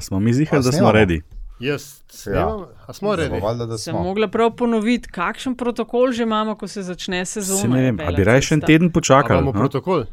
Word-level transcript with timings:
A 0.00 0.02
smo 0.02 0.20
mi 0.20 0.32
zihali, 0.32 0.64
da 0.64 0.72
smo 0.72 0.92
redi? 0.92 1.20
Jaz, 1.60 2.00
Ja. 2.26 2.32
ja. 2.32 2.56
a 2.86 2.92
smo 2.92 3.16
redi? 3.16 3.36
Sem 3.78 3.94
mogla 3.94 4.28
prav 4.32 4.54
ponoviti, 4.56 5.10
kakšen 5.12 5.58
protokol 5.60 6.12
že 6.12 6.22
imamo, 6.22 6.54
ko 6.56 6.68
se 6.68 6.82
začne 6.82 7.20
sezona. 7.26 7.60
Se 7.60 7.68
ne 7.68 7.82
vem, 7.82 8.00
a 8.00 8.04
Bela 8.04 8.16
bi 8.16 8.24
raje 8.24 8.46
še 8.48 8.54
en 8.56 8.62
teden 8.64 8.88
počakali? 8.92 9.36
imamo 9.38 9.52
no? 9.52 9.60
protokol. 9.60 10.06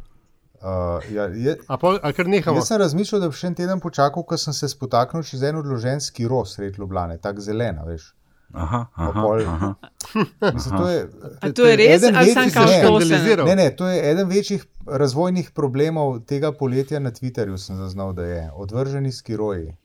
Uh, 0.58 1.00
ja, 1.13 1.29
je, 1.31 1.55
A, 1.68 1.78
pol, 1.79 2.00
a 2.04 2.12
jaz 2.12 2.68
sem 2.68 2.81
razmišljal, 2.81 3.21
da 3.23 3.29
bi 3.31 3.39
še 3.39 3.47
en 3.47 3.55
teden 3.55 3.79
počakal, 3.79 4.26
ker 4.28 4.42
sem 4.42 4.54
se 4.58 4.68
spotaknil 4.68 5.23
čez 5.23 5.46
en 5.47 5.61
odložen 5.61 6.04
skiro 6.04 6.43
sred 6.45 6.75
Ljubljane, 6.75 7.15
tako 7.23 7.45
zelena, 7.45 7.88
veš. 7.88 8.09
Aha, 8.54 8.86
aha, 8.95 9.21
pol- 9.21 9.41
aha. 9.43 9.73
Mislim, 10.54 10.77
to 10.77 10.89
je, 10.89 11.07
A 11.41 11.52
to 11.52 11.66
je 11.66 11.75
res, 11.77 12.04
ali 12.05 12.25
sem 12.27 12.43
večjih- 12.43 12.54
kao 12.54 13.00
ne. 13.46 13.55
Ne, 13.55 13.71
to 13.71 13.88
je 13.88 14.11
eden 14.11 14.27
večjih 14.27 14.66
razvojnih 14.88 15.52
problemov 15.52 16.20
tega 16.21 16.52
poletja 16.54 17.00
na 17.00 17.11
Twitterju, 17.11 17.57
sem 17.57 17.75
zaznal, 17.78 18.14
da 18.14 18.23
je 18.23 18.52
odvrženi 18.55 19.11
skiroji. 19.11 19.75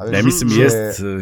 Veš, 0.00 0.10
Ne, 0.10 0.22
mislim, 0.22 0.50
če- 0.50 0.62
jaz, 0.62 0.74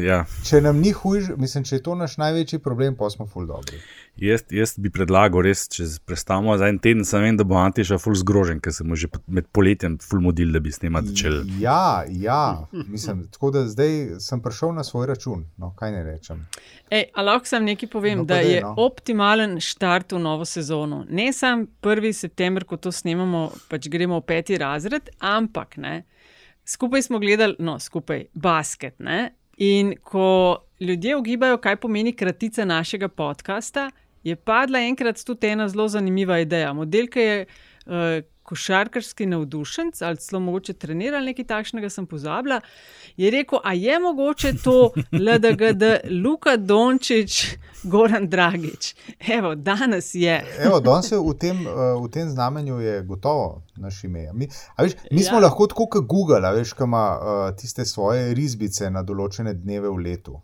ja, 0.02 0.24
Če 0.44 0.60
nam 0.60 0.76
ni 0.78 0.92
hujš, 0.92 1.24
mislim, 1.36 1.64
če 1.64 1.76
je 1.76 1.82
to 1.82 1.94
naš 1.94 2.16
največji 2.16 2.58
problem, 2.58 2.96
pa 2.96 3.10
smo 3.10 3.26
ful 3.26 3.46
dobri. 3.46 3.80
Jaz, 4.20 4.44
jaz 4.52 4.74
bi 4.78 4.90
predlagal, 4.92 5.42
res, 5.44 5.64
če 5.72 5.86
prestavimo 6.06 6.54
za 6.60 6.68
en 6.70 6.78
teden, 6.82 7.04
sem 7.08 7.22
vem, 7.24 7.38
da 7.38 7.44
bo 7.48 7.56
Antiša 7.60 7.98
ful 8.00 8.14
zgrožen, 8.18 8.60
ker 8.60 8.74
se 8.76 8.84
mu 8.84 8.98
že 8.98 9.08
med 9.26 9.48
poletjem 9.54 9.96
ful 10.02 10.20
modil, 10.24 10.52
da 10.52 10.60
bi 10.60 10.72
snemati 10.72 11.12
začel. 11.12 11.40
Ja, 11.62 12.04
ja, 12.08 12.66
mislim, 12.72 13.24
tako 13.32 13.52
da 13.56 13.64
zdaj 13.68 14.20
sem 14.20 14.42
prišel 14.44 14.74
na 14.76 14.84
svoj 14.84 15.08
račun, 15.10 15.46
no, 15.56 15.72
kaj 15.78 15.94
ne 15.96 16.04
rečem. 16.04 16.44
Ej, 16.90 17.08
a 17.14 17.24
lahko 17.24 17.48
sam 17.48 17.64
nekaj 17.68 17.90
povem, 17.92 18.20
No, 18.20 18.24
da 18.28 18.40
daj, 18.40 18.52
je 18.52 18.60
no. 18.64 18.74
optimalen 18.82 19.58
štart 19.62 20.12
v 20.12 20.20
novo 20.20 20.44
sezono. 20.44 21.04
Ne 21.08 21.30
samo 21.32 21.66
1. 21.82 22.12
september, 22.12 22.64
ko 22.64 22.76
to 22.76 22.92
snemamo, 22.92 23.48
pač 23.70 23.88
gremo 23.88 24.18
v 24.20 24.26
peti 24.26 24.58
razred, 24.60 25.08
ampak 25.18 25.78
ne, 25.80 26.02
skupaj 26.66 27.02
smo 27.08 27.18
gledali, 27.22 27.56
no, 27.58 27.78
skupaj 27.80 28.26
basket. 28.34 28.98
Ne? 28.98 29.30
In 29.60 29.94
ko 30.02 30.66
ljudje 30.80 31.16
ugibajo, 31.16 31.58
kaj 31.60 31.76
pomeni 31.76 32.12
kratica 32.16 32.64
našega 32.64 33.08
podcasta, 33.08 33.90
je 34.24 34.36
padla 34.36 34.78
enkrat 34.78 35.24
tudi 35.24 35.46
ena 35.46 35.68
zelo 35.68 35.88
zanimiva 35.88 36.38
ideja. 36.38 36.72
Model, 36.72 37.06
ki 37.06 37.20
je 37.20 37.46
uh, 37.86 37.92
košarkarski 38.42 39.26
navdušenc 39.26 40.02
ali 40.02 40.16
celo 40.16 40.40
mogoče 40.40 40.72
treniral 40.72 41.22
nekaj 41.24 41.44
takšnega, 41.46 41.90
sem 41.90 42.06
pozabila. 42.06 42.60
Je 43.16 43.30
rekel, 43.30 43.58
a 43.64 43.72
je 43.74 43.98
mogoče 44.00 44.52
to 44.64 44.90
LDGD, 45.26 45.82
Luka 46.24 46.56
Dončić, 46.56 47.46
Goran 47.82 48.28
Dragič. 48.28 48.94
Evo, 49.28 49.54
danes 49.54 50.10
je. 50.14 50.44
Evo, 50.58 50.80
danes 50.80 51.12
je 51.12 51.18
v 51.18 51.34
tem, 51.38 51.62
uh, 51.66 52.02
v 52.04 52.10
tem 52.10 52.28
znamenju 52.28 52.80
je 52.80 53.02
gotovo 53.02 53.62
naš 53.76 54.04
ime. 54.04 54.26
Mi, 54.34 54.48
a 54.76 54.82
veš, 54.82 54.92
mi 55.10 55.22
smo 55.22 55.38
Ja. 55.38 55.42
lahko 55.46 55.66
tako 55.66 55.86
kot 55.86 56.04
Google, 56.06 56.52
veš, 56.54 56.72
ki 56.72 56.82
ima 56.84 57.06
uh, 57.16 57.56
tiste 57.56 57.84
svoje 57.84 58.34
risbice 58.34 58.90
na 58.90 59.02
določene 59.02 59.54
dneve 59.54 59.88
v 59.88 59.96
letu. 59.96 60.40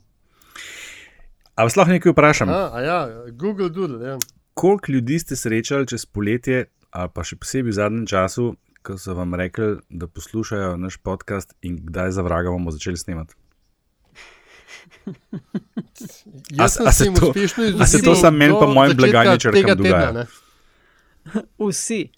A 1.57 1.65
vas 1.65 1.77
lahko 1.77 1.93
nekaj 1.93 2.13
vprašam? 2.13 2.49
A, 2.49 2.71
a 2.71 2.81
ja, 2.81 2.99
Google 3.33 3.71
Doodle. 3.71 4.07
Ja. 4.07 4.19
Koliko 4.55 4.93
ljudi 4.93 5.19
ste 5.19 5.37
srečali 5.37 5.87
čez 5.87 6.07
poletje, 6.07 6.65
ali 6.91 7.09
pa 7.09 7.25
še 7.25 7.37
posebej 7.37 7.71
v 7.71 7.75
zadnjem 7.75 8.07
času, 8.07 8.51
ko 8.81 8.97
so 8.97 9.15
vam 9.15 9.35
rekli, 9.35 9.77
da 9.91 10.07
poslušajo 10.07 10.77
naš 10.77 10.97
podcast 10.99 11.57
in 11.63 11.81
kdaj 11.83 12.11
za 12.11 12.23
vraga 12.23 12.51
bomo 12.51 12.71
začeli 12.71 12.97
snemati? 12.97 13.35
Jaz 16.53 16.77
A- 16.77 16.89
a 16.89 16.93
se 16.93 17.05
sem 17.05 17.15
to- 17.15 17.29
uspešno 17.29 17.65
a 17.81 17.87
se 17.87 18.03
to 18.03 18.15
samo 18.15 18.37
meni 18.39 18.55
pa 18.55 18.67
mojim 18.67 18.97
blagajničarkam 18.97 19.57
tega 19.57 19.75
dogaja? 19.75 20.07
tedna, 20.07 20.21
ne. 20.21 20.27
Vsi. 21.61 22.01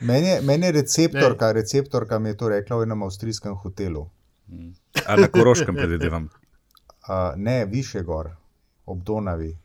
Meni 0.00 0.26
je, 0.28 0.40
meni 0.42 0.66
je 0.66 0.72
receptorka, 0.72 1.52
receptorka 1.52 2.18
mi 2.18 2.28
je 2.28 2.36
to 2.36 2.48
rekla 2.48 2.76
v 2.76 2.82
enem 2.82 3.02
avstrijskem 3.02 3.54
hotelu. 3.54 4.08
Ali 5.06 5.22
na 5.22 5.28
Koroškem, 5.28 5.74
predvidevam. 5.74 6.28
Uh, 7.02 7.36
ne, 7.36 7.64
više 7.64 8.02
gor, 8.02 8.30
ob 8.86 9.02
Donavi. 9.02 9.56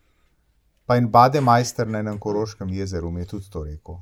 Pa 0.86 0.96
in 0.98 1.10
Bademajster 1.10 1.88
na 1.88 2.00
enem 2.00 2.20
koroškem 2.20 2.70
jezeru 2.70 3.12
mi 3.12 3.22
je 3.22 3.26
tudi 3.26 3.50
to 3.50 3.64
rekel. 3.64 3.96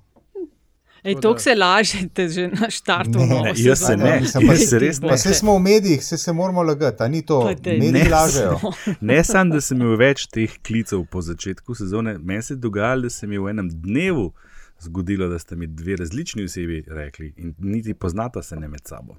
Ej, 1.05 1.15
Tako 1.21 1.39
se 1.39 1.55
lažete 1.55 2.29
že 2.29 2.47
na 2.47 2.69
štartu. 2.69 3.19
Ne, 3.19 3.41
ne, 3.41 3.53
jaz 3.55 3.79
se 3.79 3.97
ne, 3.97 4.19
Mislim, 4.21 4.47
pa 4.47 4.53
jaz 4.53 4.69
se 4.69 4.79
res 4.79 5.01
ne. 5.01 5.09
Pa 5.09 5.17
se 5.17 5.33
smo 5.33 5.55
v 5.57 5.59
medijih, 5.61 6.03
se, 6.05 6.17
se 6.17 6.33
moramo 6.33 6.63
lagati, 6.63 7.03
a 7.03 7.07
ni 7.07 7.21
to, 7.25 7.41
Pa 7.41 7.53
daj. 7.53 7.77
mediji 7.77 8.03
Ne, 8.03 8.09
lažejo. 8.09 8.59
Ne 9.01 9.23
samo, 9.23 9.53
da 9.53 9.61
sem 9.61 9.81
imel 9.81 9.97
več 10.01 10.25
teh 10.33 10.57
klicev 10.65 11.05
po 11.11 11.21
začetku 11.21 11.75
sezone, 11.75 12.17
meni 12.17 12.41
se 12.41 12.53
je 12.53 12.57
dogajalo, 12.57 13.05
da 13.05 13.09
se 13.09 13.27
mi 13.27 13.35
je 13.35 13.39
v 13.39 13.53
enem 13.53 13.69
dnevu 13.69 14.31
zgodilo, 14.79 15.29
da 15.29 15.39
sta 15.39 15.55
mi 15.55 15.67
dve 15.67 15.95
različni 15.95 16.43
osebi 16.43 16.83
rekli 16.87 17.33
in 17.37 17.53
niti 17.59 17.93
poznata 17.93 18.41
se 18.41 18.55
ne 18.55 18.67
med 18.67 18.81
sabo. 18.85 19.15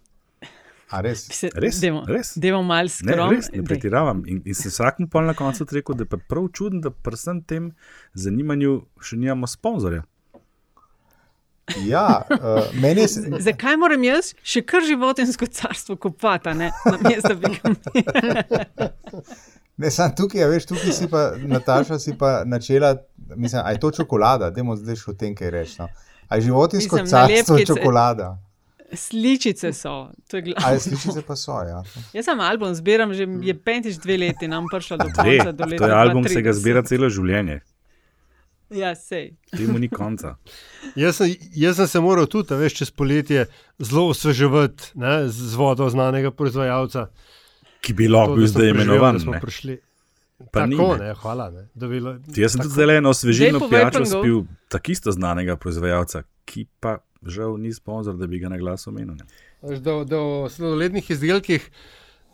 A 0.88 1.00
res? 1.00 1.24
Se- 1.28 1.50
Res, 1.52 1.80
Dajmo, 1.80 2.04
res. 2.06 2.34
dajmo 2.36 2.62
malo 2.62 2.84
Ne, 2.84 2.88
skromno. 2.91 3.30
res, 3.32 3.48
ne 3.50 3.62
pretiravam. 3.62 4.20
In, 4.24 4.42
in 4.44 4.54
sem 4.54 4.70
vsakmu 4.70 5.08
pol 5.08 5.24
na 5.24 5.34
koncu 5.34 5.66
rekel, 5.69 5.94
da 5.94 6.02
je 6.02 6.08
pa 6.08 6.19
prav 6.19 6.47
čudno, 6.50 6.80
da 6.80 6.91
pri 6.92 7.14
vsem 7.14 7.41
tem 7.42 7.72
zanimanju 8.14 8.76
še 9.00 9.16
nimamo 9.16 9.46
sponzorja. 9.46 10.04
Ja, 11.80 12.04
uh, 12.22 12.38
meni 12.75 13.00
je. 13.00 13.08
se- 13.08 13.30
Zakaj 13.42 13.76
moram 13.76 14.04
jaz 14.04 14.30
še 14.44 14.62
kar 14.62 14.82
životinsko 14.82 15.46
carstvo 15.48 15.96
kopati, 15.98 16.54
ne? 16.54 16.70
namesto 16.86 17.28
da 17.28 17.36
bi 17.36 17.50
ga 17.50 18.86
Ne, 19.76 19.91
sam 19.91 20.08
tukaj, 20.12 20.41
a 20.41 20.48
veš, 20.48 20.64
tukaj 20.66 20.92
si 20.92 21.06
pa, 21.06 21.25
Nataša, 21.36 21.98
si 21.98 22.14
pa 22.14 22.44
načela, 22.46 22.94
mislim, 23.34 23.60
a 23.60 23.70
je 23.70 23.80
to 23.80 23.91
čokolada, 23.92 24.48
dajmo 24.50 24.72
zdaj 24.76 24.96
še 24.96 25.10
o 25.10 25.14
tem, 25.14 25.34
kaj 25.34 25.50
reči. 25.50 25.75
No. 25.78 25.88
A 26.25 26.36
je 26.36 26.42
životinsko 26.42 26.96
Mislim, 26.96 27.10
carstvo 27.10 27.26
nalepkice. 27.54 27.75
čokolada? 27.75 28.30
Sličice 28.96 29.72
so. 29.72 29.94
To 30.26 30.36
je 30.36 30.42
A 30.42 30.44
glavno. 30.44 30.68
je 30.70 30.80
sličice 30.80 31.22
pa 31.22 31.36
so, 31.36 31.52
ja. 31.62 31.82
Jaz 32.12 32.24
sem 32.24 32.40
album 32.40 32.74
zbiram, 32.74 33.12
že 33.12 33.28
je 33.42 33.54
petič 33.54 33.96
dve 33.96 34.16
leti, 34.18 34.48
nam 34.48 34.64
prišla 34.66 34.96
do 34.96 35.04
Dve, 35.06 35.14
konca. 35.38 35.52
Do 35.52 35.64
leta 35.64 35.76
to 35.78 35.86
je 35.86 35.94
album, 35.94 36.24
se 36.24 36.42
ga 36.42 36.50
2030. 36.50 36.52
zbira 36.54 36.82
celo 36.82 37.08
življenje. 37.08 37.60
Ja, 38.68 38.94
sej. 38.94 39.36
Temu 39.52 39.78
ni 39.78 39.88
konca. 39.88 40.34
Jaz 40.96 41.16
sem, 41.16 41.30
jaz 41.52 41.76
sem 41.76 41.86
se 41.86 42.00
moral 42.00 42.26
tudi, 42.26 42.50
veš, 42.52 42.74
čez 42.74 42.90
poletje 42.90 43.46
zelo 43.78 44.08
osveževati 44.08 44.90
ne, 44.94 45.28
z 45.28 45.54
vodo 45.54 45.86
znanega 45.86 46.30
proizvajalca. 46.30 47.06
Ki 47.80 47.92
bi 47.92 48.08
lahko 48.08 48.34
bil 48.34 48.46
zdaj 48.46 48.70
imenovan. 48.70 49.20
Pa 50.52 50.66
ni, 50.66 50.76
Tako, 50.76 50.96
ne. 50.96 51.04
ne, 51.04 51.14
hvala. 51.14 51.50
Ne, 51.50 51.62
da 51.74 51.86
bi 51.86 51.94
bilo- 51.94 52.18
Jaz 52.28 52.52
sem 52.52 52.58
tako. 52.58 52.62
tudi 52.64 52.74
zdaj 52.74 52.96
eno 52.96 53.10
osvežilno 53.10 53.68
pijačo 53.70 54.04
spil, 54.04 54.42
tako 54.68 54.92
isto 54.92 55.12
znanega 55.12 55.56
proizvajalca, 55.56 56.22
ki 56.44 56.66
pa 56.80 56.98
žal 57.22 57.56
ni 57.56 57.72
sponzor, 57.72 58.16
da 58.16 58.27
bi 58.27 58.38
ga 58.38 58.49
na 58.49 58.56
glas 58.56 58.87
omenil. 58.87 59.15
Da, 59.62 60.04
da 60.04 60.19
o 60.19 60.49
sladolednih 60.49 61.10
izdelkih 61.10 61.71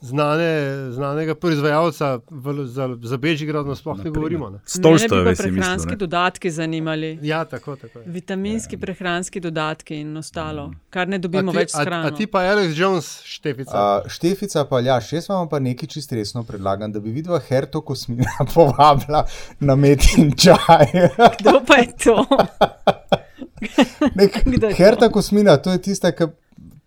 znane, 0.01 0.51
znanega 0.91 1.35
proizvajalca 1.35 2.19
v, 2.31 2.67
za, 2.67 2.97
za 3.03 3.17
Bežigrad 3.17 3.67
sploh 3.77 4.05
ne 4.05 4.11
govorimo. 4.11 4.51
Ne. 4.51 4.59
Pa 4.59 4.69
si 4.69 4.81
mislil. 4.83 5.35
prehranski 5.37 5.91
ne. 5.91 5.97
dodatki 5.97 6.51
zanimali. 6.51 7.19
Ja, 7.23 7.45
tako, 7.45 7.77
tako 7.77 7.99
je. 7.99 8.05
Vitaminski, 8.09 8.77
prehranski 8.77 9.41
dodatki 9.41 9.97
in 9.97 10.17
ostalo, 10.17 10.67
Mm. 10.67 10.75
kar 10.91 11.09
ne 11.09 11.17
A 11.17 11.19
dobimo 11.19 11.53
ti, 11.53 11.59
več 11.59 11.71
s 11.71 11.75
a, 11.75 11.85
hrano. 11.85 12.07
a 12.07 12.11
ti 12.11 12.27
pa 12.27 12.39
Alex 12.41 12.75
Jones, 12.75 13.23
štefica. 13.25 14.01
Uh, 14.03 14.11
Štefica 14.11 14.65
pa, 14.65 14.81
ja, 14.81 15.01
še 15.01 15.17
jaz 15.17 15.29
vam 15.29 15.49
pa 15.49 15.59
nekaj 15.59 15.89
čist 15.89 16.13
resno 16.13 16.43
predlagam, 16.43 16.93
da 16.93 17.01
bi 17.01 17.11
videla 17.11 17.39
Herto 17.41 17.81
Kosmina 17.81 18.27
povabila 18.55 19.23
na 19.61 19.75
metin 19.77 20.35
čaj. 20.35 20.91
Kdo 21.39 21.63
pa 21.65 21.77
je 21.77 21.89
to? 21.97 22.19
Nek, 24.19 24.39
je 24.47 24.61
to? 24.61 24.71
Herta 24.77 25.09
Kosmina, 25.13 25.57
to 25.63 25.73
je 25.73 25.83
tista, 25.83 26.13
ki 26.13 26.31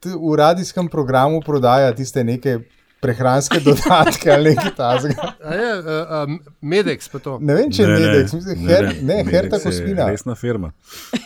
v 0.05 0.35
radijskem 0.37 0.87
programu 0.87 1.41
prodaja 1.41 1.93
tiste 1.95 2.23
neke 2.23 2.59
prehranske 3.01 3.59
dodatke 3.67 4.31
ali 4.31 4.53
nekaj 4.55 4.75
tasga. 4.77 5.33
A 5.43 5.55
je, 5.55 5.71
a, 5.73 5.99
a, 6.19 6.25
Medex 6.61 7.09
pa 7.11 7.19
to. 7.19 7.37
Ne 7.41 7.57
vem, 7.57 7.71
če 7.71 7.83
je 7.83 7.99
Medex, 7.99 8.33
mislim, 8.37 8.67
Her, 8.69 8.89
ne, 9.01 9.21
Medex 9.23 9.31
Herta 9.31 9.61
je 9.61 9.67
Kosmina. 9.69 10.09
Resna 10.11 10.35
firma. 10.35 10.71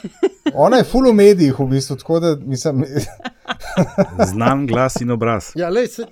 Ona 0.66 0.82
je 0.82 0.88
full 0.90 1.12
v 1.12 1.14
medijih, 1.14 1.60
v 1.60 1.68
bistvu, 1.76 2.00
tako 2.02 2.20
da 2.24 2.36
mislim, 2.42 2.86
Znan 4.32 4.66
glas 4.68 4.98
in 5.02 5.12
obraz. 5.14 5.52
Ja, 5.56 5.70
lej, 5.70 5.88
se, 5.94 6.08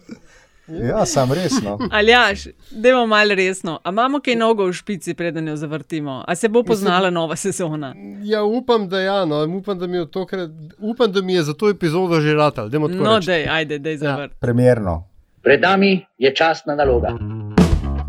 ja, 0.67 1.05
sam 1.05 1.31
resno. 1.33 1.77
Aljaš, 1.91 2.47
dajmo 2.71 3.05
malo 3.05 3.35
resno. 3.35 3.79
A 3.83 3.89
imamo 3.89 4.19
kaj 4.19 4.35
nogo 4.35 4.65
v 4.65 4.73
špici, 4.73 5.13
preden 5.13 5.47
jo 5.47 5.55
zavrtimo? 5.55 6.23
A 6.27 6.35
se 6.35 6.49
bo 6.49 6.63
poznala 6.63 7.09
nova 7.09 7.35
sezona? 7.35 7.93
ja, 8.23 8.43
upam, 8.43 8.89
da 8.89 9.01
ja, 9.01 9.25
no, 9.25 9.57
upam, 9.57 9.79
da 9.79 9.87
mi 9.87 9.97
je, 9.97 10.11
tokrat, 10.11 10.49
upam, 10.79 11.11
da 11.11 11.21
mi 11.21 11.33
je 11.33 11.43
za 11.43 11.53
to 11.53 11.69
epizodo 11.69 12.21
že 12.21 12.33
ratal. 12.33 12.69
No, 12.69 13.15
reči. 13.15 13.25
dej, 13.25 13.47
ajde, 13.49 13.79
dej 13.79 13.97
zavrt. 13.97 14.33
Primerno. 14.39 15.07
Pred 15.41 15.61
nami 15.61 16.05
je 16.17 16.35
časna 16.35 16.75
naloga. 16.75 17.07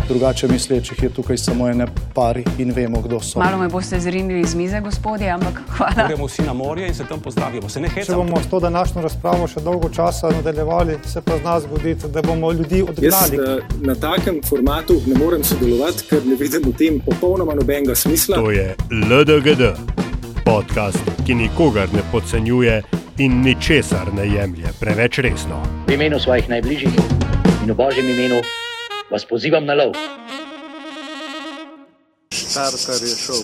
Drugače 0.09 0.49
mislečih 0.49 1.03
je 1.03 1.09
tukaj 1.11 1.37
samo 1.39 1.69
ene 1.69 1.85
pari 2.15 2.45
in 2.59 2.73
vemo, 2.73 3.01
kdo 3.01 3.21
so. 3.21 3.39
Malo 3.39 3.59
me 3.59 3.69
boste 3.69 4.01
zrinili 4.01 4.41
iz 4.41 4.55
mize, 4.55 4.81
gospodje, 4.81 5.31
ampak 5.31 5.61
hvala. 5.69 6.07
Gremo 6.09 6.27
vsi 6.27 6.43
na 6.43 6.53
morje 6.53 6.89
in 6.89 6.95
se 6.95 7.05
tam 7.05 7.21
pozdravimo. 7.21 7.69
Se 7.69 7.81
ne 7.81 7.89
Če 7.89 7.95
hecamo. 7.95 8.19
bomo 8.19 8.41
s 8.43 8.47
to 8.47 8.61
današnjo 8.61 9.03
razpravo 9.03 9.49
še 9.49 9.61
dolgo 9.61 9.89
časa 9.89 10.31
nadaljevali, 10.31 10.99
se 11.05 11.21
pa 11.23 11.39
zna 11.39 11.61
zgoditi, 11.61 12.09
da 12.09 12.23
bomo 12.23 12.53
ljudi 12.53 12.79
Jaz 12.79 12.89
odgnali. 12.89 13.59
eh, 13.59 13.63
na 13.81 13.95
takem 13.97 14.41
formatu 14.45 15.03
ne 15.07 15.15
morem 15.17 15.45
sodelovati, 15.45 16.03
ker 16.05 16.27
ne 16.27 16.35
vidim 16.37 16.63
v 16.65 16.73
tem 16.75 17.01
popolnoma 17.01 17.55
nobenega 17.55 17.95
smisla. 17.95 18.37
To 18.37 18.51
je 18.51 18.75
LDGD, 18.91 19.63
podcast, 20.45 20.99
ki 21.27 21.35
nikogar 21.35 21.89
ne 21.93 22.01
podcenjuje 22.13 22.83
in 23.19 23.43
ničesar 23.43 24.15
ne 24.15 24.25
jemlje 24.27 24.73
preveč 24.81 25.19
resno. 25.19 25.63
V 25.87 25.93
imenu 25.93 26.19
svojih 26.19 26.49
najbližjih 26.49 26.95
in 27.63 27.71
v 27.71 27.77
božjem 27.77 28.09
imenu 28.09 28.41
vas 29.11 29.25
pozivam 29.25 29.65
na 29.65 29.75
lov. 29.75 29.93
Starter 32.33 33.03
je 33.09 33.17
šel. 33.17 33.43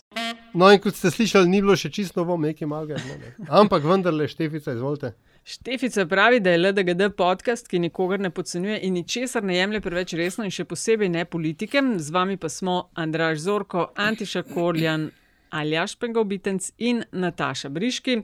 No, 0.55 0.71
in 0.71 0.79
kot 0.79 0.95
ste 0.95 1.11
slišali, 1.11 1.49
ni 1.51 1.59
bilo 1.65 1.75
še 1.77 1.91
čisto 1.91 2.21
novo, 2.21 2.37
nekaj 2.39 2.69
malega. 2.71 3.01
No, 3.03 3.15
ne. 3.19 3.33
Ampak 3.51 3.83
vendarle, 3.83 4.29
Štefica, 4.31 4.77
izvolite. 4.77 5.11
Štefica 5.45 6.07
pravi, 6.07 6.39
da 6.41 6.55
je 6.55 6.61
LDGD 6.63 7.09
podcast, 7.19 7.67
ki 7.69 7.81
nikogar 7.83 8.23
ne 8.23 8.31
podcenjuje 8.31 8.79
in 8.87 8.95
ničesar 8.95 9.45
ne 9.45 9.59
jemlje 9.59 9.81
preveč 9.85 10.15
resno, 10.17 10.47
in 10.47 10.55
še 10.55 10.65
posebej 10.65 11.11
ne 11.11 11.25
politike. 11.27 11.83
Z 11.99 12.15
vami 12.15 12.39
pa 12.41 12.49
smo 12.49 12.77
Andraš 12.95 13.43
Zorko, 13.45 13.91
Antiša 13.99 14.45
Korjan, 14.55 15.11
Aljaš 15.51 15.97
Pengovitenc 15.99 16.71
in 16.79 17.03
Nataša 17.13 17.69
Briški. 17.75 18.21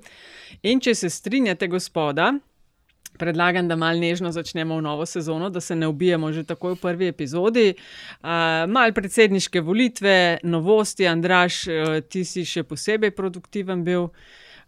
In 0.70 0.80
če 0.80 0.94
se 0.94 1.10
strinjate, 1.10 1.68
gospoda, 1.68 2.30
predlagam, 3.20 3.68
da 3.68 3.76
mal 3.76 4.00
nežno 4.00 4.32
začnemo 4.32 4.78
v 4.78 4.84
novo 4.86 5.06
sezono, 5.06 5.50
da 5.50 5.60
se 5.60 5.76
ne 5.76 5.88
ubijemo 5.88 6.32
že 6.32 6.44
takoj 6.48 6.74
v 6.74 6.80
prvi 6.80 7.10
epizodi. 7.12 7.74
Uh, 7.74 8.64
mal 8.70 8.94
predsedniške 8.96 9.60
volitve, 9.60 10.38
novosti, 10.42 11.06
Andraš, 11.08 11.66
uh, 11.68 12.00
ti 12.00 12.24
si 12.24 12.46
še 12.48 12.64
posebej 12.64 13.12
produktiven 13.16 13.84
bil, 13.84 14.08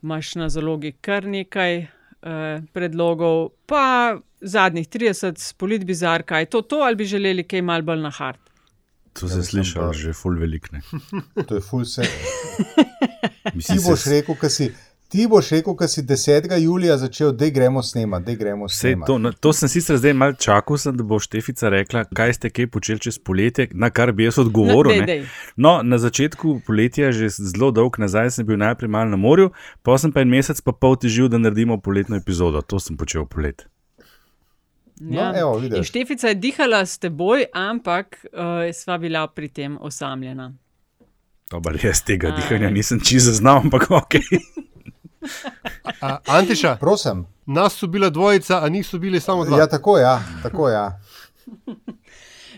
imaš 0.03 0.35
na 0.37 0.49
zalogi 0.53 0.93
kar 1.01 1.27
nekaj 1.27 1.83
uh, 1.83 2.63
predlogov, 2.77 3.53
pa 3.67 4.19
zadnjih 4.43 4.89
30, 4.89 5.53
polit 5.57 5.85
bizar, 5.87 6.27
kaj 6.27 6.47
je 6.47 6.53
to, 6.55 6.63
to 6.63 6.83
ali 6.87 6.99
bi 6.99 7.09
želeli 7.09 7.47
kaj 7.49 7.63
mal 7.63 7.83
bolj 7.83 8.03
na 8.03 8.11
hard. 8.11 8.41
To 9.13 9.29
se 9.29 9.43
sliši 9.45 9.79
že 9.93 10.13
ful 10.13 10.39
velikne. 10.41 10.81
To 11.49 11.55
je 11.55 11.61
ful 11.61 11.85
se. 11.85 12.03
Ti 13.67 13.77
boš 13.85 14.07
rekel, 14.09 14.37
kaj 14.41 14.51
si. 14.51 14.71
Ti 15.13 15.27
boš 15.29 15.51
rekel, 15.51 15.75
da 15.81 15.89
si 15.89 16.03
10. 16.03 16.63
julija 16.63 16.97
začel, 16.97 17.33
da 17.33 17.49
gremo 17.49 17.83
snemati, 17.83 18.25
da 18.25 18.35
gremo 18.35 18.69
snemati. 18.69 19.07
to, 19.07 19.19
na- 19.19 19.33
to 19.33 19.53
sem 19.53 19.69
sicer 19.69 19.97
zdaj 19.97 20.13
malo 20.13 20.33
čakal, 20.33 20.79
sem, 20.79 20.97
da 20.97 21.05
bo 21.05 21.19
Štefica 21.21 21.69
rekla, 21.69 22.05
kaj 22.05 22.33
ste 22.33 22.51
kaj 22.51 22.67
počeli 22.67 23.01
čez 23.01 23.19
poletje, 23.19 23.69
na 23.73 23.91
kar 23.91 24.13
bi 24.13 24.25
jaz 24.25 24.39
odgovoril. 24.39 24.93
No, 24.93 24.97
dej, 24.97 25.01
ne. 25.01 25.07
dej. 25.07 25.27
No, 25.57 25.83
na 25.83 25.99
začetku 25.99 26.63
poletja, 26.67 27.13
že 27.13 27.29
zelo 27.29 27.69
dolg 27.71 27.99
nazaj, 28.01 28.31
sem 28.31 28.47
bil 28.47 28.57
najprej 28.57 28.89
malo 28.89 29.13
na 29.13 29.21
morju, 29.21 29.51
pa 29.83 29.99
sem 29.99 30.13
pa 30.13 30.25
en 30.25 30.33
mesec 30.33 30.65
pa 30.65 30.73
pol 30.73 30.97
težil, 30.97 31.29
da 31.29 31.37
naredimo 31.37 31.77
poletno 31.77 32.17
epizodo. 32.17 32.65
To 32.65 32.81
sem 32.81 32.97
počel 32.97 33.29
polet. 33.29 33.69
No, 35.01 35.29
evo, 35.37 35.61
Štefica 35.83 36.33
je 36.33 36.41
dihala 36.41 36.87
s 36.87 36.97
teboj, 36.99 37.51
ampak 37.53 38.25
uh, 38.33 38.73
sva 38.73 38.97
bila 38.97 39.27
pri 39.29 39.49
tem 39.49 39.77
osamljena. 39.81 40.55
Dobar, 41.51 41.77
jaz 41.85 42.01
tega 42.01 42.33
Aj. 42.33 42.37
dihanja 42.41 42.71
nisem 42.71 43.01
čisto 43.01 43.37
znal, 43.37 43.61
ampak 43.69 43.91
ok. 43.91 44.15
A, 46.01 46.19
Antiša, 46.27 46.77
Prosim. 46.77 47.27
nas 47.47 47.73
so 47.73 47.87
bila 47.87 48.11
dvojica, 48.11 48.65
a 48.65 48.69
niso 48.69 48.99
bili 48.99 49.21
samo 49.21 49.45
dva. 49.45 49.59
Ja, 49.59 49.67
tako 49.67 49.99
ja, 49.99 50.23
tako 50.43 50.69
ja. 50.69 51.01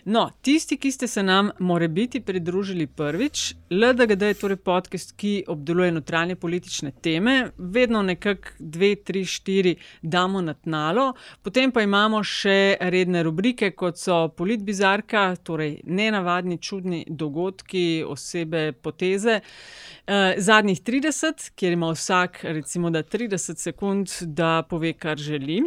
No, 0.04 0.30
tisti, 0.42 0.76
ki 0.76 0.90
ste 0.92 1.06
se 1.08 1.22
nam 1.22 1.50
more 1.58 1.88
biti 1.88 2.20
pridružili 2.20 2.86
prvič, 2.86 3.54
LDGD 3.70 4.22
je 4.22 4.34
torej 4.34 4.56
podcast, 4.56 5.14
ki 5.16 5.44
obdeluje 5.48 5.92
notranje 5.92 6.36
politične 6.36 6.90
teme, 7.00 7.50
vedno 7.58 8.02
nekako 8.02 8.48
dve, 8.58 8.94
tri, 8.94 9.24
štiri 9.24 9.76
damo 10.02 10.40
na 10.40 10.54
tnalo, 10.54 11.14
potem 11.42 11.72
pa 11.72 11.82
imamo 11.82 12.20
še 12.20 12.76
redne 12.80 13.22
rubrike, 13.24 13.70
kot 13.70 13.96
so 13.96 14.18
politbizarka, 14.36 15.22
torej 15.42 15.78
nenavadni, 15.84 16.58
čudni 16.60 17.06
dogodki, 17.08 18.04
osebe, 18.04 18.72
poteze. 18.72 19.38
Eh, 19.40 20.34
Zadnjih 20.36 20.82
30, 20.84 21.48
kjer 21.56 21.72
ima 21.72 21.88
vsak, 21.96 22.42
recimo, 22.44 22.90
da 22.90 23.02
30 23.02 23.56
sekund, 23.56 24.12
da 24.20 24.66
pove, 24.68 24.92
kar 24.92 25.16
želi. 25.16 25.62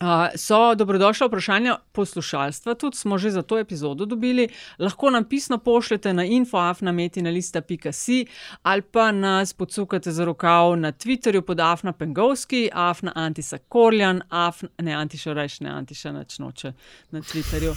Uh, 0.00 0.06
so 0.34 0.74
dobrodošla 0.74 1.26
vprašanja 1.26 1.76
poslušalstva, 1.92 2.74
tudi 2.74 2.96
smo 2.96 3.18
že 3.18 3.30
za 3.30 3.42
to 3.42 3.58
epizodo 3.58 4.04
dobili. 4.04 4.48
Lahko 4.78 5.10
nam 5.10 5.24
pisno 5.24 5.58
pošljete 5.58 6.14
na 6.14 6.24
infoafnametina.si 6.24 8.26
ali 8.62 8.82
pa 8.82 9.12
nas 9.12 9.52
podsukate 9.52 10.12
za 10.12 10.24
rokav 10.24 10.76
na 10.76 10.92
Twitterju 10.92 11.40
pod 11.40 11.60
Afna 11.60 11.92
Pengovski, 11.92 12.70
Afna 12.72 13.12
Antisa 13.14 13.58
Korjan, 13.58 14.22
Afna, 14.28 14.68
ne 14.78 14.92
Antiša 14.92 15.32
Reš, 15.32 15.60
ne 15.60 15.70
Antiša 15.70 16.12
načnoče 16.12 16.72
na 17.10 17.20
Twitterju. 17.20 17.74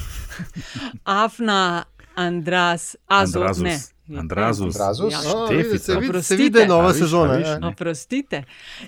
Afna 1.23 1.83
Andras, 2.15 2.95
Azo, 3.07 3.39
Andrazus. 3.39 3.63
ne. 3.63 3.96
Andrazus. 4.09 4.75
Andrazus? 4.75 5.13
Ja, 5.13 5.19
A, 5.37 5.47
vidite, 5.51 5.77
se, 5.79 5.95
vidi, 5.95 6.23
se 6.23 6.35
vidi 6.35 6.65
nova 6.67 6.87
viš, 6.87 6.97
sezona. 6.97 7.33
viš, 7.33 7.47
ja. 7.47 7.59
Oprostite. 7.63 8.43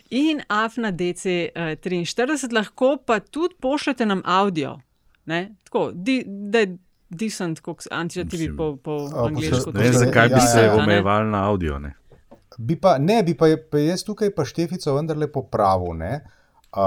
In 0.10 0.42
AFNA 0.48 0.92
DC43, 0.92 2.54
lahko 2.54 2.98
pa 3.06 3.19
tudi 3.19 3.56
pošljete 3.60 4.06
nam 4.06 4.21
avdio. 4.25 4.80
Ne? 5.25 5.56
Tako, 5.63 5.92
di, 5.94 6.24
da 6.25 6.60
je 6.60 6.77
decent, 7.10 7.60
kot 7.60 7.83
Antiša 7.92 8.21
ti 8.21 8.27
bi 8.27 8.38
Mislim, 8.38 8.57
po, 8.57 8.75
po 8.75 9.10
a, 9.16 9.25
angliško. 9.25 9.71
Ne 9.71 9.80
vem, 9.80 9.94
Ja, 9.94 10.00
zakaj 10.00 10.27
bi 10.27 10.33
ja, 10.33 10.39
se 10.42 10.60
ja. 10.60 10.75
omejevali 10.75 11.30
na 11.30 11.50
avdio. 11.50 11.80
Ne? 11.80 11.94
Bi 12.57 12.75
pa, 12.75 12.98
ne, 12.98 13.24
bi 13.24 13.33
pa, 13.33 13.45
pa 13.71 13.77
jaz 13.77 14.04
tukaj 14.04 14.36
pa 14.36 14.45
Štefico 14.45 14.95
vendarle 14.95 15.31
popravil. 15.31 15.94
ne. 15.94 16.19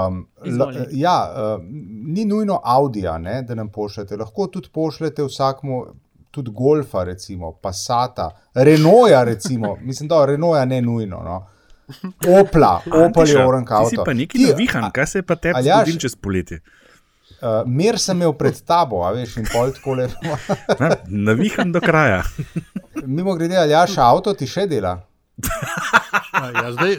Um, 0.07 0.27
Izvoli. 0.45 0.85
ja, 0.91 1.33
uh, 1.57 1.63
ni 2.07 2.25
nujno 2.25 2.61
Audija, 2.63 3.17
ne, 3.17 3.41
da 3.41 3.55
nam 3.55 3.69
pošljete. 3.71 4.17
Lahko 4.17 4.47
tudi 4.47 4.69
pošljete 4.73 5.23
vsakmu, 5.23 5.85
tudi 6.33 6.51
Golfa, 6.51 7.03
recimo, 7.03 7.51
Passata, 7.61 8.31
Renoja, 8.53 9.23
recimo. 9.23 9.77
Mislim, 9.87 10.09
da 10.09 10.25
Renoja 10.25 10.65
ne 10.65 10.81
nujno. 10.81 11.21
No. 11.23 11.47
Opla, 12.39 12.81
Opel 12.85 12.97
je 12.97 13.05
Antiša, 13.05 13.47
orank 13.47 13.69
Ti 13.69 13.89
si 13.89 13.97
pa 14.05 14.13
neki 14.13 14.37
Ti, 14.37 14.45
navihan, 14.45 14.91
kaj 14.91 15.07
se 15.07 15.19
je 15.19 15.23
pa 15.23 15.35
tebi 15.35 15.61
zgodilo 15.63 15.99
čez 15.99 16.15
poletje? 16.15 16.59
Uh, 17.43 17.67
mer 17.67 17.99
sem 17.99 18.17
imel 18.17 18.33
pred 18.39 18.55
tabo, 18.65 19.03
a 19.03 19.11
veš, 19.11 19.35
in 19.41 19.47
pol 19.51 19.73
tako 19.75 19.97
le. 19.99 20.07
Ne, 20.81 20.89
Navihan 21.07 21.71
do 21.71 21.81
kraja. 21.83 22.23
Mimo 23.15 23.35
grede, 23.35 23.57
ali 23.57 23.75
jaš 23.75 23.97
avto 23.97 24.33
ti 24.33 24.47
še 24.47 24.65
dela. 24.67 24.95
Ja, 26.33 26.71
zdaj, 26.71 26.95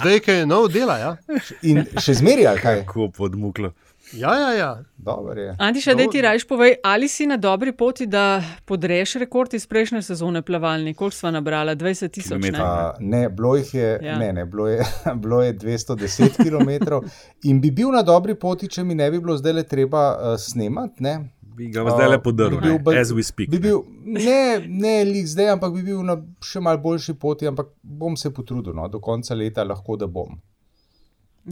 zdaj, 0.00 0.20
ki 0.24 0.38
je 0.40 0.46
nov 0.48 0.70
dela. 0.72 0.96
Ja, 0.98 1.16
In 1.62 1.84
še 2.00 2.16
zmeraj, 2.18 2.62
kaj? 2.64 2.82
Kako 2.88 3.10
podmuklo. 3.14 3.74
Ja, 4.12 4.34
ja. 4.38 4.52
ja. 4.52 4.84
Dobro 4.96 5.40
je. 5.40 5.56
Antiša, 5.58 5.94
da 5.94 6.06
ti 6.10 6.20
rajš 6.22 6.44
povej, 6.48 6.74
ali 6.84 7.08
si 7.08 7.26
na 7.26 7.36
dobri 7.36 7.72
poti, 7.72 8.06
da 8.06 8.42
podreš 8.64 9.14
rekord 9.14 9.54
iz 9.54 9.66
prejšnje 9.66 10.02
sezone 10.02 10.42
plavalni, 10.42 10.94
koliko 10.94 11.16
sva 11.16 11.30
nabrala? 11.30 11.76
20 11.76 12.08
tisoč. 12.10 12.42
ne? 12.42 12.50
Uh, 12.50 12.66
ne, 13.00 13.28
bilo 13.28 13.56
jih 13.56 13.74
je, 13.74 13.98
Ja. 14.02 14.18
ne, 14.18 14.32
ne, 14.32 14.44
bilo 14.46 14.68
je, 14.68 14.84
bilo 15.22 15.42
je 15.42 15.54
210 15.54 16.36
km 16.44 16.94
in 17.42 17.60
bi 17.60 17.70
bil 17.70 17.90
na 17.90 18.02
dobri 18.02 18.34
poti, 18.34 18.68
če 18.68 18.84
mi 18.84 18.94
ne 18.94 19.10
bi 19.10 19.20
bilo 19.20 19.36
zdaj 19.36 19.52
le 19.52 19.62
treba 19.62 20.10
uh, 20.10 20.38
snemati. 20.38 21.02
Ne. 21.02 21.18
Bi 21.58 21.70
ga 21.74 21.82
zdaj 21.90 22.08
le 22.08 22.18
podaril, 22.22 22.60
Bi 22.60 22.78
bil 22.78 22.98
as 23.00 23.10
we 23.10 23.22
speak. 23.22 23.50
Bi 23.50 23.58
bil, 23.58 23.80
ne, 24.04 24.60
ne 24.68 25.04
lik 25.04 25.26
zdaj, 25.26 25.48
ampak 25.56 25.72
bi 25.74 25.82
bil 25.82 26.02
na 26.06 26.14
še 26.44 26.60
mal 26.62 26.78
boljši 26.78 27.14
poti, 27.18 27.48
ampak 27.50 27.72
bom 27.82 28.14
se 28.16 28.30
potrudil, 28.30 28.74
no, 28.74 28.86
do 28.88 29.00
konca 29.00 29.34
leta 29.34 29.64
lahko 29.66 29.96
da 29.96 30.06
bom. 30.06 30.36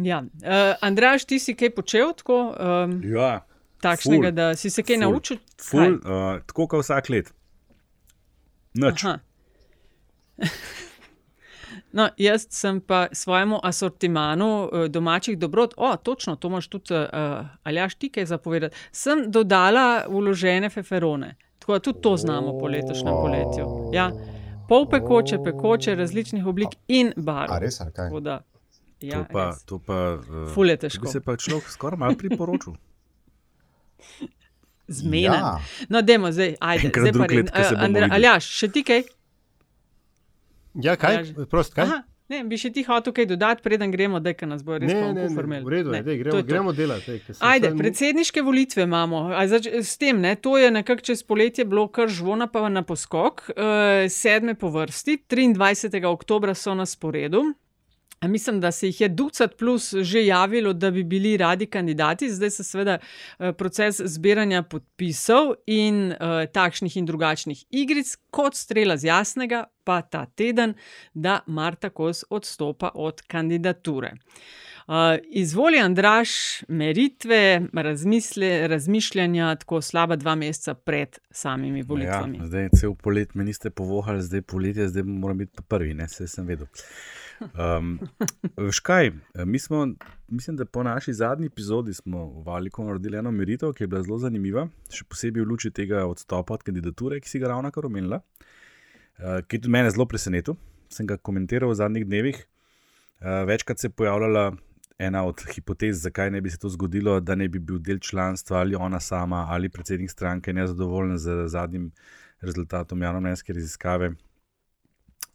Ja. 0.02 0.20
Uh, 0.20 0.76
Andraš, 0.80 1.24
ti 1.24 1.38
si 1.38 1.54
kaj 1.56 1.70
počel 1.74 2.12
tako, 2.16 2.40
um, 2.52 3.00
Ja, 3.04 3.46
takšnega, 3.82 4.28
ful, 4.28 4.36
da 4.36 4.56
si 4.56 4.70
se 4.70 4.82
kaj 4.82 4.96
ful, 4.96 5.04
naučil? 5.04 5.38
ful, 5.62 5.96
uh, 6.00 6.40
tako 6.46 6.66
kot 6.66 6.84
vsak 6.84 7.08
let. 7.08 7.32
Aha. 8.82 9.18
No, 11.92 12.08
jaz 12.16 12.46
sem 12.50 12.80
pa 12.80 13.06
svojemu 13.12 13.60
asortimanu 13.62 14.68
eh, 14.72 14.88
domačih 14.88 15.38
dobrot, 15.38 15.74
o, 15.76 15.96
točno, 15.96 16.36
to 16.36 16.48
imaš 16.48 16.68
tudi, 16.68 16.94
uh, 16.94 17.46
ali 17.62 17.76
jaš 17.76 17.94
ti 17.94 18.08
kaj 18.12 18.26
zapovedati, 18.26 18.76
sem 18.92 19.30
dodala 19.30 20.04
uložene 20.08 20.70
feferone. 20.70 21.36
Tako 21.58 21.72
da 21.72 21.78
tudi 21.78 22.00
to 22.02 22.16
znamo 22.16 22.58
po 22.58 22.66
letošnjem 22.66 23.14
poletju. 23.14 23.66
Ja, 23.94 24.10
pol 24.68 24.88
pekoče, 24.90 25.38
pekoče, 25.44 25.94
različnih 25.94 26.46
oblik 26.46 26.76
in 26.88 27.12
barv. 27.16 27.52
A 27.52 27.58
res, 27.58 27.80
ali 27.80 27.92
kaj? 27.92 28.10
Tako 28.10 28.20
da, 28.20 28.40
ja, 29.00 29.18
To 29.18 29.26
pa, 29.28 29.44
res. 29.46 29.62
to 29.62 29.78
pa, 29.78 29.98
uh, 30.16 30.48
Ful 30.48 30.66
je 30.66 30.76
to 30.76 30.86
težko. 30.86 31.02
Bi 31.02 31.08
se 31.08 31.20
pa 31.20 31.36
človek 31.36 31.68
skoraj 31.68 31.98
malo 31.98 32.14
priporočil. 32.14 32.74
Zmeden. 34.88 35.32
Ja. 35.34 35.58
No, 35.88 35.98
dajmo 36.00 36.30
zdaj, 36.30 36.54
ajde. 36.60 36.86
Enkrat 36.86 37.02
zdaj 37.02 37.12
pa 37.12 37.24
Andra- 37.76 38.04
videli. 38.04 38.10
Aljaš, 38.12 38.44
še 38.54 38.68
ti 38.68 38.82
kaj? 38.82 39.02
ja 40.76 40.94
kaj? 40.94 41.16
Draži. 41.16 41.34
Prost, 41.46 41.74
kaj? 41.74 41.84
Aha, 41.84 41.98
ne, 42.28 42.44
bi 42.44 42.54
še 42.54 42.70
ti 42.70 42.84
hotel 42.84 43.12
kaj 43.12 43.26
dodati, 43.26 43.62
preden 43.62 43.90
gremo, 43.90 44.20
da 44.20 44.30
kaj 44.30 44.46
nas 44.46 44.62
bo 44.62 44.76
res 44.76 44.86
Ne, 44.86 45.00
ne, 45.08 45.12
ne, 45.16 45.28
formel. 45.28 45.64
v 45.64 45.70
redu 45.70 45.90
je, 45.90 46.02
dej, 46.02 46.16
to 46.16 46.22
gremo, 46.22 46.36
je 46.36 46.38
to. 46.38 46.46
gremo 46.46 46.72
delati. 46.72 47.06
dej, 47.08 47.18
sem 47.26 47.42
Ajde, 47.42 47.66
se- 47.66 47.76
predsedniške 47.76 48.42
volitve 48.42 48.82
imamo. 48.84 49.24
A 49.32 49.42
Zač, 49.48 49.66
s 49.66 49.96
tem, 49.96 50.20
ne, 50.20 50.36
to 50.36 50.54
je 50.54 50.70
nekako 50.70 51.02
čez 51.02 51.22
poletje 51.24 51.64
bilo 51.64 51.88
kar 51.88 52.06
žvona, 52.08 52.46
pa 52.46 52.68
na 52.68 52.82
poskok, 52.84 53.50
uh, 53.50 53.64
sedme 54.08 54.54
po 54.54 54.70
vrsti, 54.70 55.18
23. 55.26 56.04
oktober 56.06 56.54
so 56.54 56.74
na 56.74 56.86
sporedu. 56.86 57.42
Mislim, 58.22 58.60
da 58.60 58.72
se 58.72 58.86
jih 58.86 59.00
je 59.00 59.08
ducat 59.08 59.56
plus 59.58 59.94
že 59.94 60.26
javilo, 60.26 60.72
da 60.72 60.90
bi 60.90 61.04
bili 61.04 61.36
radi 61.36 61.66
kandidati. 61.66 62.30
Zdaj 62.30 62.50
se 62.50 62.64
seveda 62.64 62.98
eh, 63.38 63.52
proces 63.52 64.00
zbiranja 64.04 64.62
podpisov 64.62 65.54
in 65.66 66.12
uh, 66.12 66.16
takšnih 66.52 66.96
in 66.96 67.06
drugačnih 67.06 67.64
igric, 67.70 68.16
kot 68.30 68.54
strela 68.54 68.96
z 68.96 69.04
jasnega, 69.04 69.64
pa 69.84 70.02
ta 70.02 70.26
teden, 70.26 70.74
da 71.14 71.40
Marta 71.46 71.90
Kos 71.90 72.24
odstopa 72.30 72.90
od 72.94 73.22
kandidature. 73.26 74.12
Uh, 74.86 74.94
izvoli, 75.30 75.78
Andraš, 75.78 76.30
meritve, 76.68 77.62
razmisle, 77.72 78.68
razmišljanja, 78.68 79.54
tako 79.54 79.80
slaba 79.82 80.16
dva 80.16 80.34
meseca 80.34 80.74
pred 80.74 81.18
samimi 81.30 81.82
volitvami. 81.82 82.38
Ja, 82.38 82.46
zdaj, 82.46 82.68
cel 82.80 82.94
polet 82.94 83.34
me 83.34 83.44
niste 83.44 83.70
povohali, 83.70 84.22
zdaj 84.22 84.42
poletje, 84.42 84.88
zdaj 84.88 85.02
moram 85.02 85.38
biti 85.38 85.62
prvi, 85.68 85.94
ne 85.94 86.08
se 86.08 86.28
sem 86.28 86.46
vedel. 86.46 86.66
Um, 87.40 87.98
veš 88.56 88.80
kaj, 88.80 89.10
mi 89.44 89.58
smo, 89.58 89.86
mislim, 90.28 90.56
da 90.56 90.64
po 90.64 90.82
naši 90.82 91.12
zadnji 91.12 91.46
epizodi 91.46 91.94
smo 91.94 92.24
v 92.24 92.42
Valiku 92.46 92.84
naredili 92.84 93.18
eno 93.18 93.30
meritev, 93.30 93.72
ki 93.72 93.84
je 93.84 93.90
bila 93.92 94.02
zelo 94.02 94.18
zanimiva, 94.18 94.66
še 94.92 95.04
posebej 95.08 95.44
v 95.44 95.50
luči 95.50 95.70
tega 95.70 96.04
odstopa 96.08 96.56
od 96.56 96.64
kandidature, 96.66 97.20
ki 97.20 97.28
si 97.28 97.40
ga 97.42 97.52
ravno 97.52 97.70
kar 97.74 97.88
omenila, 97.88 98.20
uh, 98.20 99.40
ki 99.44 99.58
je 99.58 99.64
tudi 99.66 99.72
mene 99.72 99.92
zelo 99.92 100.08
presenetil. 100.08 100.56
Sem 100.92 101.06
ga 101.06 101.18
komentiral 101.18 101.72
v 101.72 101.80
zadnjih 101.80 102.06
dnevih. 102.06 102.44
Uh, 103.20 103.42
večkrat 103.48 103.82
se 103.82 103.90
je 103.90 103.96
pojavljala 103.96 104.52
ena 104.98 105.24
od 105.26 105.42
hipotez, 105.54 106.00
zakaj 106.02 106.30
ne 106.30 106.40
bi 106.40 106.50
se 106.50 106.58
to 106.58 106.68
zgodilo, 106.68 107.20
da 107.20 107.34
ne 107.34 107.48
bi 107.48 107.58
bil 107.58 107.78
del 107.78 107.98
članstva 107.98 108.58
ali 108.58 108.74
ona 108.74 109.00
sama 109.00 109.46
ali 109.50 109.68
predsednik 109.68 110.10
stranke 110.10 110.52
nezadovoljen 110.52 111.18
z 111.18 111.48
zadnjim 111.48 111.90
rezultatom 112.40 113.02
javnomnenjske 113.02 113.52
raziskave. 113.52 114.12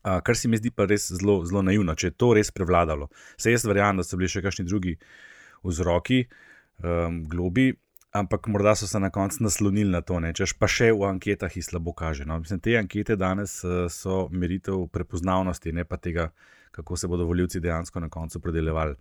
Uh, 0.02 0.18
kar 0.26 0.38
se 0.38 0.50
mi 0.50 0.58
zdi 0.58 0.72
pa 0.74 0.88
res 0.90 1.12
zelo, 1.14 1.44
zelo 1.46 1.62
naivno, 1.62 1.94
če 1.94 2.10
je 2.10 2.18
to 2.18 2.32
res 2.34 2.50
prevladalo. 2.52 3.12
Se 3.38 3.54
jaz 3.54 3.68
verjamem, 3.70 4.02
da 4.02 4.06
so 4.08 4.18
bili 4.18 4.32
še 4.32 4.42
kakšni 4.42 4.66
drugi 4.66 4.96
vzroki, 5.62 6.24
um, 6.82 7.22
globi, 7.30 7.68
ampak 8.18 8.48
morda 8.52 8.74
so 8.76 8.88
se 8.90 9.00
na 9.00 9.12
koncu 9.14 9.44
naslonili 9.44 9.92
na 9.92 10.02
to, 10.02 10.20
ne? 10.20 10.34
češ 10.34 10.56
pa 10.60 10.68
še 10.68 10.90
v 10.92 11.06
anketah 11.08 11.54
jih 11.56 11.66
slabo 11.66 11.94
kaže. 11.94 12.26
No? 12.26 12.40
Mislim, 12.42 12.60
te 12.60 12.74
ankete 12.80 13.16
danes 13.16 13.60
uh, 13.64 13.86
so 13.94 14.26
meritev 14.34 14.88
prepoznavnosti, 14.92 15.72
ne 15.72 15.86
pa 15.86 16.02
tega, 16.02 16.32
kako 16.76 16.98
se 16.98 17.08
bodo 17.08 17.30
voljivci 17.30 17.62
dejansko 17.62 18.02
na 18.02 18.10
koncu 18.10 18.42
predelovali. 18.42 18.98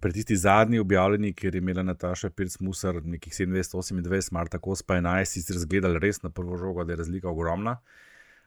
Pri 0.00 0.12
tisti 0.12 0.36
zadnji 0.36 0.78
objavljeni, 0.78 1.32
kjer 1.34 1.54
je 1.54 1.58
imela 1.58 1.82
Nataša 1.82 2.30
Pirc-Musar 2.30 3.02
nekih 3.04 3.32
27-28, 3.34 4.32
Marta 4.32 4.58
Kos 4.58 4.82
pa 4.82 4.94
11, 4.94 5.24
sicer 5.24 5.58
zgledali 5.58 5.98
res 5.98 6.22
na 6.22 6.30
prvo 6.30 6.56
žogo, 6.56 6.84
da 6.84 6.92
je 6.92 7.02
razlika 7.02 7.28
ogromna. 7.28 7.80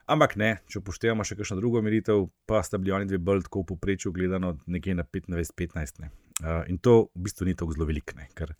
Ampak 0.06 0.36
ne, 0.38 0.52
če 0.70 0.78
upoštevamo 0.78 1.24
še 1.26 1.34
kakšno 1.34 1.56
drugo 1.58 1.80
meritev, 1.82 2.28
pa 2.46 2.60
sta 2.62 2.78
bili 2.78 2.92
oni 2.94 3.08
dve 3.10 3.18
bolj 3.18 3.48
tako 3.48 3.64
v 3.64 3.72
povprečju 3.72 4.12
gledano 4.14 4.52
nekje 4.70 4.94
na 4.94 5.02
25-15. 5.02 6.06
Uh, 6.36 6.60
in 6.70 6.78
to 6.78 7.08
v 7.08 7.24
bistvu 7.26 7.48
ni 7.48 7.56
tako 7.58 7.74
zelo 7.74 7.88
veliko, 7.88 8.14
ne? 8.14 8.28
ker 8.38 8.52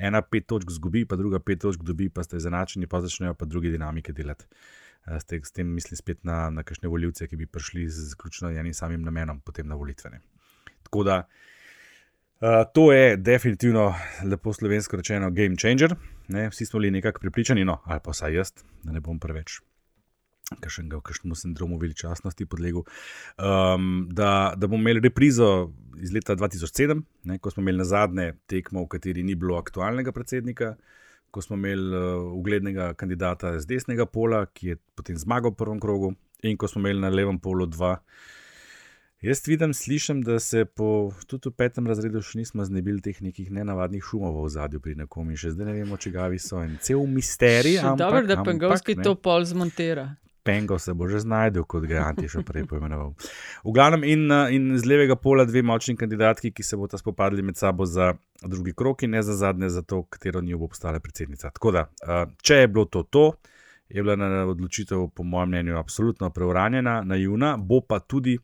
ena 0.00 0.22
pet 0.24 0.46
točk 0.48 0.70
zgubi, 0.72 1.02
pa 1.04 1.18
druga 1.20 1.42
pet 1.44 1.60
točk 1.60 1.82
dobi, 1.84 2.06
pa 2.08 2.24
ste 2.24 2.38
izenačeni, 2.40 2.88
pa 2.88 3.02
začnejo 3.04 3.34
pa 3.36 3.44
druge 3.44 3.72
dinamike 3.74 4.14
delati. 4.16 4.48
Uh, 5.04 5.18
s, 5.18 5.28
te, 5.28 5.42
s 5.44 5.52
tem 5.52 5.68
mislim 5.76 6.00
spet 6.00 6.22
na, 6.24 6.46
na 6.54 6.64
kakšne 6.64 6.88
voljivce, 6.88 7.28
ki 7.28 7.40
bi 7.42 7.50
prišli 7.50 7.84
z 7.90 8.16
ključno 8.16 8.54
enim 8.54 8.72
samim 8.72 9.04
namenom, 9.04 9.42
potem 9.44 9.68
na 9.68 9.76
volitvene. 9.76 10.22
Tako 10.88 11.04
da 11.04 11.18
uh, 11.26 12.62
to 12.72 12.86
je 12.96 13.18
definitivno, 13.20 13.90
lepo 14.24 14.56
slovensko 14.56 15.02
rečeno, 15.02 15.28
game 15.36 15.60
changer. 15.60 15.98
Ne? 16.32 16.48
Vsi 16.48 16.70
smo 16.70 16.80
bili 16.80 16.96
nekako 16.96 17.26
pripričani, 17.26 17.68
no, 17.68 17.82
ali 17.84 18.00
pa 18.00 18.16
saj 18.16 18.40
jaz, 18.40 18.56
da 18.86 18.96
ne 18.96 19.04
bom 19.04 19.20
preveč 19.20 19.60
kakšnega, 20.60 21.00
kakšnemu 21.00 21.34
sindromu 21.34 21.78
veličastnosti 21.78 22.46
podlegel, 22.46 22.84
um, 23.38 24.08
da, 24.10 24.52
da 24.56 24.66
bomo 24.66 24.82
imeli 24.82 25.00
reprizo 25.00 25.72
iz 26.02 26.12
leta 26.12 26.36
2007, 26.36 27.02
ne, 27.24 27.38
ko 27.38 27.50
smo 27.50 27.62
imeli 27.62 27.78
na 27.78 27.84
zadnje 27.88 28.34
tekmo, 28.46 28.84
v 28.84 28.92
kateri 28.96 29.22
ni 29.22 29.34
bilo 29.34 29.56
aktualnega 29.56 30.12
predsednika, 30.12 30.74
ko 31.30 31.42
smo 31.42 31.56
imeli 31.56 31.96
uh, 31.96 32.22
uglednega 32.36 32.92
kandidata 32.94 33.56
z 33.58 33.66
desnega 33.66 34.06
pola, 34.06 34.44
ki 34.46 34.74
je 34.74 34.80
potem 34.94 35.18
zmagal 35.18 35.54
v 35.54 35.60
prvem 35.64 35.80
krogu, 35.80 36.14
in 36.44 36.58
ko 36.60 36.68
smo 36.68 36.84
imeli 36.84 37.00
na 37.00 37.08
levem 37.08 37.38
polu 37.40 37.66
dva. 37.66 37.98
Jaz 39.24 39.40
vidim, 39.48 39.72
slišim, 39.72 40.20
da 40.22 40.36
se 40.40 40.66
po, 40.68 41.08
tudi 41.26 41.48
v 41.48 41.54
petem 41.56 41.86
razredu 41.88 42.20
še 42.20 42.42
nismo 42.42 42.64
znebili 42.68 43.00
teh 43.00 43.22
nekih 43.24 43.48
nenavadnih 43.56 44.04
šumov 44.04 44.36
v 44.42 44.50
zadju 44.52 44.82
pri 44.84 44.98
nekom 44.98 45.30
in 45.32 45.40
še 45.40 45.54
zdaj 45.54 45.70
ne 45.70 45.76
vemo, 45.78 45.96
če 45.96 46.12
gavi 46.12 46.36
so 46.36 46.60
in 46.60 46.76
cel 46.84 47.06
misterij. 47.08 47.78
Dobro, 47.96 48.20
da 48.28 48.42
Pengovski 48.44 48.98
to 49.00 49.14
pol 49.16 49.48
zmontira. 49.48 50.10
Pengo 50.44 50.78
se 50.78 50.92
bo 50.94 51.08
že 51.08 51.22
znašel, 51.24 51.64
kot 51.64 51.86
ga 51.88 51.94
je 51.94 52.02
Anti 52.04 52.28
še 52.28 52.42
prej 52.44 52.66
poimenoval. 52.68 53.14
V 53.64 53.72
glavnem, 53.72 54.04
in, 54.04 54.28
in 54.52 54.74
z 54.76 54.84
levega 54.84 55.16
pola 55.16 55.46
dve 55.48 55.62
močni 55.64 55.96
kandidatki, 55.96 56.52
ki 56.52 56.62
se 56.62 56.76
bodo 56.76 57.00
spopadli 57.00 57.42
med 57.42 57.56
sabo 57.56 57.86
za 57.88 58.12
drugi 58.42 58.74
krok, 58.76 59.02
in 59.02 59.16
ne 59.16 59.22
za 59.24 59.36
zadnje, 59.40 59.72
za 59.72 59.82
to, 59.82 60.02
katero 60.04 60.44
njo 60.44 60.60
bo 60.60 60.68
postala 60.68 61.00
predsednica. 61.00 61.50
Tako 61.50 61.72
da, 61.72 61.86
če 62.42 62.62
je 62.62 62.68
bilo 62.68 62.84
to, 62.84 63.02
to 63.08 63.24
je 63.88 64.02
bila 64.02 64.44
odločitev, 64.50 65.08
po 65.14 65.24
mojem 65.24 65.48
mnenju, 65.48 65.78
absolutno 65.78 66.30
preuranjena, 66.30 67.00
naivna, 67.04 67.56
bo 67.56 67.80
pa 67.80 68.00
tudi, 68.00 68.36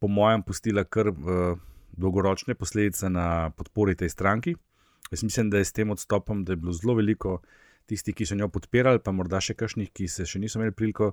po 0.00 0.08
mojem, 0.08 0.44
pustila 0.44 0.84
kar 0.84 1.12
dolgoročne 1.96 2.54
posledice 2.54 3.08
na 3.10 3.50
podpori 3.56 3.96
tej 3.96 4.08
stranki. 4.12 4.56
Jaz 5.10 5.22
mislim, 5.22 5.50
da 5.50 5.58
je 5.58 5.64
s 5.64 5.72
tem 5.72 5.90
odstopom, 5.90 6.44
da 6.44 6.52
je 6.52 6.56
bilo 6.56 6.72
zelo 6.72 6.94
veliko 6.94 7.38
tisti, 7.86 8.12
ki 8.12 8.26
so 8.26 8.34
njo 8.34 8.48
podpirali, 8.52 9.00
pa 9.02 9.14
morda 9.14 9.40
še 9.42 9.56
kakšnih, 9.58 9.92
ki 9.94 10.08
se 10.10 10.26
še 10.26 10.40
niso 10.42 10.58
imeli 10.58 10.74
priliko 10.76 11.12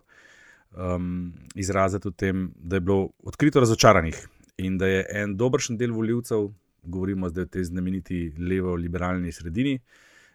um, 0.76 1.32
izraziti 1.56 2.10
o 2.10 2.12
tem, 2.12 2.50
da 2.56 2.80
je 2.80 2.86
bilo 2.86 3.10
odkrito 3.24 3.62
razočaranih 3.64 4.20
in 4.64 4.78
da 4.78 4.90
je 4.90 5.06
en 5.22 5.38
dobršen 5.38 5.78
del 5.78 5.94
voljivcev, 5.94 6.50
govorimo 6.84 7.30
zdaj 7.32 7.48
o 7.48 7.52
tej 7.56 7.70
znameniti 7.72 8.20
levo-liberalni 8.38 9.32
sredini, 9.32 9.78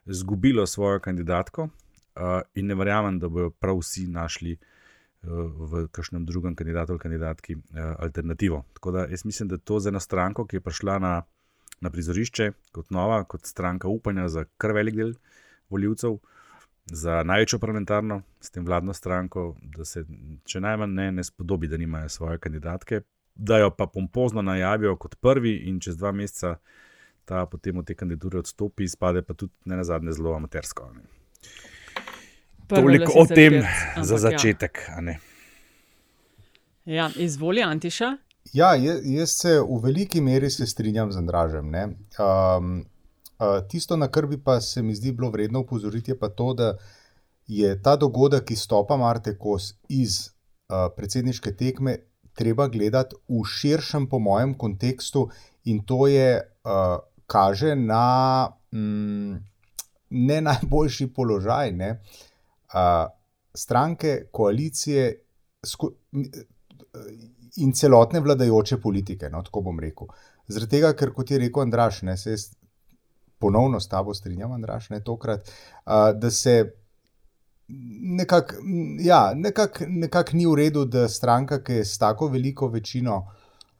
izgubilo 0.09 0.67
svojo 0.67 1.01
kandidatko 1.05 1.69
uh, 1.69 2.41
in 2.55 2.67
ne 2.67 2.75
verjamem, 2.79 3.19
da 3.19 3.29
bodo 3.29 3.51
prav 3.51 3.83
vsi 3.83 4.09
našli. 4.09 4.59
V 5.19 5.81
kakšnem 5.91 6.23
drugem 6.23 6.55
kandidatu 6.55 6.95
ali 6.95 7.01
kandidatki 7.03 7.57
eh, 7.57 7.87
alternativo. 7.99 8.61
Tako 8.77 8.93
da 8.95 9.01
jaz 9.11 9.25
mislim, 9.27 9.49
da 9.51 9.57
to 9.59 9.81
za 9.83 9.91
eno 9.91 9.99
stranko, 10.01 10.45
ki 10.47 10.57
je 10.57 10.61
prišla 10.63 10.99
na, 11.03 11.11
na 11.81 11.91
prizorišče 11.91 12.47
kot 12.73 12.93
nova, 12.95 13.25
kot 13.25 13.43
stranka 13.47 13.91
upanja 13.91 14.29
za 14.31 14.45
kar 14.63 14.77
velik 14.79 14.95
del 14.95 15.11
eh, 15.11 15.48
voljivcev, 15.71 16.19
za 16.87 17.23
največjo 17.23 17.59
parlamentarno, 17.59 18.23
s 18.41 18.51
tem 18.51 18.65
vladno 18.67 18.95
stranko, 18.95 19.55
da 19.63 19.85
se 19.85 20.05
če 20.49 20.61
najmanj 20.61 20.95
ne, 20.95 21.13
ne 21.13 21.25
spodobi, 21.25 21.69
da 21.69 21.77
nimajo 21.77 22.09
svoje 22.09 22.39
kandidatke, 22.39 23.01
da 23.35 23.59
jo 23.59 23.71
pa 23.71 23.87
pompozno 23.87 24.43
najavijo 24.43 24.97
kot 24.97 25.17
prvi 25.21 25.57
in 25.69 25.81
čez 25.81 25.97
dva 25.97 26.13
meseca 26.13 26.57
ta 27.29 27.47
potem 27.47 27.77
od 27.77 27.87
te 27.87 27.95
kandidature 27.95 28.39
odstopi, 28.39 28.85
izpade 28.85 29.23
pa 29.23 29.35
tudi 29.35 29.53
ne 29.65 29.77
na 29.77 29.85
zadnje 29.85 30.13
zelo 30.17 30.33
amatersko. 30.35 30.89
Toliko 32.69 33.13
o 33.17 33.27
tem 33.27 33.61
ampak, 33.61 34.05
za 34.05 34.15
ja. 34.15 34.19
začetek. 34.19 34.81
Ja. 34.89 35.19
Ja, 36.89 37.11
izvoli, 37.17 37.63
Antiša. 37.63 38.17
Ja, 38.53 38.73
jaz 39.05 39.35
se 39.43 39.59
v 39.61 39.81
veliki 39.83 40.21
meri 40.25 40.49
strinjam 40.51 41.13
z 41.13 41.21
Andražem. 41.21 41.75
Um, 41.75 42.85
tisto, 43.69 43.97
na 43.97 44.09
kar 44.09 44.27
bi 44.27 44.39
pa 44.43 44.61
se 44.61 44.83
mi 44.83 44.95
zdi 44.95 45.13
bilo 45.13 45.31
vredno 45.31 45.61
upozoriti, 45.61 46.11
je 46.11 46.19
pa 46.19 46.29
to, 46.29 46.55
da 46.55 46.77
je 47.47 47.83
ta 47.83 47.97
dogodek, 47.97 48.45
ki 48.45 48.57
stopa 48.57 48.97
Marte 48.97 49.37
Kos 49.39 49.73
iz 49.89 50.19
uh, 50.29 50.89
predsedniške 50.97 51.55
tekme, 51.57 51.97
treba 52.37 52.69
gledati 52.69 53.17
v 53.29 53.45
širšem, 53.45 54.09
po 54.09 54.19
mojem, 54.19 54.55
kontekstu, 54.55 55.29
in 55.65 55.81
to 55.87 56.07
je, 56.07 56.43
uh, 56.65 56.99
kaže 57.27 57.75
na 57.77 58.49
mm, 58.73 59.39
ne 60.11 60.41
najboljši 60.41 61.09
položaj 61.15 61.73
ne, 61.73 61.91
uh, 62.75 63.09
stranke, 63.55 64.29
koalicije 64.33 65.09
sku, 65.67 65.91
in 67.57 67.73
celotne 67.73 68.21
vladajoče 68.21 68.79
politike. 68.81 69.31
No, 69.33 69.43
tako 69.43 69.65
bom 69.67 69.81
rekel. 69.81 70.11
Zaradi 70.49 70.77
tega, 70.77 70.93
ker 70.97 71.13
kot 71.17 71.31
je 71.31 71.41
rekel 71.43 71.65
Andraš, 71.65 72.03
ne, 72.07 72.17
se 72.17 72.37
jaz 72.37 72.49
ponovno 73.39 73.81
s 73.81 73.89
tabo 73.89 74.15
strinjam, 74.15 74.53
Andraš, 74.53 74.91
ne 74.91 75.01
tokrat, 75.05 75.49
uh, 75.87 75.93
da 76.15 76.31
se 76.31 76.73
nekako 77.69 78.55
ja, 79.01 79.33
nekak, 79.35 79.83
nekak 79.87 80.33
ni 80.33 80.47
v 80.47 80.55
redu, 80.57 80.85
da 80.85 81.09
stranka, 81.09 81.61
ki 81.63 81.81
je 81.81 81.85
s 81.85 81.99
tako 81.99 82.29
veliko 82.33 82.69
večino 82.69 83.19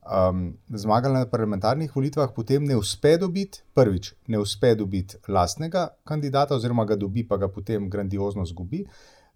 um, 0.05 0.51
zmagala 0.69 1.25
na 1.25 1.31
parlamentarnih 1.31 1.95
volitvah, 1.97 2.33
potem 2.37 2.65
ne 2.65 2.77
uspe 2.77 3.17
dobiti, 3.19 3.63
prvič, 3.75 4.13
ne 4.29 4.39
uspe 4.39 4.75
dobiti 4.75 5.17
lastnega 5.29 5.89
kandidata, 6.05 6.55
oziroma 6.55 6.85
ga 6.85 6.97
dobi, 6.97 7.25
pa 7.29 7.37
ga 7.37 7.49
potem 7.49 7.89
grandiozno 7.91 8.45
zgubi. 8.47 8.85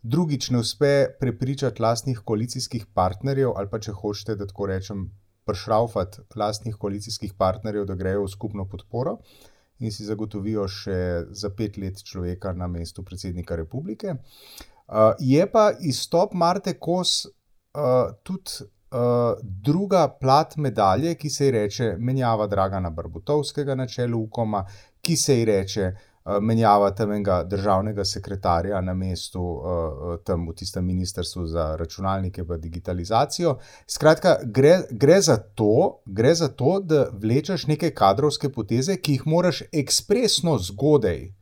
Drugič, 0.03 0.51
ne 0.51 0.59
uspe 0.59 1.07
prepričati 1.21 1.83
lastnih 1.83 2.21
koalicijskih 2.25 2.87
partnerjev, 2.95 3.55
ali 3.57 3.71
pa 3.71 3.79
če 3.81 3.95
hočete, 3.97 4.37
da 4.37 4.47
tako 4.51 4.67
rečem, 4.67 5.11
pršraufati 5.47 6.23
lastnih 6.39 6.77
koalicijskih 6.79 7.33
partnerjev, 7.39 7.87
da 7.87 7.97
grejo 7.99 8.27
v 8.27 8.31
skupno 8.31 8.67
podporo. 8.69 9.17
Uh, 9.17 9.52
in 9.83 9.93
si 9.93 10.07
zagotovijo 10.07 10.67
še 10.71 10.99
za 11.31 11.51
pet 11.57 11.79
let 11.79 12.03
človeka 12.07 12.53
na 12.57 12.69
mestu 12.71 13.05
predsednika 13.05 13.57
republike. 13.59 14.15
Uh, 14.15 15.13
je 15.19 15.47
pa 15.51 15.71
izstop 15.81 16.35
Marte 16.35 16.77
Kos 16.79 17.25
uh, 17.27 18.13
tudi 18.23 18.63
uh, 18.63 19.35
druga 19.43 20.07
plat 20.21 20.57
medalje, 20.57 21.15
ki 21.15 21.31
se 21.31 21.49
ji 21.49 21.57
reče 21.59 21.93
menjava 21.99 22.47
Dragana 22.47 22.91
Barbutovskega 22.91 23.75
na 23.75 23.87
čelu 23.89 24.25
Ukoma, 24.27 24.65
ki 25.03 25.17
se 25.17 25.39
ji 25.39 25.45
reče 25.49 25.87
uh, 25.89 26.09
menjava 26.41 26.91
tam 26.95 27.13
enega 27.13 27.43
državnega 27.43 28.05
sekretarja 28.05 28.81
na 28.81 28.95
mestu 28.95 29.43
uh, 29.43 30.03
tam 30.25 30.47
v 30.49 30.55
tistem 30.55 30.85
ministrstvu 30.87 31.47
za 31.47 31.65
računalnike 31.77 32.41
in 32.41 32.61
digitalizacijo. 32.61 33.57
Skratka, 33.87 34.37
gre, 34.45 34.83
gre, 34.91 35.21
za 35.21 35.37
to, 35.37 36.03
gre 36.07 36.35
za 36.35 36.49
to, 36.49 36.81
da 36.81 37.09
vlečeš 37.13 37.67
neke 37.67 37.91
kadrovske 37.91 38.53
poteze, 38.53 38.97
ki 38.97 39.13
jih 39.13 39.27
moraš 39.27 39.63
ekspresno 39.73 40.59
zgodaj 40.59 41.33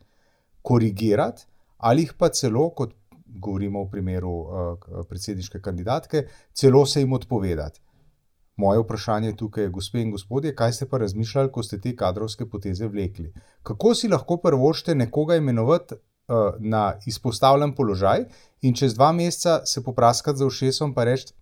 korigirati, 0.63 1.45
ali 1.79 2.03
jih 2.03 2.15
pa 2.19 2.29
celo, 2.29 2.71
kot 2.71 2.95
govorimo 3.27 3.85
v 3.85 3.91
primeru 3.91 4.35
predsedniške 5.09 5.61
kandidatke, 5.61 6.27
celo 6.53 6.87
se 6.87 7.01
jim 7.01 7.13
odpovedati. 7.13 7.81
Moje 8.61 8.79
vprašanje 8.79 9.37
tukaj 9.37 9.64
je, 9.64 9.69
gospe 9.73 10.02
in 10.02 10.11
gospodje, 10.12 10.55
kaj 10.55 10.73
ste 10.73 10.87
pa 10.88 10.99
razmišljali, 10.99 11.49
ko 11.52 11.62
ste 11.62 11.79
te 11.81 11.95
kadrovske 11.97 12.45
poteze 12.47 12.88
vlekli? 12.88 13.31
Kako 13.62 13.95
si 13.95 14.09
lahko 14.09 14.37
prvošte 14.37 14.95
nekoga 14.95 15.37
imenovati 15.37 15.95
uh, 15.95 16.37
na 16.59 16.83
izpostavljen 17.07 17.73
položaj 17.75 18.26
in 18.61 18.76
čez 18.76 18.95
dva 18.95 19.12
meseca 19.12 19.61
se 19.67 19.85
popraskati 19.85 20.38
za 20.38 20.47
ušesom 20.47 20.93
in 20.97 21.05
reči, 21.05 21.33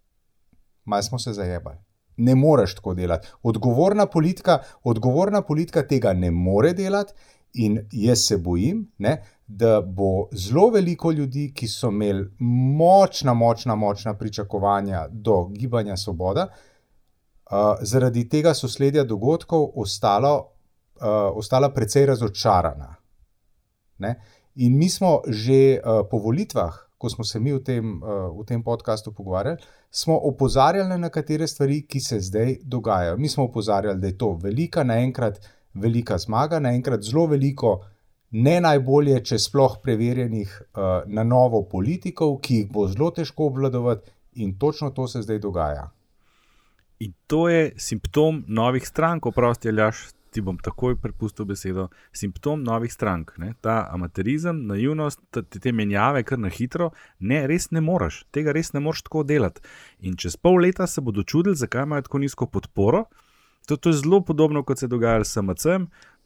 maj 0.84 1.02
smo 1.02 1.18
se 1.18 1.32
zajebali. 1.32 1.82
Ne 2.16 2.34
moreš 2.34 2.74
tako 2.74 2.94
delati. 2.94 3.28
Odgovorna 3.42 4.06
politika, 4.06 4.58
odgovorna 4.84 5.42
politika 5.42 5.82
tega 5.82 6.12
ne 6.12 6.30
more 6.30 6.72
delati, 6.72 7.12
in 7.54 7.78
jaz 7.92 8.26
se 8.28 8.36
bojim, 8.36 8.86
ne, 8.98 9.22
da 9.46 9.80
bo 9.80 10.28
zelo 10.32 10.70
veliko 10.70 11.10
ljudi, 11.10 11.50
ki 11.54 11.66
so 11.68 11.88
imeli 11.88 12.28
močna, 12.78 13.34
močna, 13.34 13.74
močna 13.74 14.14
pričakovanja 14.14 15.06
do 15.10 15.44
gibanja 15.48 15.96
Svoboda, 15.96 16.46
uh, 16.46 16.77
zaradi 17.82 18.28
tega 18.28 18.54
sosledja 18.54 19.04
dogodkov 19.04 19.70
ostalo, 19.76 20.34
uh, 21.00 21.32
ostala 21.34 21.70
precej 21.74 22.06
razočarana. 22.06 22.94
Ne? 23.98 24.14
In 24.54 24.76
mi 24.78 24.88
smo 24.88 25.22
že 25.28 25.78
uh, 25.78 26.04
po 26.10 26.18
volitvah, 26.18 26.76
ko 26.98 27.08
smo 27.08 27.24
se 27.24 27.40
mi 27.40 27.52
v 27.52 27.62
tem, 27.64 28.02
uh, 28.02 28.28
v 28.40 28.44
tem 28.46 28.62
podkastu 28.62 29.12
pogovarjali, 29.12 29.58
smo 29.90 30.18
opozarjali 30.18 30.88
na 30.88 30.96
nekatere 30.96 31.46
stvari, 31.46 31.82
ki 31.86 32.00
se 32.00 32.20
zdaj 32.20 32.56
dogajajo. 32.62 33.16
Mi 33.16 33.28
smo 33.28 33.44
opozarjali, 33.44 34.00
da 34.00 34.06
je 34.06 34.18
to 34.18 34.32
velika, 34.42 34.84
naenkrat 34.84 35.40
velika 35.74 36.18
zmaga, 36.18 36.58
naenkrat 36.58 37.02
zelo 37.02 37.26
veliko 37.26 37.80
ne 38.30 38.60
najbolje, 38.60 39.22
če 39.24 39.38
sploh 39.38 39.78
preverjenih 39.82 40.50
uh, 40.52 41.06
na 41.06 41.24
novo 41.24 41.62
politikov, 41.64 42.40
ki 42.44 42.62
jih 42.62 42.72
bo 42.72 42.88
zelo 42.88 43.10
težko 43.10 43.46
obvladovati, 43.46 44.10
in 44.34 44.58
točno 44.58 44.90
to 44.90 45.08
se 45.08 45.22
zdaj 45.22 45.38
dogaja. 45.38 45.88
In 46.98 47.12
to 47.26 47.48
je 47.48 47.72
simptom 47.78 48.44
novih 48.48 48.86
strank, 48.86 49.26
oprosti, 49.26 49.68
Aljaš, 49.68 50.08
ti 50.30 50.42
bom 50.44 50.58
takoj 50.58 50.96
prepustil 51.00 51.46
besedo. 51.48 51.88
Simptom 52.12 52.62
novih 52.62 52.92
strank, 52.92 53.32
ne? 53.38 53.52
ta 53.60 53.86
amaterizem, 53.94 54.64
naivnost, 54.66 55.20
te, 55.30 55.42
te 55.42 55.72
menjave, 55.72 56.24
kar 56.26 56.40
na 56.42 56.50
hitro, 56.52 56.90
ne, 57.18 57.44
res 57.46 57.70
ne 57.70 57.82
moreš, 57.84 58.24
tega 58.34 58.52
res 58.56 58.72
ne 58.74 58.82
moreš 58.84 59.06
tako 59.06 59.24
delati. 59.28 59.62
In 60.00 60.18
čez 60.18 60.36
pol 60.36 60.60
leta 60.64 60.86
se 60.86 61.04
bodo 61.04 61.22
čudili, 61.22 61.56
zakaj 61.56 61.86
imajo 61.88 62.08
tako 62.08 62.22
nizko 62.24 62.50
podporo. 62.50 63.06
To, 63.68 63.76
to 63.76 63.92
je 63.92 64.00
zelo 64.00 64.20
podobno, 64.24 64.62
kot 64.64 64.78
se 64.78 64.86
je 64.86 64.88
dogajalo 64.88 65.24
s 65.24 65.32
SMC, 65.36 65.64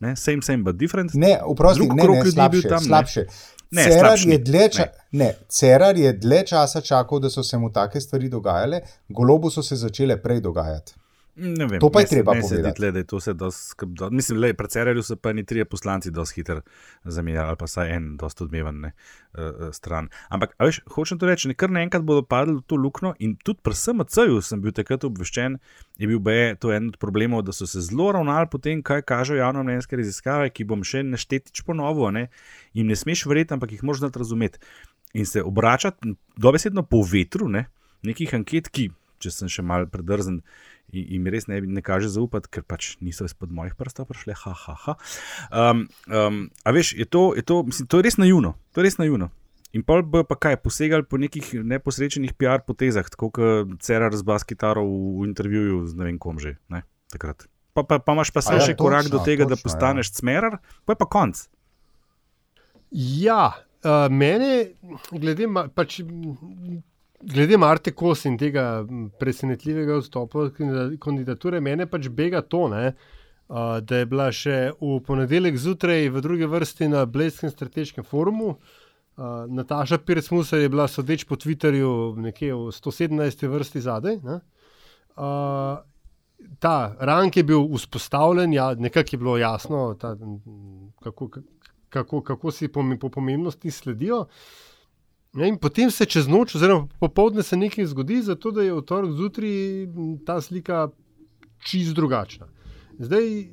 ne, 0.00 0.16
same, 0.16 0.42
same, 0.42 0.62
but 0.62 0.76
different. 0.76 1.14
Ne, 1.14 1.40
vprosti, 1.54 1.88
ne, 1.88 2.06
ne, 2.08 2.30
slabše, 2.30 2.68
tam, 2.68 2.80
slabše. 2.80 3.24
Ne. 3.70 3.84
Cerar, 3.84 4.18
je 4.18 4.38
dlje 4.38 4.68
ča, 4.68 4.84
ne. 5.12 5.24
Ne, 5.24 5.34
Cerar 5.48 5.96
je 5.98 6.12
dlje 6.12 6.42
časa 6.46 6.80
čakal, 6.80 7.18
da 7.18 7.30
so 7.30 7.42
se 7.42 7.58
mu 7.58 7.72
take 7.72 8.00
stvari 8.00 8.28
dogajale, 8.28 8.80
golobu 9.08 9.50
so 9.50 9.62
se 9.62 9.76
začele 9.76 10.16
prej 10.22 10.40
dogajati. 10.40 10.94
Ne 11.34 11.66
vem, 11.66 11.80
to 11.80 11.88
pa 11.88 12.00
je 12.00 12.06
se- 12.06 12.14
treba 12.14 12.34
se 12.34 12.40
povedati. 12.42 12.76
tle, 12.76 12.86
je 12.88 13.04
to 13.04 13.16
vse 13.16 13.32
dosti 13.32 13.62
skrb- 13.66 13.94
do- 13.94 14.10
Mislim, 14.10 14.38
le, 14.38 14.54
pred 14.54 14.70
Cererju 14.70 15.02
so 15.02 15.16
pa 15.16 15.32
ni 15.32 15.44
trije 15.44 15.64
poslanci 15.64 16.10
dosti 16.10 16.34
hiter 16.34 16.60
zamenjali, 17.04 17.48
ali 17.48 17.56
pa 17.56 17.66
saj 17.66 17.88
en, 17.90 18.16
dosti 18.16 18.42
odmeven 18.42 18.80
ne, 18.80 18.92
uh, 19.32 19.40
uh, 19.40 19.72
stran. 19.72 20.08
Ampak, 20.28 20.52
veš, 20.58 20.80
hočem 20.86 21.18
to 21.18 21.26
reči, 21.26 21.48
ne 21.48 21.54
kar 21.54 21.70
naenkrat 21.70 22.02
bodo 22.02 22.22
padli 22.22 22.54
v 22.54 22.62
to 22.62 22.76
luknjo 22.76 23.14
in 23.18 23.36
tudi 23.36 23.60
pri 23.62 23.74
SMC-ju 23.74 24.42
sem 24.42 24.60
bil 24.60 24.72
takrat 24.72 25.04
obveščen, 25.04 25.56
je 25.98 26.06
bil 26.06 26.18
BE 26.18 26.56
to 26.56 26.68
en 26.68 26.88
od 26.88 26.98
problemov, 26.98 27.42
da 27.42 27.52
so 27.52 27.66
se 27.66 27.80
zelo 27.80 28.12
ravnali 28.12 28.46
po 28.46 28.58
tem, 28.58 28.82
kaj 28.82 29.02
kažejo 29.02 29.38
javno 29.38 29.62
mnenjske 29.62 29.96
raziskave, 29.96 30.50
ki 30.50 30.64
bom 30.64 30.84
še 30.84 31.02
neštetič 31.02 31.62
ponovil, 31.62 32.12
ne, 32.12 32.28
jim 32.74 32.86
ne 32.86 32.94
smeš 32.94 33.24
verjeti, 33.26 33.54
ampak 33.54 33.72
jih 33.72 33.82
moraš 33.82 33.98
znati 34.00 34.18
razumeti. 34.18 34.58
In 35.14 35.24
se 35.26 35.42
obračati 35.42 36.12
dobesedno 36.36 36.82
po 36.82 37.00
vetru, 37.02 37.48
ne, 37.48 37.66
nekih 38.02 38.34
anket, 38.34 38.68
ki, 38.68 38.90
če 39.18 39.30
sem 39.30 39.48
še 39.48 39.62
mal 39.62 39.84
predrzen, 39.86 40.34
in 40.34 40.42
in 40.92 41.24
mi 41.24 41.32
res 41.32 41.48
ne, 41.48 41.60
ne 41.60 41.82
kaže 41.84 42.10
zaupati, 42.12 42.50
ker 42.52 42.64
pač 42.68 42.96
niso 43.00 43.24
izpod 43.28 43.52
mojih 43.54 43.74
prstov 43.78 44.10
prišle, 44.10 44.36
ha, 44.44 44.52
ha, 44.52 44.74
ha. 44.84 44.96
Um, 45.48 45.86
um, 46.08 46.42
a 46.64 46.74
veš, 46.74 46.92
je 46.98 47.06
to, 47.08 47.32
je 47.38 47.44
to, 47.48 47.62
mislim, 47.68 47.88
to 47.88 48.00
je 48.00 48.06
res 48.08 48.18
naivno, 48.20 48.54
to 48.72 48.82
je 48.82 48.90
res 48.90 48.98
naivno. 49.00 49.30
In 49.72 49.86
pol 49.88 50.04
bojo 50.04 50.26
pa 50.28 50.36
kaj, 50.36 50.58
posegali 50.60 51.06
po 51.08 51.16
nekih 51.16 51.54
neposrečenih 51.64 52.34
PR 52.36 52.60
potezah, 52.66 53.08
tako 53.08 53.30
kot 53.32 53.72
Cera 53.80 54.10
razbas 54.12 54.44
kitaro 54.44 54.84
v, 54.84 54.98
v 55.22 55.30
intervjuju 55.30 55.78
z 55.88 55.96
ne 55.96 56.10
vem 56.10 56.18
kom 56.20 56.36
že, 56.42 56.58
ne, 56.68 56.84
takrat. 57.08 57.48
Pa, 57.72 57.80
pa, 57.88 57.96
pa 57.96 58.12
imaš 58.12 58.28
pa 58.36 58.44
se 58.44 58.58
ja, 58.58 58.60
še 58.60 58.76
korak 58.76 59.08
točno, 59.08 59.16
do 59.16 59.24
tega, 59.24 59.48
da 59.48 59.56
točno, 59.56 59.64
ja. 59.64 59.64
postaneš 59.64 60.12
smerar, 60.12 60.58
pa 60.84 60.92
je 60.92 61.00
pa 61.00 61.08
konc. 61.08 61.40
Ja, 62.92 63.64
uh, 63.80 64.12
mene, 64.12 64.76
glede, 65.08 65.48
ma- 65.48 65.70
pač, 65.72 66.02
glede 67.22 67.56
Marte 67.56 67.92
Kos 67.94 68.24
in 68.24 68.36
tega 68.38 68.84
presenetljivega 69.18 69.96
odstopa 69.96 70.38
od 70.38 70.54
kandida- 70.56 70.98
kandidature, 71.00 71.60
mene 71.60 71.86
pač 71.86 72.08
bega 72.08 72.42
to, 72.42 72.68
ne, 72.68 72.92
uh, 73.48 73.78
da 73.80 74.02
je 74.02 74.06
bila 74.06 74.30
še 74.32 74.72
v 74.80 74.98
ponedeljek 75.06 75.58
zjutraj 75.58 76.08
v 76.08 76.22
drugi 76.24 76.48
vrsti 76.50 76.88
na 76.88 77.04
Blejskem 77.06 77.50
strateškem 77.50 78.04
forumu. 78.04 78.56
Uh, 79.12 79.44
Nataša 79.48 79.98
Pircmusa 79.98 80.56
je 80.56 80.68
bila 80.72 80.88
sodeč 80.88 81.24
po 81.28 81.36
Twitterju 81.36 82.16
nekje 82.16 82.54
v 82.54 82.72
117. 82.72 83.48
vrsti 83.48 83.80
zadaj. 83.80 84.18
Ne? 84.24 84.40
Uh, 85.16 85.78
ta 86.58 86.96
rank 86.98 87.36
je 87.36 87.44
bil 87.44 87.68
vzpostavljen, 87.76 88.52
ja, 88.52 88.74
nekako 88.74 89.08
je 89.12 89.18
bilo 89.18 89.36
jasno, 89.38 89.94
ta, 90.00 90.16
kako, 91.02 91.28
kako, 91.88 92.22
kako 92.22 92.50
si 92.50 92.68
po, 92.68 92.82
po 93.00 93.08
pomembnosti 93.08 93.70
sledijo. 93.70 94.26
Ne, 95.32 95.48
in 95.48 95.56
potem 95.56 95.90
se 95.90 96.04
čez 96.04 96.26
noč, 96.28 96.54
oziroma 96.58 96.88
popoldne, 97.00 97.42
se 97.42 97.56
nekaj 97.56 97.86
zgodi, 97.88 98.20
zato 98.22 98.50
da 98.52 98.62
je 98.62 98.74
v 98.76 98.82
torek 98.84 99.14
zjutraj 99.16 99.54
ta 100.26 100.40
slika 100.44 100.88
čist 101.64 101.94
drugačna. 101.96 102.50
Zdaj, 102.98 103.40
eh, 103.40 103.46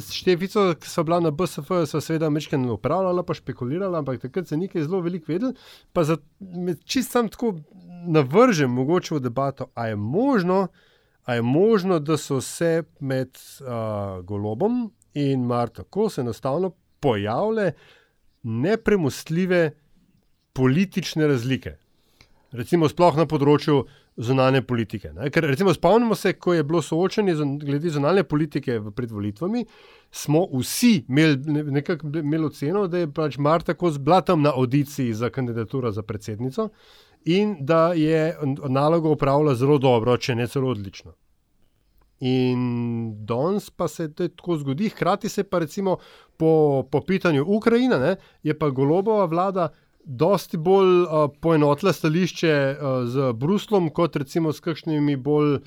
s 0.00 0.12
Štefico, 0.16 0.72
ki 0.80 0.88
so 0.88 1.04
bila 1.04 1.20
na 1.20 1.30
BSF, 1.30 1.68
so 1.86 2.00
seveda 2.00 2.30
mečken 2.30 2.64
upravljala, 2.70 3.22
pa 3.22 3.34
špekulirala, 3.34 3.98
ampak 3.98 4.22
takrat 4.22 4.48
se 4.48 4.56
nekaj 4.56 4.82
zelo 4.82 5.02
veliko 5.04 5.32
vedel. 5.32 5.52
Pa 5.92 6.04
za, 6.04 6.16
čist 6.84 7.12
sam 7.12 7.28
tako 7.28 7.58
navržem 8.08 8.70
mogoče 8.70 9.14
v 9.14 9.20
debato, 9.20 9.68
a 9.74 9.86
je 9.92 9.96
možno, 9.96 10.68
a 11.24 11.34
je 11.34 11.42
možno 11.42 11.98
da 11.98 12.16
so 12.16 12.40
se 12.40 12.82
med 13.00 13.36
uh, 13.60 14.24
Golobom 14.24 14.88
in 15.14 15.44
Marto 15.44 15.84
Kos 15.84 16.18
enostavno 16.18 16.72
pojavile 17.00 17.72
nepremostljive 18.42 19.70
politične 20.58 21.30
razlike. 21.30 21.76
Recimo, 22.58 22.88
sploh 22.88 23.16
na 23.18 23.26
področju 23.28 23.82
zunanje 24.18 24.62
politike. 24.66 25.12
Ne? 25.14 25.28
Ker, 25.30 25.44
recimo, 25.46 25.70
spomnimo 25.74 26.16
se, 26.18 26.32
ko 26.32 26.54
je 26.56 26.64
bilo 26.66 26.80
soočenje 26.82 27.34
glede 27.62 27.92
zunanje 27.94 28.24
politike 28.24 28.80
pred 28.96 29.12
volitvami, 29.14 29.64
smo 30.10 30.46
vsi 30.52 31.04
imeli 31.08 31.36
ne- 31.46 31.64
nekako 31.78 32.10
imeli 32.18 32.48
oceno, 32.48 32.86
da 32.88 33.04
je 33.04 33.12
pač 33.12 33.38
Marta 33.38 33.74
Kos 33.74 34.00
bila 34.00 34.20
tam 34.20 34.42
na 34.42 34.54
audiciji 34.56 35.14
za 35.14 35.30
kandidaturo 35.30 35.92
za 35.92 36.02
predsednico 36.02 36.68
in 37.24 37.56
da 37.60 37.92
je 37.92 38.36
nalogo 38.68 39.12
upravljala 39.12 39.54
zelo 39.54 39.78
dobro, 39.78 40.16
če 40.16 40.34
ne 40.34 40.46
celo 40.46 40.70
odlično. 40.70 41.12
In 42.20 43.12
danes 43.26 43.70
pa 43.70 43.88
se 43.88 44.08
tako 44.14 44.56
zgodi, 44.56 44.88
hkrati 44.88 45.28
se 45.28 45.44
pa 45.44 45.58
recimo 45.58 45.98
po, 46.36 46.82
po 46.90 47.00
pitanju 47.00 47.44
Ukrajine, 47.46 47.98
ne, 47.98 48.16
je 48.42 48.58
pa 48.58 48.70
golobova 48.70 49.24
vlada 49.24 49.68
dosti 50.08 50.56
bolj 50.56 51.02
uh, 51.02 51.28
poenotila 51.40 51.92
stališče 51.92 52.52
uh, 52.54 52.86
z 53.08 53.32
Bruslom, 53.36 53.90
kot 53.92 54.16
recimo 54.16 54.52
s 54.52 54.64
kakšnimi 54.64 55.16
bolj 55.16 55.58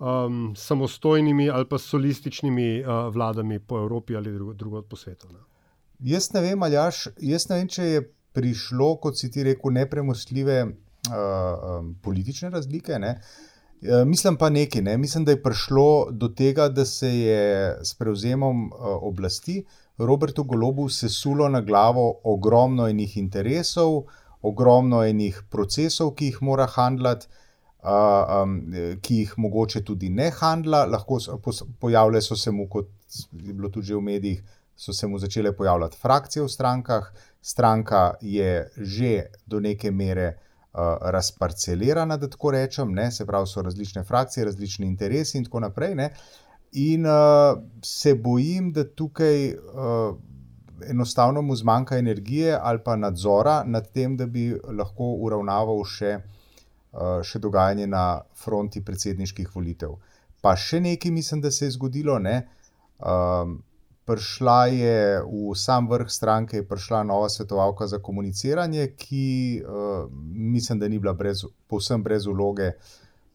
um, 0.00 0.54
samostojnimi 0.56 1.50
ali 1.50 1.68
pa 1.68 1.78
solističnimi 1.78 2.80
uh, 2.80 3.12
vladami 3.14 3.58
po 3.58 3.78
Evropi 3.78 4.16
ali 4.16 4.32
drugo, 4.32 4.54
drugod 4.54 4.86
po 4.88 4.96
svetu. 4.96 5.28
Ne. 5.32 5.44
Jaz 6.00 6.32
ne 6.32 6.40
vem, 6.40 6.62
Aljaš, 6.62 7.08
jaz 7.20 7.48
ne 7.50 7.60
vem, 7.60 7.68
če 7.68 7.84
je 7.84 8.02
prišlo, 8.32 8.94
kot 9.02 9.18
si 9.20 9.28
ti 9.30 9.44
rekel, 9.44 9.74
nepremostljive 9.76 10.62
uh, 10.64 10.72
um, 11.12 11.94
politične 12.02 12.50
razlike. 12.50 12.98
Ne? 12.98 13.18
E, 13.82 14.04
Mislim 14.04 14.36
pa 14.36 14.50
nekaj, 14.50 14.82
ne? 14.82 14.96
mislim, 14.98 15.24
da 15.24 15.32
je 15.32 15.42
prišlo 15.42 16.08
do 16.10 16.28
tega, 16.28 16.68
da 16.68 16.84
se 16.84 17.08
je 17.08 17.76
s 17.84 17.94
prevzemom 17.94 18.66
uh, 18.66 18.96
oblasti 19.02 19.64
Robertu 20.00 20.44
Golobu 20.44 20.88
sesulo 20.88 21.48
na 21.48 21.60
glavo 21.60 22.20
ogromno 22.24 22.88
enih 22.88 23.16
interesov, 23.16 24.04
ogromno 24.42 25.02
enih 25.04 25.42
procesov, 25.50 26.14
ki 26.16 26.30
jih 26.30 26.38
mora 26.42 26.66
handlati, 26.66 27.28
uh, 27.82 28.42
um, 28.42 28.56
ki 29.02 29.18
jih 29.22 29.34
mogoče 29.36 29.84
tudi 29.84 30.08
ne 30.08 30.30
handla, 30.40 30.86
lahko 30.88 31.20
so- 31.20 31.36
pos- 31.44 31.64
pojavile 31.80 32.22
so 32.22 32.36
se 32.36 32.50
mu, 32.50 32.68
kot 32.68 32.88
je 33.32 33.52
bilo 33.52 33.68
tudi 33.68 33.94
v 33.94 34.00
medijih, 34.00 34.42
so 34.76 34.92
se 34.92 35.06
mu 35.06 35.18
začele 35.18 35.52
pojavljati 35.52 35.98
frakcije 36.00 36.42
v 36.42 36.48
strankah, 36.48 37.12
stranka 37.42 38.14
je 38.20 38.70
že 38.76 39.26
do 39.46 39.60
neke 39.60 39.90
mere 39.90 40.28
uh, 40.72 40.96
razparcelirana, 41.12 42.16
da 42.16 42.28
tako 42.28 42.50
rečem, 42.50 42.92
ne? 42.92 43.10
se 43.10 43.26
pravi, 43.26 43.46
so 43.46 43.62
različne 43.62 44.04
frakcije, 44.04 44.44
različni 44.44 44.86
interesi 44.86 45.38
in 45.38 45.44
tako 45.44 45.60
naprej. 45.60 45.94
Ne? 45.94 46.10
In 46.72 47.06
uh, 47.06 47.58
se 47.82 48.14
bojim, 48.14 48.72
da 48.72 48.84
tukaj 48.84 49.54
uh, 49.54 50.16
enostavno 50.88 51.42
mu 51.42 51.56
zmanjka 51.56 51.98
energije 51.98 52.58
ali 52.62 52.78
pa 52.84 52.96
nadzora 52.96 53.64
nad 53.66 53.90
tem, 53.92 54.16
da 54.16 54.26
bi 54.26 54.52
lahko 54.78 55.14
uravnaval 55.18 55.82
še, 55.84 56.12
uh, 56.92 57.18
še 57.26 57.42
dogajanje 57.42 57.86
na 57.90 58.04
fronti 58.38 58.84
predsedniških 58.84 59.50
volitev. 59.54 59.98
Pa 60.40 60.54
še 60.56 60.80
nekaj, 60.80 61.10
mislim, 61.10 61.42
da 61.42 61.50
se 61.50 61.66
je 61.66 61.74
zgodilo. 61.74 62.18
Ne? 62.18 62.46
Um, 63.02 63.58
prišla 64.06 64.66
je 64.70 64.96
v 65.26 65.54
sam 65.58 65.90
vrh 65.90 66.08
stranke, 66.10 66.62
prišla 66.62 67.02
nova 67.02 67.28
svetovalka 67.28 67.86
za 67.86 67.98
komuniciranje, 67.98 68.92
ki 68.96 69.26
uh, 69.66 70.06
mislim, 70.32 70.78
da 70.78 70.88
ni 70.88 70.98
bila 70.98 71.18
brez, 71.18 71.44
povsem 71.66 72.02
brez 72.02 72.26
uloge 72.26 72.72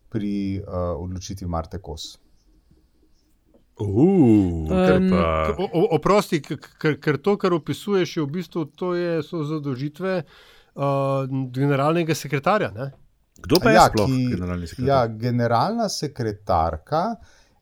pri 0.10 0.62
uh, 0.63 0.95
odločitvi 0.95 1.48
Marte 1.48 1.84
Kos. 1.84 2.15
Uh, 3.80 3.86
Um, 4.66 5.10
pa, 5.10 5.56
O- 5.58 5.90
Oprosti, 5.92 6.40
ker, 6.42 6.58
ker 6.98 7.18
to, 7.18 7.38
kar 7.38 7.54
opisuješ, 7.54 8.18
je 8.18 8.24
v 8.24 8.30
bistvu 8.32 8.66
to 8.72 8.94
je, 8.94 9.20
so 9.22 9.44
zadožitve 9.44 10.24
uh, 10.76 10.84
generalnega 11.52 12.16
sekretarja. 12.16 12.72
Ne? 12.72 12.92
kdo 13.38 13.60
pa 13.60 13.70
je 13.70 13.76
Ja, 13.76 13.84
sploh 13.88 14.08
ki- 14.08 14.30
generalni 14.32 14.68
sekretar? 14.68 14.88
Ja, 14.88 15.08
generalna 15.10 15.90
sekretarka 15.90 17.16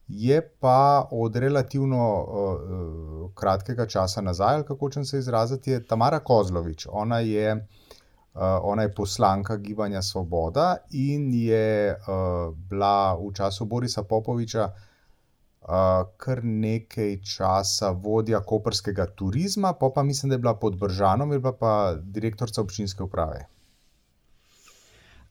je 0.08 0.38
pa 0.60 0.78
od 1.10 1.36
relativno 1.36 1.98
uh, 2.14 2.54
kratkega 3.34 3.86
časa 3.86 4.20
nazaj, 4.20 4.54
ali 4.54 4.64
kako 4.64 4.90
če 4.90 5.04
se 5.04 5.18
izraziti, 5.18 5.70
je 5.70 5.82
Tamara 5.82 6.20
Kozlovič. 6.20 6.86
Ona 6.88 7.18
je, 7.18 7.56
uh, 7.56 8.40
ona 8.62 8.82
je 8.82 8.94
poslanka 8.94 9.56
Gibanja 9.56 10.02
Svoboda 10.02 10.76
in 10.92 11.34
je 11.34 11.66
uh, 11.90 12.06
bila 12.60 13.14
v 13.14 13.32
času 13.34 13.64
Borisa 13.64 14.02
Popoviča 14.04 14.70
kar 16.16 16.44
nekaj 16.44 17.18
časa 17.36 17.90
vodja 17.90 18.40
koperskega 18.40 19.06
turizma, 19.06 19.72
pa 19.72 19.90
pa 19.94 20.02
mislim, 20.02 20.30
da 20.30 20.34
je 20.34 20.38
bila 20.38 20.54
pod 20.54 20.76
Bržanom, 20.76 21.32
je 21.32 21.38
bila 21.38 21.52
pa 21.52 21.94
direktorica 22.02 22.60
občinske 22.60 23.02
uprave. 23.02 23.46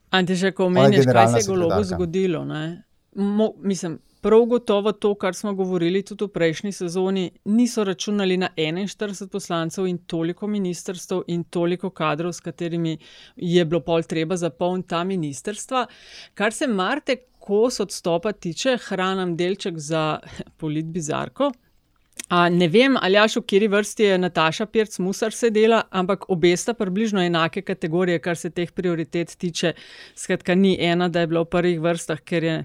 Antiže, 0.10 0.52
ko 0.52 0.66
Ona 0.66 0.80
je 0.80 0.86
omeniš, 0.86 1.06
kaj 1.06 1.28
se 1.28 1.38
je 1.38 1.42
sekretarka. 1.44 1.84
zgodilo. 1.84 2.46
ne. 2.46 2.84
Mo, 3.16 3.54
mislim, 3.58 4.00
prav 4.24 4.46
gotovo 4.46 4.92
to, 4.92 5.14
kar 5.16 5.36
smo 5.36 5.54
govorili 5.54 6.02
tudi 6.02 6.26
v 6.26 6.34
prejšnji 6.34 6.72
sezoni, 6.72 7.26
niso 7.46 7.84
računali 7.84 8.38
na 8.38 8.50
41 8.56 9.28
poslancev 9.32 9.88
in 9.88 9.98
toliko 10.08 10.48
ministrstv 10.48 11.26
in 11.28 11.44
toliko 11.44 11.90
kadrov, 11.90 12.32
s 12.34 12.40
katerimi 12.40 12.98
je 13.36 13.66
bilo 13.66 13.82
pol 13.84 14.04
treba 14.04 14.38
zapolniti 14.38 14.90
ta 14.90 15.04
ministrstva. 15.04 15.86
Kar 16.34 16.54
se 16.54 16.68
Marte 16.68 17.18
Kos 17.44 17.80
odstopa 17.84 18.32
tiče, 18.32 18.78
hranim 18.88 19.36
delček 19.38 19.78
za 19.78 20.20
polit 20.60 20.86
bizarko. 20.86 21.52
A, 22.30 22.50
ne 22.50 22.68
vem, 22.68 22.96
ali 23.02 23.18
jaš 23.18 23.36
v 23.38 23.42
kateri 23.44 23.68
vrsti 23.68 24.04
je 24.04 24.18
Nataša 24.18 24.66
Pirc 24.72 24.96
Musar 25.04 25.36
sedela, 25.36 25.82
ampak 25.92 26.30
obe 26.32 26.54
sta 26.58 26.74
približno 26.74 27.22
enake 27.22 27.62
kategorije, 27.62 28.22
kar 28.24 28.38
se 28.40 28.50
teh 28.50 28.72
prioritet 28.72 29.36
tiče. 29.38 29.74
Skratka, 30.16 30.56
ni 30.56 30.78
ena, 30.80 31.10
da 31.10 31.20
je 31.20 31.28
bila 31.28 31.44
v 31.44 31.52
prvih 31.52 31.82
vrstah, 31.84 32.22
ker 32.24 32.44
je 32.44 32.56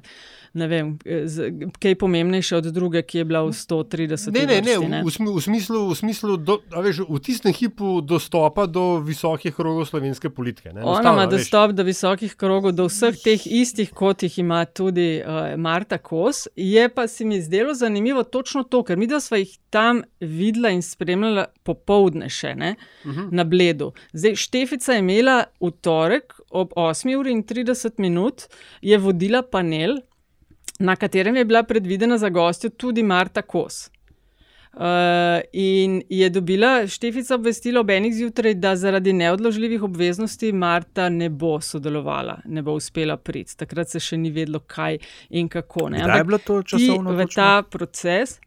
ne 0.59 0.67
vem, 0.69 0.89
z- 1.25 1.49
kaj 1.79 1.95
pomembnejša 1.95 2.57
od 2.59 2.69
druge, 2.75 3.03
ki 3.03 3.19
je 3.19 3.25
bila 3.25 3.43
v 3.45 3.53
130. 3.53 4.33
Ne, 4.35 4.41
ne, 4.41 4.59
ne, 4.61 4.75
vrsti, 4.75 5.03
v, 5.05 5.11
smi- 5.11 5.33
v 5.37 5.41
smislu, 5.41 5.83
v, 5.89 5.95
smislu 5.95 6.37
do, 6.37 6.59
veš, 6.75 7.05
v 7.09 7.21
tistem 7.21 7.55
hipu 7.55 8.01
dostopa 8.03 8.67
do 8.67 8.99
visokih 8.99 9.55
krogov 9.55 9.87
slovenske 9.87 10.31
politike. 10.31 10.73
Ne, 10.73 10.83
Ona 10.83 11.13
ima 11.13 11.27
dostop 11.27 11.73
do 11.73 11.83
visokih 11.83 12.35
krogov, 12.35 12.73
do 12.73 12.89
vseh 12.89 13.15
teh 13.17 13.47
istih, 13.47 13.91
kot 13.95 14.23
jih 14.23 14.39
ima 14.39 14.65
tudi 14.65 15.21
uh, 15.21 15.55
Marta 15.57 15.99
Kos. 15.99 16.49
Je 16.57 16.89
pa 16.89 17.07
se 17.07 17.25
mi 17.25 17.41
zdelo 17.41 17.75
zanimivo 17.75 18.23
točno 18.25 18.65
to, 18.65 18.83
ker 18.83 18.97
mi 18.97 19.07
dva 19.07 19.21
sva 19.21 19.39
jih 19.39 19.55
tam 19.71 20.03
videla 20.21 20.71
in 20.73 20.83
spremljala 20.83 21.47
popovdne 21.63 22.29
še 22.29 22.55
ne, 22.55 22.75
uh 23.05 23.13
-huh. 23.13 23.29
na 23.31 23.45
Bledu. 23.45 23.93
Zdaj, 24.13 24.37
Štefica 24.37 24.93
je 24.93 24.99
imela 24.99 25.45
v 25.61 25.71
torek 25.71 26.35
ob 26.51 26.73
8.30 26.77 27.99
minut, 27.99 28.43
je 28.83 28.99
vodila 28.99 29.43
panel, 29.43 29.99
na 30.79 30.97
katerem 30.97 31.37
je 31.37 31.45
bila 31.45 31.63
predvidena 31.63 32.19
za 32.19 32.29
gostjo 32.29 32.71
tudi 32.71 33.03
Marta 33.03 33.43
Kos. 33.43 33.91
Uh, 34.73 34.81
in 35.53 36.03
je 36.09 36.29
dobila 36.31 36.87
Štefica 36.87 37.35
obvestilo 37.35 37.81
ob 37.81 37.91
enih 37.91 38.15
zjutraj, 38.15 38.55
da 38.55 38.77
zaradi 38.77 39.13
neodložljivih 39.13 39.83
obveznosti 39.83 40.53
Marta 40.53 41.09
ne 41.09 41.29
bo 41.29 41.61
sodelovala, 41.61 42.39
ne 42.45 42.63
bo 42.63 42.73
uspela 42.73 43.17
priti. 43.17 43.57
Takrat 43.57 43.89
se 43.91 44.01
še 44.01 44.17
ni 44.17 44.31
vedlo, 44.31 44.61
kaj 44.61 44.99
in 45.31 45.49
kako. 45.49 45.89
Ne. 45.89 46.05
Kdaj 46.05 46.19
je 46.21 46.25
bilo 46.25 46.39
to 46.39 46.63
časovno 46.63 47.17
v 47.17 47.27
ta 47.35 47.63
proces, 47.63 48.39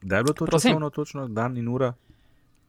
Kdaj 0.00 0.18
je 0.18 0.22
bilo 0.24 0.34
to 0.34 0.46
Prosim? 0.46 0.70
časovno 0.70 0.90
točno, 0.90 1.28
dan 1.28 1.56
in 1.56 1.68
ura? 1.68 1.92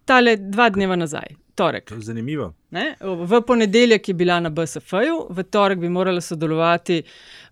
tale 0.06 0.36
dva 0.38 0.70
dneva 0.70 0.96
nazaj, 0.96 1.36
torek. 1.56 1.92
Zanimivo. 1.98 2.54
Ne? 2.72 2.96
V 3.02 3.42
ponedeljek 3.48 4.08
je 4.08 4.14
bila 4.14 4.40
na 4.40 4.50
BSF-ju, 4.50 5.28
v 5.30 5.44
torek 5.44 5.80
bi 5.80 5.90
morala 5.90 6.22
sodelovati 6.22 7.02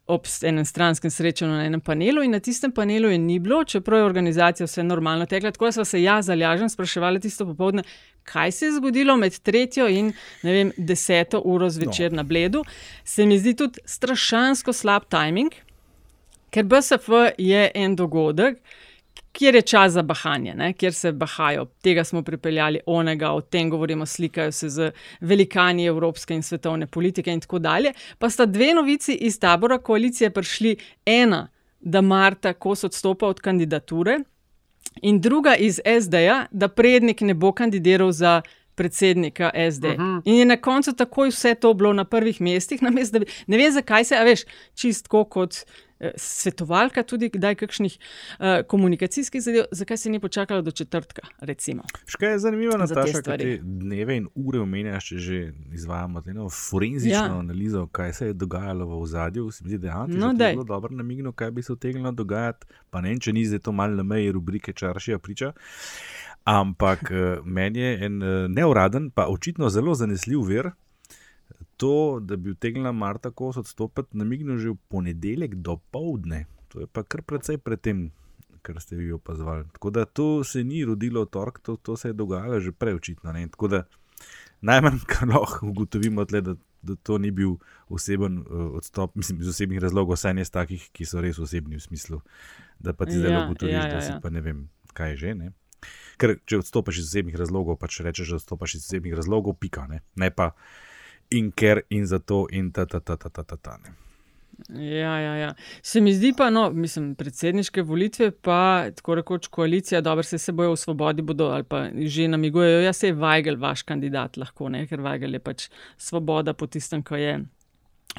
ob 0.07 0.27
enem 0.43 0.65
stranskem 0.65 1.11
srečanju 1.11 1.51
na 1.51 1.65
enem 1.65 1.81
panelu, 1.81 2.23
in 2.23 2.31
na 2.35 2.39
tistem 2.39 2.71
panelu 2.71 3.09
je 3.09 3.17
ni 3.17 3.39
bilo, 3.39 3.63
čeprav 3.63 3.99
je 3.99 4.05
organizacija 4.05 4.67
vse 4.67 4.83
normalno 4.83 5.25
tekla. 5.25 5.51
Tako 5.51 5.65
da 5.65 5.71
smo 5.71 5.85
se 5.85 6.03
jaz 6.03 6.25
zalažen 6.25 6.69
spraševali 6.69 7.19
tisto 7.19 7.45
popoldne, 7.45 7.83
kaj 8.23 8.51
se 8.51 8.65
je 8.65 8.71
zgodilo 8.71 9.15
med 9.17 9.39
tretjo 9.39 9.87
in 9.87 10.11
vem, 10.43 10.71
deseto 10.77 11.41
uro 11.45 11.69
zvečer 11.69 12.11
no. 12.11 12.15
na 12.15 12.23
Bledu. 12.23 12.63
Se 13.03 13.25
mi 13.25 13.39
zdi 13.39 13.55
tudi 13.55 13.79
strašansko 13.85 14.73
slab 14.73 15.07
timing, 15.09 15.55
ker 16.51 16.63
BSF 16.63 17.09
je 17.37 17.71
en 17.75 17.95
dogodek, 17.95 18.59
kjer 19.33 19.55
je 19.55 19.61
čas 19.61 19.91
za 19.91 20.01
bahanje, 20.01 20.53
ne? 20.55 20.73
kjer 20.73 20.93
se 20.93 21.11
bahajo. 21.11 21.65
Tega 21.65 22.03
smo 22.03 22.21
pripeljali, 22.21 22.79
onega, 22.85 23.31
o 23.31 23.41
tem 23.41 23.69
govorimo, 23.69 24.05
slikajo 24.05 24.51
se 24.51 24.69
z 24.69 24.91
velikani 25.21 25.85
evropske 25.85 26.35
in 26.35 26.43
svetovne 26.43 26.87
politike 26.87 27.33
in 27.33 27.41
tako 27.41 27.59
dalje. 27.59 27.93
Pa 28.19 28.29
sta 28.29 28.45
dve 28.45 28.73
novici 28.73 29.13
iz 29.13 29.39
tabora 29.39 29.77
koalicije 29.77 30.29
prišli. 30.29 30.75
Ena, 31.05 31.47
da 31.79 32.01
Marta 32.01 32.53
Kos 32.53 32.83
odstopa 32.83 33.27
od 33.27 33.39
kandidature, 33.39 34.19
in 35.01 35.21
druga 35.21 35.55
iz 35.55 35.79
SD-ja, 36.01 36.45
da 36.51 36.67
prednik 36.67 37.21
ne 37.21 37.33
bo 37.33 37.51
kandidiral 37.51 38.11
za. 38.11 38.41
Predsednika 38.75 39.51
SD. 39.71 39.85
Uh 39.85 39.91
-huh. 39.91 40.21
In 40.25 40.35
je 40.35 40.45
na 40.45 40.57
koncu 40.57 40.93
takoj 40.93 41.29
vse 41.29 41.55
to 41.55 41.73
bilo 41.73 41.93
na 41.93 42.05
prvih 42.05 42.41
mestih, 42.41 42.81
namesto 42.81 43.19
da 43.19 43.25
bi. 43.25 43.31
Ne 43.47 43.57
vem, 43.57 43.71
zakaj 43.71 44.03
se, 44.03 44.15
a 44.15 44.23
veš, 44.23 44.41
čistko 44.75 45.23
kot 45.23 45.55
svetovalka, 46.15 47.03
tudi 47.03 47.29
kdaj 47.29 47.55
kakšnih 47.55 47.97
eh, 48.39 48.63
komunikacijskih 48.63 49.41
zadev, 49.41 49.65
zakaj 49.71 49.97
se 49.97 50.09
ni 50.09 50.19
počakala 50.19 50.61
do 50.61 50.71
četrtka, 50.71 51.21
recimo. 51.39 51.83
Škaj 52.05 52.31
je 52.31 52.39
zanimivo, 52.39 52.71
Za 52.71 52.77
te 52.77 52.93
Nataša, 52.93 53.11
kaj 53.11 53.21
stvari. 53.21 53.43
te 53.43 53.59
dneve 53.63 54.17
in 54.17 54.27
ure 54.35 54.59
omenjaš, 54.59 55.05
če 55.05 55.17
že 55.17 55.53
izvajamo 55.73 56.21
te 56.21 56.33
no, 56.33 56.49
forenzično 56.49 57.13
Ja. 57.13 57.25
ja. 57.25 57.39
analizo, 57.39 57.87
kaj 57.87 58.13
se 58.13 58.27
je 58.27 58.33
dogajalo 58.33 58.85
v 58.85 59.01
ozadju. 59.01 59.51
Se 59.51 59.63
mi 59.63 59.69
zdi, 59.69 59.77
da 59.77 59.87
je 59.87 59.93
Antiš 59.93 60.15
No, 60.15 60.33
zelo 60.37 60.63
dobro 60.63 60.95
namignil, 60.95 61.31
kaj 61.31 61.51
bi 61.51 61.63
se 61.63 61.73
utegnilo 61.73 62.11
dogajati. 62.11 62.65
Pa 62.89 63.01
ne 63.01 63.19
če 63.19 63.33
ni 63.33 63.45
zdaj 63.45 63.59
to 63.59 63.71
malo 63.71 63.95
na 63.95 64.03
meji 64.03 64.31
rubrike 64.31 64.73
Čaršija 64.73 65.19
priča. 65.19 65.53
Ampak 66.43 67.11
eh, 67.11 67.37
meni 67.45 67.79
je 67.79 68.05
en 68.05 68.23
eh, 68.23 68.47
neuraden, 68.47 69.11
pa 69.11 69.25
očitno 69.27 69.69
zelo 69.69 69.95
zanesljiv 69.95 70.41
vir. 70.41 70.71
To, 71.83 72.19
da 72.23 72.37
bi 72.39 72.53
utegnila 72.55 72.91
Marta 72.95 73.31
Kos 73.31 73.57
odstopiti, 73.59 74.15
namignil 74.15 74.55
že 74.55 74.71
v 74.71 74.79
ponedeljek 74.87 75.55
do 75.59 75.75
povdne. 75.91 76.45
To 76.71 76.79
je 76.79 76.87
pa 76.87 77.03
kar 77.03 77.25
precej 77.27 77.59
predtem, 77.59 78.13
kar 78.63 78.79
ste 78.79 78.95
vi 78.95 79.11
opazovali. 79.11 79.67
Tako 79.75 79.89
da 79.91 80.05
to 80.05 80.43
se 80.47 80.63
ni 80.63 80.85
rodilo 80.87 81.25
v 81.25 81.27
torek, 81.27 81.59
to, 81.59 81.75
to 81.75 81.97
se 81.99 82.09
je 82.09 82.15
dogajalo 82.15 82.59
že 82.63 82.71
prej, 82.71 82.95
očitno. 82.95 83.35
Ne? 83.35 83.51
Tako 83.51 83.67
da 83.67 83.83
najmanj, 84.63 85.03
kar 85.11 85.27
lahko 85.27 85.67
ugotovimo, 85.67 86.23
tle, 86.25 86.41
da, 86.41 86.55
da 86.81 86.95
to 86.95 87.17
ni 87.17 87.31
bil 87.35 87.59
oseben 87.91 88.39
uh, 88.39 88.79
odstop, 88.79 89.15
mislim, 89.19 89.43
iz 89.43 89.51
osebnih 89.51 89.83
razlogov, 89.83 90.15
saj 90.15 90.39
ne 90.39 90.47
iz 90.47 90.51
takih, 90.55 90.87
ki 90.95 91.03
so 91.05 91.19
res 91.19 91.39
osebni 91.39 91.75
v 91.75 91.83
smislu, 91.83 92.21
da 92.79 92.95
pa 92.95 93.05
ti 93.05 93.19
zdaj 93.19 93.31
Ja, 93.31 93.43
ugotoviš, 93.43 93.75
ja, 93.75 93.83
ja, 93.87 93.91
da 93.95 94.01
si 94.01 94.11
ja. 94.15 94.21
pa 94.23 94.31
ne 94.31 94.41
vem, 94.41 94.69
kaj 94.95 95.13
je 95.13 95.17
že. 95.17 95.35
Ne? 95.35 95.51
Ker 96.15 96.37
če 96.47 96.63
odstopiš 96.63 97.03
iz 97.03 97.11
osebnih 97.11 97.35
razlogov, 97.35 97.75
pač 97.75 97.99
rečeš, 98.07 98.31
da 98.31 98.39
odstopiš 98.39 98.79
iz 98.79 98.87
osebnih 98.87 99.19
razlogov, 99.19 99.59
pika. 99.59 99.83
Ne, 99.91 99.99
ne 100.15 100.31
pa 100.31 100.53
in 101.33 101.51
ker 101.51 101.83
in 101.89 102.07
zato 102.07 102.45
in 102.51 102.71
ta 102.71 102.85
ta 102.85 102.99
ta 102.99 103.17
ta 103.17 103.29
ta 103.29 103.43
ta. 103.43 103.55
ta 103.55 103.77
ne. 103.83 104.03
Ja, 104.69 105.19
ja, 105.19 105.35
ja. 105.35 105.53
Se 105.81 106.01
mi 106.01 106.13
zdi 106.13 106.33
pa, 106.37 106.49
no, 106.49 106.67
mislim, 106.69 107.15
predsedniške 107.15 107.81
volitve, 107.81 108.29
pa 108.31 108.85
tako 108.95 109.15
rekoč 109.15 109.47
koalicija, 109.47 110.01
dobro 110.01 110.23
se, 110.23 110.37
se 110.37 110.51
bojo 110.51 110.75
v 110.75 110.77
svobodi, 110.77 111.21
bodo 111.21 111.49
ali 111.51 111.63
pa 111.63 111.87
že 112.05 112.27
namigujejo, 112.27 112.81
ja 112.81 112.93
se 112.93 113.07
je 113.07 113.15
Weigel 113.15 113.59
vaš 113.59 113.81
kandidat 113.81 114.37
lahko, 114.37 114.69
ne, 114.69 114.85
ker 114.87 115.01
Weigel 115.01 115.33
je 115.33 115.39
pač 115.39 115.67
svoboda 115.97 116.53
po 116.53 116.67
tistem, 116.67 117.03
ko 117.03 117.15
je 117.15 117.41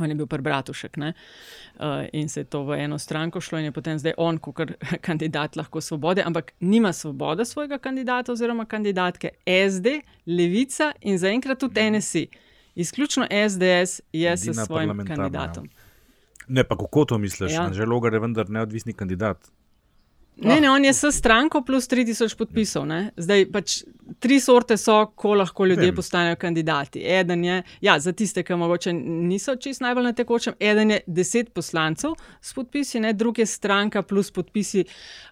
On 0.03 0.11
je 0.11 0.15
bil 0.15 0.27
prebratušek 0.27 0.97
uh, 0.99 1.05
in 2.13 2.29
se 2.29 2.41
je 2.41 2.45
to 2.45 2.65
v 2.67 2.81
eno 2.83 2.99
stranko 2.99 3.41
šlo, 3.41 3.59
in 3.59 3.65
je 3.65 3.73
potem 3.73 3.99
zdaj 3.99 4.15
on, 4.17 4.39
kot 4.39 4.73
kandidat, 5.07 5.57
lahko 5.57 5.81
svobode, 5.81 6.23
ampak 6.27 6.53
nima 6.61 6.93
svoboda 6.93 7.45
svojega 7.45 7.79
kandidata 7.79 8.33
oziroma 8.33 8.65
kandidatke 8.65 9.31
SD, 9.47 10.01
Levica 10.27 10.93
in 11.01 11.19
zaenkrat 11.19 11.59
tudi 11.59 11.91
NSI. 11.91 12.27
Izključno 12.75 13.27
SDS 13.27 14.01
je 14.13 14.33
Edina 14.33 14.65
s 14.65 14.67
svojim 14.67 14.89
parlamentarna, 14.89 15.25
kandidatom. 15.25 15.69
Ne, 16.49 16.65
pa 16.65 16.77
kako 16.77 17.05
to 17.05 17.19
misliš? 17.19 17.53
Ja. 17.53 17.63
Ja. 17.63 17.73
Že 17.73 17.85
Logar 17.85 18.13
je 18.13 18.21
vendar 18.21 18.51
neodvisni 18.51 18.93
kandidat. 18.93 19.51
Ne, 20.37 20.61
ne, 20.61 20.71
on 20.71 20.85
je 20.85 20.93
s 20.93 21.05
stranko 21.13 21.63
plus 21.63 21.87
3000 21.89 22.37
podpisov. 22.37 22.87
Ne? 22.87 23.11
Zdaj 23.17 23.45
pač 23.53 23.77
tri 24.19 24.41
sorte 24.43 24.77
so, 24.77 24.97
ko 25.15 25.35
lahko 25.39 25.67
ljudje 25.67 25.87
Vem. 25.93 25.95
postanejo 25.95 26.37
kandidati. 26.37 27.03
Eden 27.07 27.45
je, 27.45 27.61
ja, 27.81 27.99
za 28.01 28.13
tiste, 28.13 28.43
ki 28.43 28.59
mogoče 28.59 28.93
niso 28.93 29.55
čist 29.57 29.81
najbolj 29.81 30.09
na 30.09 30.13
tekočem, 30.13 30.57
eden 30.61 30.91
je 30.91 31.01
deset 31.07 31.53
poslancev 31.55 32.17
s 32.41 32.55
podpisi, 32.55 33.01
ne? 33.01 33.13
drug 33.13 33.39
je 33.39 33.47
stranka 33.47 34.03
plus 34.03 34.33
podpisi, 34.35 34.85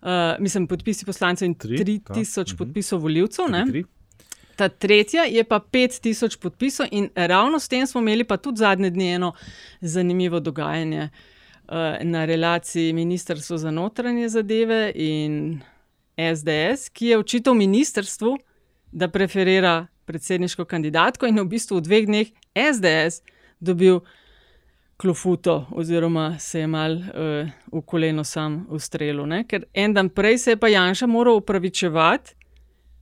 uh, 0.02 0.08
mislim, 0.38 0.68
podpisi 0.70 1.06
poslancev 1.06 1.50
in 1.50 1.54
Tri, 1.54 1.82
3000 1.82 2.06
ta, 2.06 2.14
mhm. 2.46 2.56
podpisov 2.58 3.02
voljivcev. 3.02 3.50
ne. 3.50 3.64
Tri, 3.66 3.82
tri. 3.82 4.01
Ta 4.56 4.68
tretja 4.68 5.24
je 5.24 5.44
pa 5.44 5.60
5000 5.60 6.38
podpisov, 6.38 6.86
in 6.90 7.08
ravno 7.14 7.58
s 7.58 7.68
tem 7.68 7.86
smo 7.86 8.00
imeli 8.00 8.24
pa 8.24 8.36
tudi 8.36 8.58
zadnje 8.58 8.90
dni 8.90 9.12
eno 9.14 9.32
zanimivo 9.80 10.40
dogajanje 10.40 11.08
eh, 11.08 11.98
na 12.02 12.24
relaciji 12.24 12.92
Ministrstva 12.92 13.58
za 13.58 13.70
notranje 13.70 14.28
zadeve 14.28 14.92
in 14.94 15.60
SDS, 16.16 16.88
ki 16.88 17.06
je 17.06 17.18
očital 17.18 17.54
ministrstvu, 17.54 18.36
da 18.92 19.08
preferira 19.08 19.86
predsedniško 20.04 20.64
kandidatko, 20.64 21.26
in 21.26 21.40
v 21.40 21.46
bistvu 21.48 21.78
v 21.78 21.86
dveh 21.86 22.06
dneh 22.06 22.32
SDS 22.52 23.22
dobil 23.60 24.00
klofuto, 24.96 25.66
oziroma 25.72 26.38
se 26.38 26.60
je 26.60 26.66
mal 26.66 26.92
uh, 26.92 27.48
v 27.72 27.82
koleno 27.86 28.24
sam 28.24 28.66
ustrelil. 28.70 29.26
Ne? 29.26 29.42
Ker 29.48 29.64
en 29.74 29.94
dan 29.94 30.10
prej 30.12 30.38
se 30.38 30.54
je 30.54 30.60
pa 30.60 30.68
Janša 30.68 31.06
moral 31.06 31.40
upravičevati, 31.40 32.36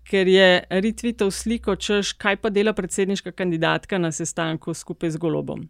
ker 0.02 0.28
je 0.28 0.46
retweetal 0.70 1.30
sliko, 1.30 1.76
češ 1.76 2.12
kaj 2.12 2.36
pa 2.36 2.50
dela 2.50 2.72
predsedniška 2.72 3.32
kandidatka 3.32 3.98
na 3.98 4.12
sestanku 4.12 4.74
skupaj 4.74 5.10
z 5.10 5.16
Golobom. 5.16 5.68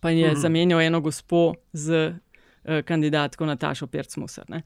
Pa 0.00 0.10
je 0.10 0.26
Mhm. 0.26 0.36
zamenjal 0.36 0.80
eno 0.82 1.00
gospo 1.00 1.54
z 1.72 2.08
uh, 2.08 2.16
kandidatko 2.82 3.46
Natašo 3.46 3.86
Pircmusar. 3.86 4.44
ne. 4.48 4.62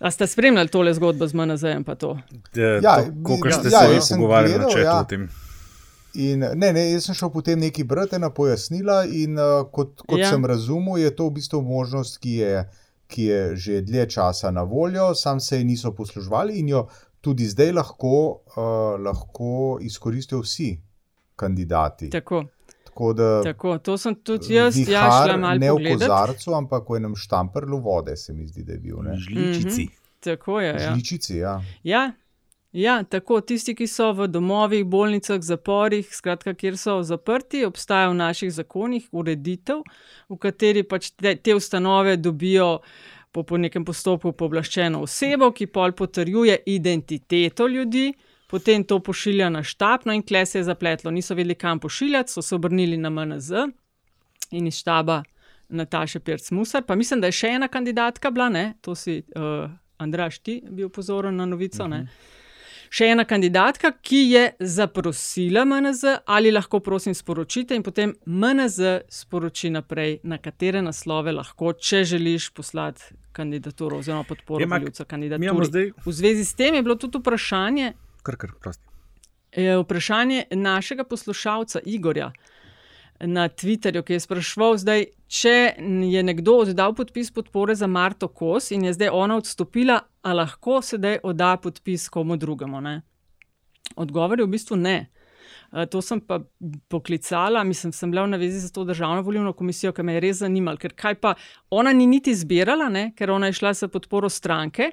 A 0.00 0.10
ste 0.10 0.26
spremljali 0.26 0.68
tole 0.68 0.94
zgodbo 0.94 1.26
z 1.26 1.34
MNZ-jem? 1.34 1.84
pa 1.84 1.94
to? 1.94 2.18
Ja, 2.54 2.80
Ja, 2.82 2.96
Kot 3.22 3.46
ja, 3.46 3.52
ste 3.52 3.68
ja, 3.68 3.78
se 3.80 3.94
jaz 3.94 4.08
sem 4.08 4.16
pogovarjali 4.16 4.58
na 4.58 4.68
četu 4.68 4.80
ja. 4.80 5.00
o 5.00 5.04
tem. 5.04 5.28
In, 6.14 6.38
ne, 6.54 6.72
ne, 6.72 6.90
jaz 6.90 7.04
sem 7.04 7.14
šel 7.14 7.30
potem 7.30 7.58
neki 7.58 7.84
brati 7.84 8.18
na 8.18 8.30
pojasnila, 8.30 9.04
in 9.06 9.32
uh, 9.32 9.44
kot, 9.70 10.02
kot 10.02 10.18
Ja. 10.18 10.24
ja. 10.24 10.30
sem 10.30 10.44
razumel, 10.44 10.98
je 10.98 11.10
to 11.12 11.26
v 11.26 11.32
bistvu 11.32 11.62
možnost, 11.62 12.18
ki 12.18 12.30
je, 12.34 12.68
ki 13.06 13.22
je 13.24 13.56
že 13.56 13.80
dlje 13.82 14.06
časa 14.08 14.50
na 14.50 14.62
voljo, 14.62 15.14
sam 15.14 15.40
se 15.40 15.56
je 15.56 15.64
niso 15.64 15.92
posluževali 15.92 16.54
in 16.54 16.68
jo 16.68 16.88
tudi 17.22 17.46
zdaj 17.46 17.72
lahko, 17.72 18.16
uh, 18.52 18.98
lahko 19.00 19.78
izkoristijo 19.80 20.42
vsi 20.42 20.74
kandidati. 21.38 22.10
Tako, 22.10 22.44
Tako 22.92 23.12
da 23.16 23.42
tako, 23.42 23.78
to 23.78 23.96
sem 23.98 24.14
tudi 24.14 24.54
jaz, 24.54 24.76
ja, 24.76 25.06
šla 25.24 25.36
malo 25.40 25.58
ne 25.58 25.70
v 25.70 25.74
pogledat. 25.78 26.02
kozarcu, 26.02 26.52
ampak 26.54 26.90
v 26.90 26.98
enem 27.00 27.14
štamprlu 27.16 27.78
vode, 27.80 28.16
se 28.20 28.34
mi 28.36 28.46
zdi, 28.46 28.66
da 28.68 28.72
je 28.72 28.78
bil. 28.78 28.98
Ne? 29.02 29.14
Žličici. 29.16 29.86
Tako 30.20 30.60
je. 30.60 30.74
Ja. 30.74 30.90
Žličici, 30.92 31.36
ja. 31.38 31.54
Ja, 31.82 32.02
ja, 32.72 32.98
tako 33.04 33.40
tisti, 33.40 33.74
ki 33.74 33.86
so 33.88 34.10
v 34.12 34.28
domovih, 34.28 34.84
bolnicah, 34.84 35.40
zaporih, 35.40 36.04
skratka, 36.14 36.52
kjer 36.54 36.76
so 36.76 36.98
zaprti, 37.02 37.64
obstaja 37.64 38.10
v 38.12 38.18
naših 38.20 38.52
zakonih 38.52 39.08
ureditev, 39.12 39.80
v 40.28 40.38
kateri 40.38 40.84
pač 40.84 41.10
te, 41.16 41.32
te 41.36 41.56
ustanove 41.56 42.18
dobijo 42.20 42.82
po, 43.32 43.42
po 43.42 43.58
nekem 43.58 43.84
postopku 43.84 44.32
pooblaščeno 44.36 45.00
osebo, 45.02 45.50
ki 45.52 45.66
pol 45.72 45.92
potrjuje 45.96 46.58
identiteto 46.66 47.66
ljudi. 47.68 48.12
Potem 48.52 48.84
to 48.84 48.98
pošilja 49.00 49.48
na 49.48 49.62
štab, 49.64 50.04
no 50.04 50.12
in 50.12 50.22
kle 50.22 50.44
se 50.46 50.58
je 50.58 50.64
zapletlo. 50.68 51.10
Niso 51.10 51.34
vedeli, 51.34 51.54
kam 51.56 51.80
pošiljati, 51.80 52.32
so 52.32 52.42
se 52.42 52.54
obrnili 52.54 52.96
na 53.00 53.10
MNZ 53.10 53.64
in 54.52 54.66
iz 54.68 54.82
štaba 54.82 55.22
Nataša 55.68 56.20
Pirc-Musar. 56.20 56.84
Pa 56.86 56.94
mislim, 56.94 57.20
da 57.20 57.30
je 57.30 57.38
še 57.38 57.54
ena 57.56 57.68
kandidatka 57.68 58.30
bila, 58.30 58.50
ne? 58.52 58.74
to 58.84 58.94
si 58.94 59.22
uh, 59.22 59.70
Andraš, 59.96 60.42
ti 60.44 60.60
bil 60.68 60.90
pozoren 60.92 61.36
na 61.36 61.46
novico. 61.46 61.84
Uh 61.84 61.90
-huh. 61.90 62.06
Še 62.92 63.06
ena 63.14 63.24
kandidatka, 63.24 63.88
ki 64.04 64.18
je 64.28 64.42
zaprosila 64.60 65.62
MNZ, 65.64 66.18
ali 66.28 66.50
lahko 66.52 66.82
prosim 66.84 67.14
sporočite, 67.16 67.72
in 67.72 67.80
potem 67.82 68.12
MNZ 68.28 69.06
sporoči 69.08 69.70
naprej, 69.72 70.18
na 70.28 70.36
katere 70.38 70.82
naslove 70.84 71.32
lahko, 71.32 71.72
če 71.72 72.02
želiš 72.10 72.50
poslati 72.52 73.16
kandidaturo 73.32 74.02
oziroma 74.02 74.26
podporo 74.28 74.60
imamo 74.60 74.92
kandidaturi. 75.08 75.64
zdaj, 75.64 75.90
V 76.04 76.12
zvezi 76.12 76.44
s 76.44 76.54
tem 76.54 76.76
je 76.76 76.82
bilo 76.84 76.98
tudi 77.00 77.22
vprašanje, 77.22 77.94
kar 78.22 78.36
kar, 78.36 78.52
prosti. 78.60 78.84
je 79.56 79.78
vprašanje 79.80 80.44
našega 80.50 81.08
poslušalca 81.08 81.80
Igorja 81.88 82.32
na 83.22 83.48
Twitterju, 83.48 84.02
ki 84.02 84.16
je 84.16 84.20
spraševal, 84.20 84.76
zdaj, 84.82 85.06
če 85.30 85.54
je 86.10 86.22
nekdo 86.26 86.58
oddal 86.64 86.94
podpis 86.94 87.30
podpore 87.34 87.74
za 87.78 87.86
Marto 87.86 88.28
Kos 88.28 88.70
in 88.74 88.84
je 88.88 88.96
zdaj 88.98 89.12
ona 89.14 89.38
odstopila, 89.38 90.00
a 90.22 90.34
lahko 90.34 90.80
sedaj 90.82 91.20
odda 91.22 91.56
podpis 91.62 92.08
komu 92.08 92.36
drugemu. 92.36 92.80
Ne? 92.80 93.00
Odgovor 93.96 94.38
je 94.38 94.46
v 94.46 94.54
bistvu 94.54 94.76
ne. 94.76 94.98
To 95.90 96.02
sem 96.04 96.20
pa 96.20 96.36
poklicala, 96.92 97.62
mislim, 97.64 97.94
sem 97.96 98.10
bila 98.12 98.26
v 98.26 98.34
navezi 98.34 98.58
za 98.60 98.68
to 98.68 98.84
državno 98.84 99.22
volilno 99.24 99.54
komisijo, 99.56 99.92
ki 99.96 100.04
me 100.04 100.18
je 100.18 100.20
res 100.20 100.42
zanimala, 100.42 100.76
ker 100.76 100.92
kaj 100.92 101.14
pa 101.22 101.32
ona 101.72 101.94
ni 101.96 102.04
niti 102.06 102.34
zbirala, 102.36 102.90
ne, 102.92 103.06
ker 103.16 103.32
ona 103.32 103.48
je 103.48 103.56
šla 103.56 103.72
s 103.74 103.88
podporo 103.88 104.28
stranke, 104.28 104.90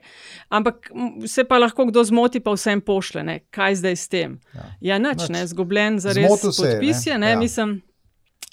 ampak 0.50 0.88
se 1.28 1.44
pa 1.44 1.60
lahko 1.60 1.90
kdo 1.92 2.04
zmoti, 2.08 2.40
pa 2.40 2.56
vsem 2.56 2.80
pošle, 2.82 3.26
ne, 3.28 3.40
kaj 3.52 3.76
zdaj 3.82 3.96
s 3.96 4.08
tem. 4.08 4.40
Ja, 4.56 4.72
ja 4.94 5.02
nič, 5.04 5.28
Nič. 5.28 5.36
ne, 5.36 5.44
zgubljen 5.52 6.00
za 6.00 6.16
res 6.16 6.32
Zmotil 6.32 6.56
se 6.56 6.64
je, 6.64 6.70
ne. 6.70 6.80
podpis 6.80 7.06
je, 7.08 7.20
ne, 7.20 7.36
ja. 7.36 7.40
mislim. 7.40 7.76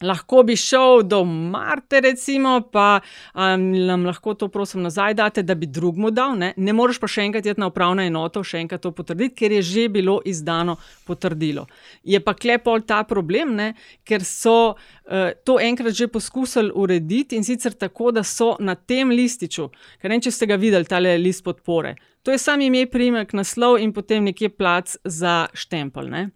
Lahko 0.03 0.43
bi 0.43 0.57
šel 0.57 1.03
do 1.09 1.23
Marte, 1.25 2.01
recimo, 2.01 2.61
pa 2.73 3.01
um, 3.35 3.63
nam 3.87 4.05
lahko 4.05 4.35
to, 4.35 4.49
prosim, 4.53 4.83
nazaj 4.85 5.15
date, 5.15 5.43
da 5.43 5.55
bi 5.55 5.67
drugmu 5.67 6.11
dal. 6.11 6.35
Ne, 6.37 6.51
ne 6.57 6.75
moreš 6.77 7.01
pa 7.01 7.09
še 7.09 7.25
enkrat 7.25 7.49
iti 7.49 7.61
na 7.61 7.71
upravno 7.73 8.05
enoto, 8.05 8.43
še 8.45 8.61
enkrat 8.61 8.85
to 8.85 8.93
potrditi, 8.93 9.33
ker 9.39 9.57
je 9.57 9.63
že 9.65 9.87
bilo 9.89 10.19
izdano 10.29 10.77
potrdilo. 11.09 11.65
Je 12.05 12.21
pa 12.21 12.37
klepol 12.37 12.85
ta 12.85 13.01
problem, 13.09 13.57
ne, 13.57 13.71
ker 14.05 14.21
so 14.21 14.77
uh, 14.77 15.33
to 15.49 15.57
enkrat 15.65 15.97
že 15.97 16.13
poskusili 16.13 16.77
urediti 16.77 17.41
in 17.41 17.49
sicer 17.49 17.73
tako, 17.73 18.13
da 18.13 18.21
so 18.21 18.53
na 18.61 18.77
tem 18.77 19.09
lističu, 19.09 19.71
ker 19.97 20.13
ne 20.13 20.19
vem, 20.19 20.27
če 20.29 20.35
ste 20.35 20.53
ga 20.53 20.61
videli, 20.61 20.85
tale 20.85 21.17
list 21.17 21.41
podpore. 21.47 21.97
To 22.29 22.35
je 22.35 22.43
sam 22.43 22.61
ime, 22.61 22.85
primek, 22.91 23.33
naslov 23.33 23.81
in 23.81 23.97
potem 23.97 24.29
nekje 24.29 24.53
plac 24.53 24.99
za 25.05 25.47
štempelj. 25.57 26.13
Ne. 26.13 26.29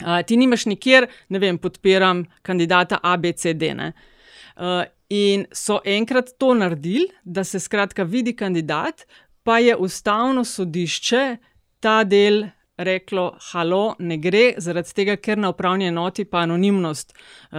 Uh, 0.00 0.20
ti 0.26 0.36
nimaš 0.36 0.66
nikjer, 0.66 1.06
ne 1.28 1.38
vem, 1.38 1.58
podpiram 1.58 2.24
kandidata 2.42 2.98
ABCD. 3.02 3.62
Uh, 3.76 4.84
in 5.08 5.46
so 5.52 5.80
enkrat 5.84 6.34
to 6.38 6.54
naredili, 6.54 7.08
da 7.24 7.44
se 7.44 7.60
skratka 7.60 8.02
vidi 8.02 8.36
kandidat, 8.36 9.06
pa 9.42 9.58
je 9.58 9.76
ustavno 9.76 10.44
sodišče 10.44 11.36
ta 11.80 12.04
del 12.04 12.44
reklo: 12.76 13.36
Halo, 13.52 13.94
ne 13.98 14.16
gre, 14.16 14.54
zaradi 14.58 14.94
tega, 14.94 15.16
ker 15.16 15.38
na 15.38 15.50
upravni 15.50 15.88
enoti 15.88 16.24
pa 16.24 16.44
anonimnost 16.46 17.12
uh, 17.12 17.58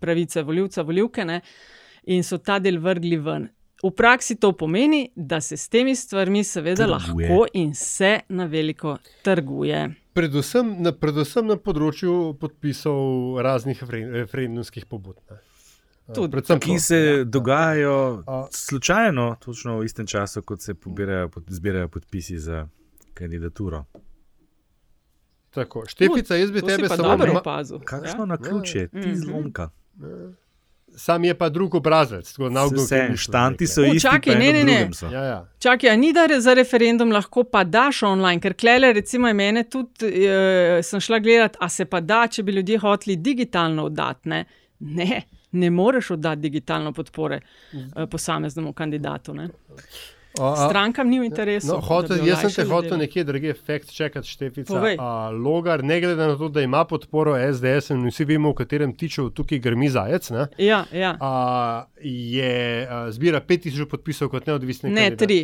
pravice 0.00 0.42
voljivca, 0.42 0.82
voljivke, 0.82 1.24
ne? 1.24 1.40
in 2.04 2.22
so 2.24 2.38
ta 2.38 2.58
del 2.58 2.78
vrgli 2.80 3.16
ven. 3.16 3.48
V 3.82 3.90
praksi 3.96 4.36
to 4.36 4.52
pomeni, 4.52 5.08
da 5.16 5.40
se 5.40 5.56
s 5.56 5.68
temi 5.68 5.94
stvarmi 5.96 6.44
seveda 6.44 6.84
Trguje. 6.84 7.28
lahko 7.28 7.46
in 7.54 7.74
se 7.74 8.20
na 8.28 8.44
veliko 8.44 8.98
trguje. 9.22 9.88
Predvsem 10.20 10.76
na, 10.78 10.92
predvsem 10.92 11.46
na 11.46 11.56
področju 11.58 12.12
podpisov 12.36 13.00
raznih 13.38 13.78
referen- 13.78 14.12
referendumskih 14.14 14.84
pobud. 14.84 15.16
ne. 15.26 15.38
Tudi. 16.10 16.30
Predvsem 16.30 16.58
Ki 16.58 16.70
to. 16.70 16.80
se 16.80 16.98
dogajajo 17.26 17.94
A- 18.26 18.48
slučajno, 18.52 19.36
točno 19.38 19.78
v 19.78 19.84
istem 19.84 20.06
času, 20.06 20.42
kot 20.42 20.60
se 20.60 20.74
pobirajo, 20.74 21.28
pod, 21.30 21.44
zbirajo 21.48 21.88
podpisi 21.88 22.36
za 22.38 22.66
kandidaturo. 23.14 23.84
Tako, 25.50 25.84
Štefica, 25.84 26.34
jaz 26.34 26.50
bi 26.50 26.60
tebe 26.62 26.88
samo 26.90 27.02
dobro 27.08 27.32
ma- 27.32 27.40
opazil. 27.40 27.78
Kakšno 27.80 28.26
na 28.26 28.36
ključje, 28.38 28.88
ti 28.90 28.98
Mhm. 28.98 29.14
zlomka. 29.16 29.70
Sam 31.00 31.24
je 31.24 31.34
pa 31.34 31.48
drug 31.48 31.74
obrazec. 31.74 32.34
Vse, 32.38 33.16
štanti 33.16 33.66
so 33.66 33.84
isti, 33.84 34.00
čakaj, 34.00 34.34
ne, 34.34 34.52
ne, 34.52 34.64
ne. 34.64 34.90
Ja, 35.12 35.22
ja. 35.24 35.38
Čakaj, 35.58 35.96
ni 35.96 36.12
da 36.12 36.26
re- 36.26 36.40
za 36.40 36.54
referendum 36.54 37.12
lahko 37.12 37.44
pa 37.48 37.64
daš 37.64 38.02
online, 38.02 38.40
ker 38.40 38.52
klele, 38.54 38.92
recimo, 38.92 39.32
mene 39.32 39.62
tudi, 39.64 40.10
e, 40.26 40.82
sem 40.84 41.00
šla 41.00 41.18
gledat, 41.24 41.56
a 41.60 41.68
se 41.72 41.86
pa 41.88 42.02
da, 42.04 42.26
če 42.28 42.44
bi 42.44 42.52
ljudje 42.52 42.78
hoteli 42.84 43.16
digitalno 43.16 43.88
oddati. 43.88 44.28
Ne, 44.28 44.44
ne, 45.00 45.22
ne 45.52 45.70
moreš 45.70 46.10
oddati 46.18 46.44
digitalno 46.44 46.92
podpore 46.92 47.40
e, 47.40 48.06
posameznemu 48.06 48.72
kandidatu. 48.76 49.34
Ne. 49.34 49.48
A, 50.32 50.54
Strankam 50.62 51.06
ni 51.06 51.18
v 51.18 51.24
interesu. 51.24 51.66
No, 51.66 51.80
hotel, 51.80 52.22
jaz 52.22 52.40
sem 52.40 52.50
te 52.52 52.64
hotel 52.64 52.90
delo. 52.90 52.96
nekje 52.98 53.24
druge 53.24 53.54
fact 53.56 53.90
čekati, 53.90 54.28
Štefica. 54.28 54.78
A, 54.96 55.08
logar, 55.28 55.82
ne 55.82 55.98
glede 55.98 56.16
na 56.18 56.36
to, 56.36 56.48
da 56.48 56.62
ima 56.62 56.84
podporo 56.84 57.34
SDS 57.34 57.90
in 57.90 58.06
vsi 58.06 58.24
vemo, 58.26 58.50
v 58.50 58.54
katerem 58.56 58.92
tiču 58.92 59.30
tukaj 59.30 59.58
grmi 59.58 59.88
zajec, 59.88 60.30
ne, 60.30 60.46
Ja, 60.56 60.84
ja. 60.92 61.16
a, 61.20 61.32
je 62.00 62.54
a, 62.84 63.10
zbira 63.10 63.40
5000 63.42 63.84
podpisov 63.86 64.28
kot 64.28 64.46
neodvisni 64.46 64.90
Ne, 64.90 65.08
kandidat. 65.08 65.18
tri. 65.20 65.40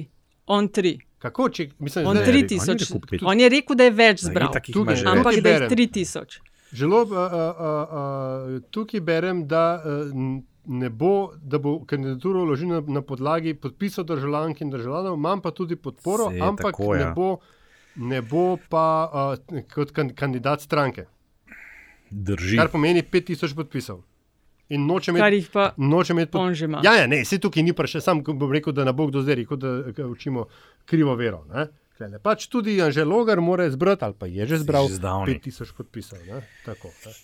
On 0.47 0.69
tri. 0.69 0.95
Kako, 1.19 1.49
če 1.49 1.69
mislim, 1.79 2.07
On 2.07 2.15
da 2.15 2.21
je 2.21 2.27
tri 2.27 2.33
rekel, 2.37 2.59
on 2.95 3.01
pet. 3.03 3.21
On 3.25 3.41
je 3.41 3.49
rekel, 3.49 3.77
da 3.77 3.85
je 3.85 3.91
več 3.93 4.21
zbral. 4.21 4.53
že 4.95 5.05
ampak- 5.05 5.33
da 5.35 5.49
je 5.49 5.59
berem. 5.59 5.69
tri 5.69 5.87
tisoč. 5.89 6.39
Zelo, 6.73 7.01
a, 7.05 7.17
a, 7.17 7.45
a, 7.59 7.71
a, 7.93 8.03
tukaj 8.71 9.01
berem, 9.01 9.47
da 9.47 9.83
n- 10.07 10.43
ne 10.67 10.91
bo, 10.91 11.33
da 11.43 11.59
bo 11.59 11.79
kandidaturo 11.87 12.45
vložil 12.45 12.69
na, 12.69 12.81
na 12.87 13.03
podlagi 13.03 13.55
podpisov 13.55 14.05
državljank 14.05 14.61
in 14.61 14.71
državljanov, 14.71 15.15
imam 15.15 15.41
pa 15.41 15.51
tudi 15.51 15.77
podporo, 15.77 16.31
Saj, 16.31 16.41
ampak 16.41 16.73
tako, 16.77 16.95
ne, 16.95 17.01
ja. 17.01 17.13
bo, 17.17 17.39
ne 17.97 18.23
bo 18.23 18.57
pa 18.69 18.87
a, 19.13 19.25
kot 19.75 19.93
kan, 19.95 20.11
kandidat 20.15 20.61
stranke, 20.61 21.07
Drži. 22.11 22.57
kar 22.59 22.71
pomeni 22.73 23.03
5000 23.03 23.55
podpisov. 23.55 24.03
In 24.69 24.87
noče 24.87 25.11
imeti. 25.11 25.47
pa 25.53 25.73
Noče 25.77 26.13
imeti 26.13 26.33
pod... 26.33 26.41
on 26.41 26.55
že 26.55 26.65
ima. 26.65 26.81
Ja, 26.85 26.97
ja, 26.97 27.07
ne, 27.07 27.25
se 27.25 27.39
tukaj 27.39 27.63
ni 27.63 27.71
vprašanje, 27.71 28.03
sam 28.03 28.23
bom 28.27 28.53
rekel, 28.53 28.73
da 28.75 28.85
ne 28.85 28.93
bo 28.93 29.07
kdo 29.07 29.23
zdaj 29.23 29.35
rekel, 29.35 29.57
da 29.57 30.07
učimo 30.07 30.47
krivo 30.85 31.15
vero. 31.15 31.45
Ne? 31.55 31.69
Tlele. 31.97 32.19
Pač 32.19 32.49
tudi 32.51 32.75
Anže 32.83 33.05
Logar 33.05 33.41
mora 33.41 33.71
zbrati, 33.71 34.05
ali 34.05 34.15
pa 34.19 34.27
je 34.27 34.47
že 34.47 34.59
zbral 34.59 34.89
že 34.89 34.99
zdavni. 34.99 35.39
5000 35.39 35.77
podpisov. 35.77 36.19
ne. 36.27 36.43
Tako, 36.67 36.91
ne. 37.07 37.15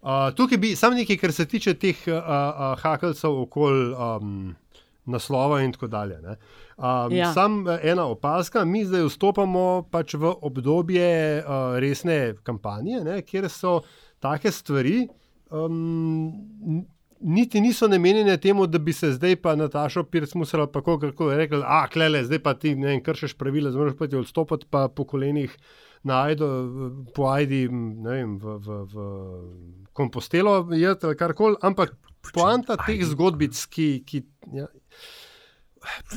Uh, 0.00 0.30
tukaj 0.36 0.58
bi 0.58 0.76
samo 0.76 0.96
nekaj, 0.96 1.16
kar 1.20 1.32
se 1.32 1.44
tiče 1.46 1.74
teh 1.74 1.96
uh, 2.08 2.14
uh, 2.16 2.78
hakelcev 2.80 3.42
okoli 3.42 3.92
um, 3.92 4.56
naslova 5.04 5.60
in 5.62 5.72
tako 5.72 5.86
dalje. 5.86 6.20
ne. 6.22 6.36
Um, 6.76 7.12
Ja. 7.12 7.32
Sam 7.34 7.68
eh, 7.68 7.80
ena 7.82 8.06
opaska, 8.06 8.64
mi 8.64 8.84
zdaj 8.84 9.04
vstopamo 9.08 9.82
pač 9.90 10.14
v 10.14 10.32
obdobje 10.42 11.42
uh, 11.44 11.76
resne 11.78 12.34
kampanje, 12.42 13.02
ne, 13.04 13.22
kjer 13.22 13.48
so 13.48 13.80
take 14.20 14.52
stvari. 14.52 15.08
Um, 15.50 16.86
Niti 17.20 17.60
niso 17.60 17.88
namenjene 17.88 18.36
temu, 18.40 18.66
da 18.66 18.78
bi 18.78 18.92
se 18.96 19.12
zdaj 19.12 19.36
pa 19.42 19.52
Natašo 19.56 20.06
Pirc 20.08 20.32
musela 20.34 20.66
pa 20.66 20.80
kako 20.82 21.28
rekel, 21.36 21.62
a 21.66 21.84
klele, 21.92 22.24
zdaj 22.24 22.40
pa 22.42 22.54
ti 22.54 22.74
ne 22.74 22.94
vem, 22.94 23.02
kršiš 23.04 23.34
pravila, 23.36 23.72
zmoraš 23.72 23.98
pa 23.98 24.08
ti 24.08 24.16
odstopiti 24.16 24.66
pa 24.70 24.88
po 24.88 25.04
kolenih 25.04 25.56
na 26.02 26.22
Ajdo, 26.22 26.48
po 27.14 27.28
Ajdi, 27.28 27.68
ne 27.68 28.14
vem, 28.14 28.36
v, 28.40 28.56
v, 28.64 28.78
v 28.92 29.08
kompostelo, 29.92 30.54
jeti 30.72 31.06
ali 31.06 31.16
karkoli, 31.16 31.60
ampak 31.62 31.92
poanta 32.32 32.78
teh 32.86 33.02
zgodbic, 33.04 33.58
ki. 33.68 33.88
ki 34.06 34.24
ja, 34.56 34.70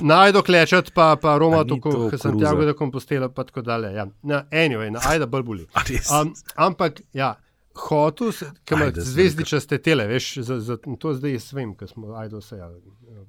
Najdo 0.04 0.42
klečati, 0.44 0.92
pa, 0.96 1.14
pa 1.16 1.38
Roma, 1.40 1.62
tako 1.68 2.10
kot 2.12 2.20
tega, 2.20 2.66
da 2.68 2.74
kompostela, 2.76 3.30
pa 3.32 3.46
tako 3.48 3.62
dalje. 3.64 3.94
Ja. 3.96 4.04
Na, 4.28 4.42
anyway, 4.52 4.92
na 4.92 5.00
Ajda 5.08 5.28
bolj 5.32 5.46
boli. 5.48 5.68
A 5.72 5.84
res? 5.88 6.10
Um, 6.12 6.34
ampak, 6.60 7.00
ja, 7.16 7.36
hotel, 7.76 8.32
ki 8.66 8.76
ima 8.76 8.92
zvezdičaste 8.96 9.78
tele, 9.82 10.06
veš, 10.08 10.36
za, 10.46 10.60
za, 10.60 10.78
to 11.00 11.14
zdaj 11.14 11.34
jaz 11.38 11.50
vem, 11.54 11.74
ker 11.76 11.90
smo 11.90 12.14
ajdo 12.20 12.42
se 12.42 12.58
ja, 12.58 12.70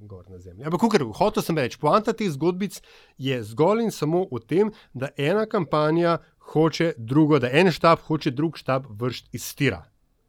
gor 0.01 0.25
na 0.31 0.39
zemlji. 0.39 0.65
Ampak, 0.65 0.85
kar 0.93 1.07
hotel 1.19 1.43
sem 1.43 1.59
reči, 1.59 1.79
poanta 1.81 2.13
teh 2.13 2.31
zgodbic 2.31 2.81
je 3.19 3.41
zgolj 3.45 3.87
in 3.87 3.91
samo 3.95 4.27
v 4.31 4.43
tem, 4.47 4.73
da 4.93 5.09
ena 5.17 5.47
kampanja 5.47 6.19
hoče 6.53 6.93
drugo, 6.99 7.39
da 7.39 7.51
en 7.53 7.73
štab 7.73 8.05
hoče 8.07 8.31
drug 8.31 8.59
štab 8.61 8.87
vršiti 8.91 9.37
iz 9.37 9.55
tira. 9.57 9.85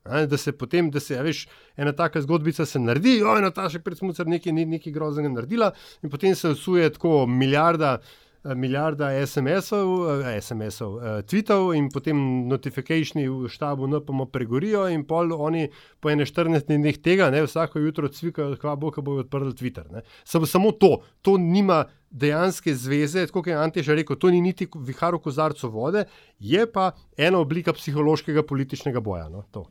Da 0.05 0.37
se 0.37 0.51
potem, 0.53 0.91
da 0.93 0.99
se, 1.01 1.17
a 1.17 1.23
veš, 1.25 1.47
ena 1.77 1.91
taka 1.91 2.21
zgodbica 2.21 2.65
se 2.65 2.79
naredi, 2.79 3.23
oj, 3.25 3.41
Nataša 3.41 3.79
Predsmucar 3.81 4.27
nekaj, 4.29 4.53
ne- 4.53 4.65
nekaj 4.65 4.93
groznega 4.93 5.31
naredila, 5.33 5.71
in 6.03 6.13
potem 6.13 6.35
se 6.35 6.49
usuje 6.53 6.91
tako 6.93 7.25
milijarda, 7.25 7.97
eh, 7.97 8.24
milijarda 8.55 9.09
SMS-ov, 9.25 10.21
eh, 10.21 10.41
SMS-ov, 10.41 10.97
eh, 10.99 11.21
tweetov 11.23 11.73
in 11.75 11.89
potem 11.89 12.17
notifikacijski 12.47 13.25
v 13.29 13.49
štabu 13.49 13.87
NPM 13.87 14.25
pregorijo 14.31 14.87
in 14.89 15.05
pol 15.05 15.33
oni 15.33 15.69
po 15.99 16.09
14 16.09 16.67
dneh 16.67 16.97
tega, 17.01 17.29
ne, 17.29 17.41
vsako 17.43 17.79
jutro 17.79 18.07
cvikajo, 18.07 18.57
kva 18.61 18.75
bo, 18.75 18.91
ko 18.91 19.01
bojo 19.01 19.25
odprli 19.25 19.53
Twitter. 19.53 19.89
Ne. 19.91 20.01
Samo, 20.23 20.45
samo 20.45 20.71
to, 20.71 21.01
to 21.21 21.37
nima 21.37 21.85
dejanske 22.11 22.75
zveze, 22.75 23.27
kot 23.27 23.47
je 23.47 23.57
Antež 23.57 23.87
rekel, 23.87 24.15
to 24.15 24.29
ni 24.29 24.41
niti 24.41 24.67
vihar 24.75 25.15
v 25.15 25.23
kozarcu 25.25 25.69
vode, 25.69 26.05
je 26.39 26.65
pa 26.71 26.91
ena 27.17 27.39
oblika 27.39 27.73
psihološkega 27.73 28.43
političnega 28.43 29.01
boja. 29.01 29.29
No, 29.29 29.43
to. 29.51 29.65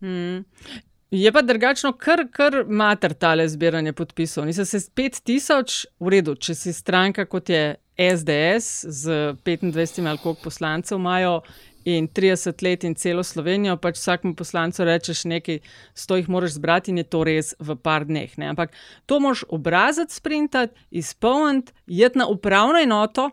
Mm. 0.00 0.44
Je 1.10 1.32
pa 1.32 1.42
drugačno, 1.42 1.90
kar, 1.92 2.22
kar 2.30 2.64
mater 2.68 3.14
tale 3.18 3.48
zbiranje 3.48 3.92
podpisov. 3.92 4.44
Niso 4.46 4.64
se 4.64 4.78
5000, 4.78 5.86
v 5.98 6.10
redu, 6.14 6.36
če 6.38 6.54
si 6.54 6.72
stranka 6.72 7.24
kot 7.26 7.48
je 7.50 7.80
SDS 7.98 8.84
z 8.86 9.16
25 9.42 10.06
ali 10.06 10.18
koliko 10.22 10.42
poslancev 10.44 10.98
imajo 10.98 11.40
in 11.84 12.06
30 12.08 12.62
let 12.62 12.84
in 12.84 12.94
celo 12.94 13.24
Slovenijo, 13.26 13.74
pač 13.76 13.98
vsakmu 13.98 14.36
poslancu 14.38 14.84
rečeš 14.86 15.24
nekaj, 15.24 15.58
sto 15.94 16.16
jih 16.16 16.28
moraš 16.28 16.54
zbrati 16.60 16.92
in 16.94 17.00
je 17.02 17.04
to 17.04 17.24
res 17.24 17.54
v 17.58 17.74
par 17.74 18.06
dneh. 18.06 18.38
Ne? 18.38 18.52
Ampak 18.52 18.70
to 19.06 19.18
moš 19.20 19.42
obrazec 19.48 20.14
sprintati, 20.14 20.78
izpolniti, 20.90 21.72
jeti 21.86 22.18
na 22.18 22.28
upravno 22.30 22.78
enoto. 22.78 23.30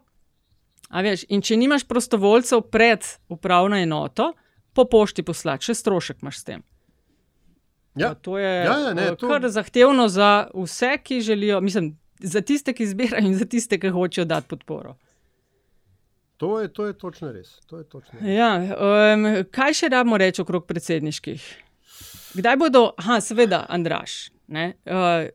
Veš, 0.90 1.28
in 1.30 1.46
če 1.46 1.60
nimaš 1.60 1.86
prostovoljcev 1.86 2.66
pred 2.72 3.06
upravno 3.30 3.78
enoto, 3.78 4.32
po 4.74 4.88
pošti 4.90 5.22
poslati, 5.22 5.70
še 5.70 5.78
strošek 5.78 6.26
imaš 6.26 6.42
s 6.42 6.50
tem. 6.50 6.66
Ja. 7.98 8.14
To 8.14 8.38
je 8.38 8.56
Ja, 8.56 8.78
ja, 8.80 8.94
ne, 8.94 9.08
eh, 9.08 9.16
to- 9.16 9.28
kar 9.28 9.50
zahtevno 9.50 10.08
za 10.08 10.48
vse, 10.54 10.98
ki 11.04 11.22
želijo, 11.22 11.62
mislim, 11.62 11.98
za 12.20 12.42
tiste, 12.42 12.74
ki 12.74 12.88
zbirajo 12.88 13.26
in 13.26 13.36
za 13.36 13.46
tiste, 13.46 13.80
ki 13.80 13.90
hočejo 13.90 14.26
dati 14.26 14.48
podporo. 14.48 14.96
To, 16.38 16.60
je, 16.60 16.68
to 16.68 16.86
je 16.86 16.94
točno 16.94 17.32
res. 17.32 17.60
To 17.66 17.78
je 17.78 17.84
točno 17.84 18.20
res. 18.20 18.30
Ja, 18.30 18.52
um, 18.58 19.26
kaj 19.52 19.74
še 19.74 19.90
rabimo 19.90 20.18
reči 20.18 20.42
okrog 20.42 20.68
predsedniških? 20.70 21.46
Kdaj 22.34 22.58
bodo, 22.58 22.92
aha, 22.98 23.18
seveda, 23.22 23.66
Andraš, 23.70 24.30
ne, 24.48 24.74
uh, 24.86 25.26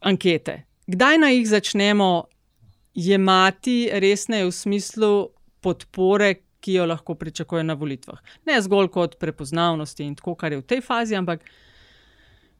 ankete. 0.00 0.60
Kdaj 0.86 1.18
naj 1.18 1.34
jih 1.34 1.48
začnemo 1.48 2.10
jemati 2.94 3.88
resneje 3.92 4.46
v 4.46 4.52
smislu 4.54 5.10
podpore, 5.60 6.34
ki 6.60 6.72
jo 6.74 6.86
lahko 6.86 7.14
pričakuje 7.14 7.64
na 7.64 7.74
volitvah? 7.74 8.18
Ne 8.46 8.60
zgolj 8.62 8.88
kot 8.94 9.18
prepoznavnosti 9.18 10.04
in 10.04 10.14
tako, 10.18 10.34
kar 10.34 10.52
je 10.52 10.58
v 10.58 10.66
tej 10.66 10.80
fazi, 10.82 11.14
ampak 11.18 11.42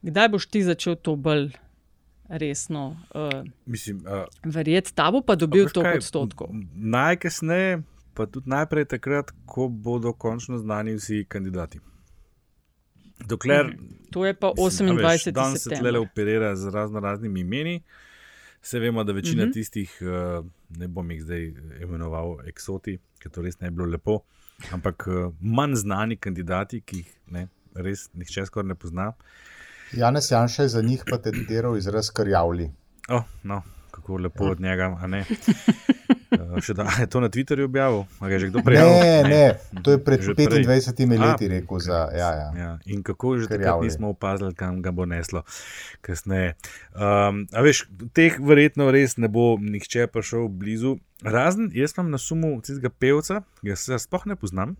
kdaj 0.03 0.29
boš 0.29 0.47
ti 0.47 0.63
začel 0.63 0.97
to 0.97 1.17
bolj 1.17 1.51
resno 2.29 2.97
uh, 3.15 3.45
Mislim, 3.67 3.97
uh, 4.07 4.25
verjeti, 4.45 4.95
ta 4.95 5.11
bo 5.11 5.21
pa 5.21 5.35
dobil 5.37 5.69
to 5.69 5.81
odstotkov. 5.81 6.49
n- 6.53 6.69
Najkasneje, 6.75 7.83
pa 8.15 8.27
tudi 8.27 8.51
najprej 8.51 8.85
takrat, 8.85 9.33
ko 9.47 9.69
bodo 9.69 10.13
končno 10.13 10.59
znani 10.59 10.95
vsi 10.95 11.25
kandidati. 11.29 11.81
Dokler. 13.27 13.77
To 14.11 14.27
je 14.27 14.35
pa 14.35 14.53
mislim, 14.57 14.89
a 14.89 14.93
28. 14.93 15.03
veš, 15.03 15.25
Danes 15.25 15.63
se 15.63 15.69
tle 15.69 15.77
september. 15.79 15.97
operira 15.97 16.57
z 16.57 16.69
razno 16.69 17.01
raznimi 17.01 17.41
imeni. 17.41 17.83
Se 18.63 18.79
vemo, 18.79 19.05
da 19.05 19.13
večina 19.13 19.45
mm. 19.45 19.49
-hmm. 19.49 19.53
tistih, 19.53 19.99
uh, 20.03 20.47
ne 20.69 20.89
bom 20.89 21.11
jih 21.11 21.23
zdaj 21.23 21.53
imenoval 21.83 22.37
eksoti, 22.47 22.99
ker 23.19 23.31
to 23.33 23.43
res 23.43 23.61
ne 23.61 23.71
bi 23.71 23.77
bilo 23.77 23.89
lepo, 23.89 24.21
ampak 24.73 25.07
uh, 25.07 25.35
manj 25.41 25.75
znani 25.75 26.17
kandidati, 26.17 26.81
ki 26.81 26.97
jih 26.97 27.17
ne, 27.27 27.49
res 27.75 28.11
nihče 28.15 28.47
skoraj 28.47 28.69
ne 28.69 28.75
pozna. 28.75 29.13
Janez 29.93 30.31
Janša 30.31 30.63
je 30.63 30.69
za 30.69 30.83
njih 30.83 31.05
patentiral 31.11 31.77
izraz 31.77 32.11
karjavli. 32.11 32.71
Oh, 33.09 33.23
no, 33.43 33.63
kako 33.91 34.17
lepo 34.17 34.45
od 34.45 34.61
njega, 34.61 34.97
a 35.01 35.07
ne. 35.07 35.25
Uh, 36.31 36.59
še 36.65 36.75
da 36.77 36.85
a 36.85 37.01
je 37.01 37.07
to 37.07 37.21
na 37.21 37.29
Twitterju 37.29 37.65
objavil, 37.65 38.05
a 38.21 38.29
ga 38.29 38.35
je 38.35 38.39
že 38.39 38.49
kdo 38.51 38.63
prej? 38.65 38.79
Ne, 38.79 39.23
ne, 39.25 39.45
to 39.83 39.97
je 39.97 40.01
pred 40.05 40.21
Že 40.21 40.35
prej. 40.37 40.65
25 40.67 41.17
A, 41.17 41.27
leti 41.27 41.49
rekel. 41.49 41.79
Za, 41.81 42.09
ja, 42.13 42.31
ja. 42.37 42.49
Ja, 42.57 42.71
in 42.85 43.03
kako 43.03 43.39
že 43.39 43.49
takrat 43.49 43.61
Krjavli. 43.61 43.89
nismo 43.89 44.13
opazili, 44.13 44.53
kam 44.55 44.83
ga 44.85 44.93
bo 44.93 45.09
neslo 45.09 45.43
kasneje. 46.05 46.55
Um, 46.93 47.47
a 47.53 47.65
veš, 47.65 47.87
teh 48.13 48.37
verjetno 48.41 48.91
res 48.93 49.17
ne 49.17 49.29
bo 49.33 49.57
nihče 49.61 50.07
prišel 50.13 50.49
blizu. 50.53 50.99
Razen 51.25 51.73
jaz 51.75 51.97
imam 51.97 52.13
na 52.13 52.21
sumu 52.21 52.61
tistega 52.61 52.93
pevca, 52.93 53.41
ki 53.65 53.73
ga 53.73 53.77
se 53.77 53.99
sploh 53.99 54.29
ne 54.29 54.37
poznam. 54.37 54.77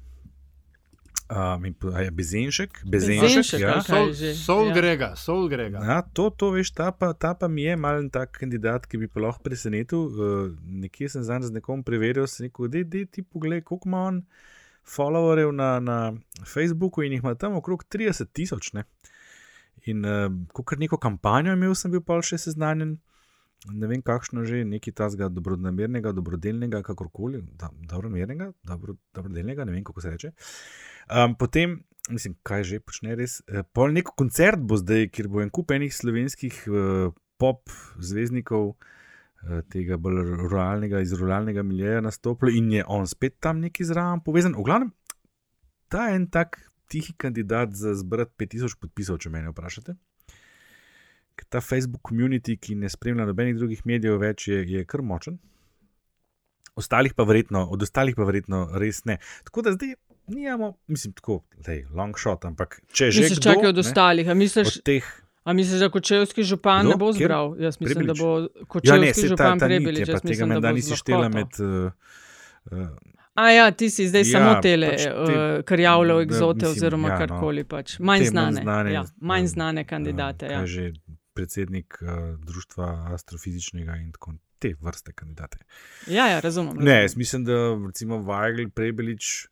Um, 1.29 1.65
je 1.65 2.11
Bezenšek, 2.11 2.79
Bezenšek, 2.89 3.21
Bezenšek, 3.21 3.61
ja. 3.61 3.73
kaj? 3.85 3.85
Sol, 3.85 4.13
že, 4.17 4.31
sol 4.35 4.63
ja. 4.71 4.75
grega, 4.75 5.09
sol 5.13 5.43
grega. 5.53 5.83
Ja, 5.85 5.99
to, 6.01 6.31
to 6.33 6.49
veš, 6.55 6.71
ta 6.73 6.89
pa, 6.89 7.11
ta 7.13 7.35
pa 7.37 7.51
mi 7.53 7.67
je 7.67 7.75
malen 7.77 8.09
tak 8.09 8.33
kandidat, 8.41 8.89
ki 8.89 8.97
bi 9.03 9.11
pa 9.13 9.21
lahko 9.27 9.45
presenetil. 9.45 10.07
Uh, 10.09 10.55
nekje 10.65 11.11
sem 11.13 11.27
zdaj 11.27 11.51
z 11.51 11.59
nekom 11.59 11.85
preveril, 11.85 12.25
sem 12.25 12.49
rekel, 12.49 12.73
da 12.73 13.05
ti 13.05 13.21
pogled, 13.21 13.61
koliko 13.69 13.93
ima 13.93 14.07
on 14.09 14.23
followerjev 14.89 15.53
na, 15.53 15.69
na 15.85 15.99
Facebooku 16.49 17.05
in 17.05 17.13
jih 17.13 17.21
ima 17.21 17.35
tam 17.37 17.61
okrog 17.61 17.85
30 17.85 18.33
tisoč. 18.33 18.73
ne. 18.73 18.89
In 19.85 20.09
uh, 20.09 20.33
kot 20.57 20.79
neko 20.81 20.97
kampanjo 20.97 21.53
imel, 21.53 21.77
sem 21.77 21.93
bil 21.93 22.01
pa 22.01 22.23
še 22.25 22.41
seznanjen. 22.41 22.97
Ne 23.69 23.89
vem, 23.91 24.01
kakšno 24.01 24.47
že, 24.47 24.63
nekaj 24.65 24.95
tazga 24.97 25.29
dobronamernega, 25.29 26.13
dobrodelnega, 26.15 26.81
kakorkoli, 26.87 27.43
da, 27.59 27.69
dobronamernega, 27.91 28.53
dobro, 28.65 28.95
dobrodelnega, 29.13 29.67
ne 29.67 29.75
vem, 29.75 29.85
kako 29.85 30.01
se 30.01 30.13
reče. 30.15 30.31
Um, 31.09 31.35
potem, 31.39 31.79
mislim, 32.11 32.37
kaj 32.45 32.65
že 32.69 32.81
počne 32.81 33.17
res. 33.17 33.41
Uh, 33.49 33.65
pol 33.73 33.95
nek 33.97 34.13
koncert 34.17 34.61
bo 34.61 34.77
zdaj, 34.77 35.09
kjer 35.13 35.29
bo 35.33 35.41
en 35.41 35.51
kup 35.51 35.73
enih 35.73 35.95
slovenskih 35.95 36.65
uh, 36.69 37.15
pop 37.39 37.71
zvezdnikov 38.03 38.73
eh, 38.75 39.63
tega 39.71 39.97
bolj 40.03 40.25
ruralnega, 40.43 41.01
iz 41.01 41.15
ruralnega 41.15 41.63
miljeja 41.63 42.03
nastopili 42.03 42.59
in 42.59 42.73
je 42.73 42.85
on 42.87 43.07
spet 43.07 43.39
tam 43.41 43.63
neki 43.63 43.87
zraven 43.87 44.25
povezan. 44.27 44.57
V 44.59 44.67
glavnem, 44.67 44.91
ta 45.89 46.09
je 46.09 46.19
en 46.19 46.27
tak 46.27 46.59
tihi 46.91 47.15
kandidat 47.17 47.77
za 47.79 47.95
zbrati 47.95 48.35
5000 48.43 48.81
podpisov, 48.81 49.21
če 49.23 49.31
me 49.31 49.45
vprašate. 49.47 49.95
Ker 51.39 51.47
ta 51.47 51.63
Facebook 51.63 52.03
community, 52.03 52.57
ki 52.59 52.75
ne 52.75 52.91
spremlja 52.91 53.29
nobenih 53.29 53.55
drugih 53.55 53.85
medijev 53.87 54.19
več, 54.19 54.49
je, 54.51 54.65
je 54.67 54.83
kar 54.89 55.05
močen. 55.07 55.39
Ostalih 56.79 57.15
pa 57.15 57.27
verjetno, 57.27 57.65
od 57.71 57.83
ostalih 57.83 58.19
pa 58.19 58.27
verjetno 58.27 58.65
res 58.79 59.05
ne. 59.07 59.19
Tako 59.47 59.63
da 59.67 59.75
zdaj 59.77 59.95
nijamo, 60.29 60.75
mislim, 60.87 61.13
tako, 61.13 61.41
lej, 61.67 61.87
long 61.91 62.19
shot, 62.19 62.45
ampak 62.45 62.81
če 62.93 63.11
že. 63.11 63.21
Misliš, 63.23 63.41
čakaj 63.41 63.67
od 63.67 63.79
ostalih, 63.79 64.29
a 64.29 64.35
misliš, 64.35 64.79
teh, 64.83 65.05
a 65.45 65.53
misliš, 65.53 65.81
da 65.81 65.89
kočevski 65.89 66.43
župan 66.43 66.83
Kdo? 66.83 66.91
ne 66.91 66.97
bo 66.97 67.13
zbral? 67.13 67.57
Jaz 67.59 67.81
mislim, 67.81 67.95
Prebilič? 67.97 68.19
da 68.19 68.25
bo 68.25 68.31
ja, 68.35 68.43
ne, 68.43 68.67
kočevski 68.67 69.15
se 69.15 69.23
ta, 69.23 69.29
župan 69.29 69.59
ta 69.59 69.69
nit 69.69 69.77
Prebelič. 69.77 69.99
je, 69.99 70.07
pa 70.07 70.13
Jaz 70.13 70.23
tega 70.23 70.47
menda 70.47 70.73
nisi 70.73 70.97
štela 70.97 71.29
med. 71.29 71.47
Uh, 71.59 71.93
uh, 72.73 72.89
A 73.35 73.51
ja, 73.51 73.71
ti 73.71 73.87
si 73.91 74.09
zdaj 74.09 74.21
Ja, 74.21 74.25
samo 74.33 74.63
tele, 74.63 74.89
pač 74.91 75.03
te- 75.03 75.13
uh, 75.13 75.63
kar 75.65 75.81
javljajo 75.81 76.21
egzote 76.21 76.55
mislim, 76.57 76.71
oziroma 76.73 77.09
ja, 77.09 77.15
no. 77.15 77.19
karkoli 77.21 77.65
pač. 77.65 77.99
Manj 78.01 78.25
znane, 78.25 78.63
znane, 78.63 78.93
ja, 78.93 79.05
manj 79.21 79.43
um, 79.43 79.49
znane 79.49 79.85
kandidate. 79.85 80.47
uh, 80.47 80.53
Ja. 80.53 80.59
kaj 80.59 80.67
že 80.67 80.93
predsednik 81.35 81.99
uh, 82.03 82.09
Društva 82.41 83.15
astrofizičnega 83.15 83.95
in 83.97 84.13
tako 84.13 84.33
te 84.59 84.75
vrste 84.81 85.13
kandidate. 85.13 85.59
ja, 86.09 86.27
ja, 86.27 86.41
razumem. 86.41 86.75
Ne, 86.75 86.79
razumem. 86.79 87.03
jaz 87.03 87.17
mislim, 87.17 87.45
da 87.45 87.53
recimo 87.87 88.19
Vajgl, 88.19 88.69
Prebelič. 88.75 89.47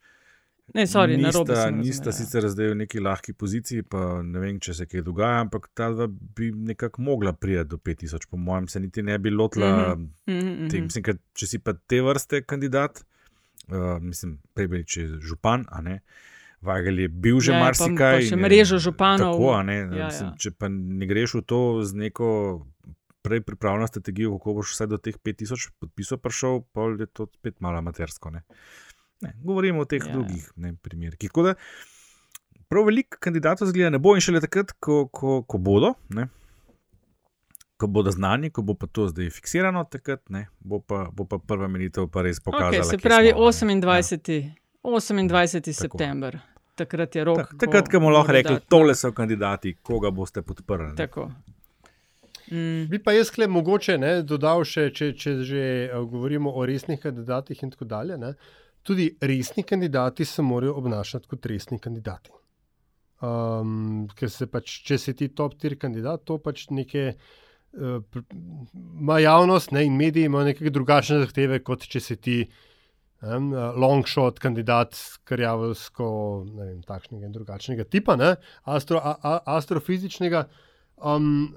Ne, 0.74 0.82
sorry, 0.86 1.14
narobe 1.16 1.52
nista, 1.54 1.62
sem 1.62 1.78
nista 1.78 2.08
ja. 2.10 2.12
sicer 2.12 2.48
zdaj 2.50 2.72
v 2.72 2.76
neki 2.82 3.00
lahki 3.00 3.32
poziciji, 3.32 3.84
pa 3.86 4.22
ne 4.22 4.40
vem, 4.42 4.56
če 4.60 4.74
se 4.74 4.86
kaj 4.90 5.04
dogaja, 5.06 5.44
ampak 5.44 5.68
ta 5.78 5.92
dva 5.94 6.08
bi 6.10 6.50
nekako 6.50 7.02
mogla 7.06 7.32
priti 7.32 7.64
do 7.70 7.78
5000, 7.78 8.26
po 8.30 8.36
mojem, 8.36 8.66
se 8.68 8.80
niti 8.80 9.02
ne 9.02 9.18
bi 9.18 9.30
lotila. 9.30 9.94
Mhm, 9.94 10.08
mhm, 10.26 10.48
mhm. 10.48 10.68
Te, 10.72 10.80
mislim, 10.80 11.04
ker 11.06 11.20
če 11.38 11.46
si 11.46 11.58
pa 11.62 11.72
te 11.86 12.02
vrste 12.02 12.42
kandidat, 12.42 13.04
uh, 13.70 13.96
mislim, 14.02 14.40
Prebelič 14.54 14.96
je 14.96 15.06
župan, 15.22 15.64
a 15.70 15.80
ne. 15.80 16.00
Vajgel 16.66 16.98
je 17.04 17.08
bil 17.08 17.38
že 17.40 17.52
Ja, 17.52 17.56
ja, 17.56 17.60
pa- 17.60 17.64
marsikaj. 17.68 18.14
pa 18.16 18.26
še 18.26 18.36
ne, 18.36 18.42
mrežo 18.42 18.78
županov. 18.82 19.36
Tako, 19.38 19.62
ne, 19.62 19.76
Ja, 19.94 20.08
mislim, 20.10 20.30
ja. 20.32 20.36
Če 20.40 20.50
pa 20.50 20.68
ne 20.72 21.06
greš 21.06 21.34
v 21.38 21.42
to 21.46 21.60
z 21.84 21.94
neko 21.94 22.28
prej 23.22 23.40
pripravljeno 23.42 23.86
strategijo, 23.86 24.32
kako 24.38 24.54
boš 24.54 24.72
vse 24.74 24.86
do 24.86 24.98
teh 24.98 25.14
5000 25.18 25.70
podpisov 25.78 26.18
prišel, 26.18 26.62
pa 26.72 26.90
je 26.94 27.06
to 27.06 27.26
spet 27.34 27.60
malo 27.60 27.78
amatersko. 27.78 28.30
Ne. 28.30 28.42
Ne, 29.20 29.32
govorimo 29.44 29.80
o 29.80 29.84
teh 29.84 30.00
Ja, 30.00 30.06
ja, 30.06 30.10
ja. 30.10 30.16
drugih 30.16 30.50
ne, 30.56 30.74
primerih. 30.82 31.18
Tako 31.18 31.42
da 31.42 31.54
prav 32.68 32.84
veliko 32.84 33.16
kandidatov 33.20 33.68
zgleda 33.68 33.90
ne 33.90 33.98
bo 33.98 34.14
in 34.14 34.20
šele 34.20 34.40
takrat, 34.40 34.72
ko, 34.80 35.06
ko, 35.08 35.42
ko 35.42 35.58
bodo. 35.58 35.94
Ne, 36.08 36.26
Ko 37.76 37.86
bodo 37.86 38.08
znani, 38.10 38.48
ko 38.50 38.62
bo 38.62 38.72
pa 38.74 38.86
to 38.86 39.04
zdaj 39.08 39.28
fiksirano, 39.30 39.82
takrat 39.84 40.22
ne, 40.32 40.46
bo, 40.60 40.78
pa, 40.80 41.10
bo 41.12 41.26
pa 41.28 41.36
prva 41.38 41.68
menitev 41.68 42.06
pa 42.08 42.22
res 42.24 42.40
pokazala. 42.40 42.70
Okay, 42.72 42.84
se 42.88 42.98
pravi, 42.98 43.34
smo, 43.52 43.68
ne. 43.68 43.80
28. 43.82 44.52
28. 44.82 45.72
september. 45.72 46.38
Takrat 46.74 47.16
je 47.16 47.24
rok. 47.24 47.36
Tak, 47.36 47.52
takrat, 47.58 47.88
ko 47.88 48.00
bomo 48.00 48.10
lahko 48.10 48.32
rekli, 48.32 48.54
kandidat- 48.54 48.68
tole 48.68 48.94
so 48.94 49.12
kandidati, 49.12 49.74
koga 49.82 50.10
boste 50.10 50.42
podprli. 50.42 50.96
Tako. 50.96 51.28
Mm, 52.50 52.88
Bi 52.88 52.98
pa 52.98 53.12
jaz 53.12 53.30
klep 53.30 53.50
mogoče 53.50 53.98
ne, 53.98 54.22
dodal 54.22 54.64
še, 54.64 54.90
če, 54.90 55.12
če 55.12 55.42
že 55.42 55.62
eh, 55.84 55.92
govorimo 55.92 56.52
o 56.52 56.66
resnih 56.66 57.00
kandidatih 57.00 57.62
in 57.62 57.70
tako 57.70 57.84
dalje. 57.84 58.16
Ne, 58.16 58.34
tudi 58.86 59.10
resni 59.20 59.64
kandidati 59.66 60.24
se 60.24 60.42
morajo 60.46 60.76
obnašati 60.80 61.28
kot 61.28 61.46
resni 61.50 61.78
kandidati. 61.82 62.30
Um, 63.24 64.06
ker 64.12 64.28
se 64.30 64.46
pač, 64.52 64.78
če 64.84 64.98
si 65.00 65.14
ti 65.16 65.30
top 65.32 65.54
tier 65.60 65.78
kandidat, 65.80 66.24
to 66.28 66.36
pač 66.38 66.66
neke. 66.70 67.04
eh, 67.76 67.98
pr- 68.12 68.24
Ma 69.00 69.18
javnost 69.20 69.72
ne, 69.72 69.84
in 69.84 69.96
mediji 69.96 70.28
imajo 70.30 70.50
neke 70.50 70.70
drugačne 70.72 71.18
zahteve, 71.24 71.58
kot 71.64 71.84
če 71.88 72.00
si 72.00 72.16
ti 72.16 72.36
um, 73.22 73.50
long 73.76 74.06
shot 74.08 74.38
kandidat, 74.40 74.96
karjavelsko, 75.28 76.06
ne 76.56 76.68
vem, 76.70 76.82
takšnega 76.86 77.28
in 77.28 77.34
drugačnega 77.34 77.84
tipa, 77.92 78.16
ne, 78.16 78.34
astro, 78.64 79.00
a, 79.00 79.16
a, 79.20 79.34
astrofizičnega. 79.56 80.46
Um, 80.96 81.54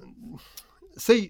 sej, 1.00 1.30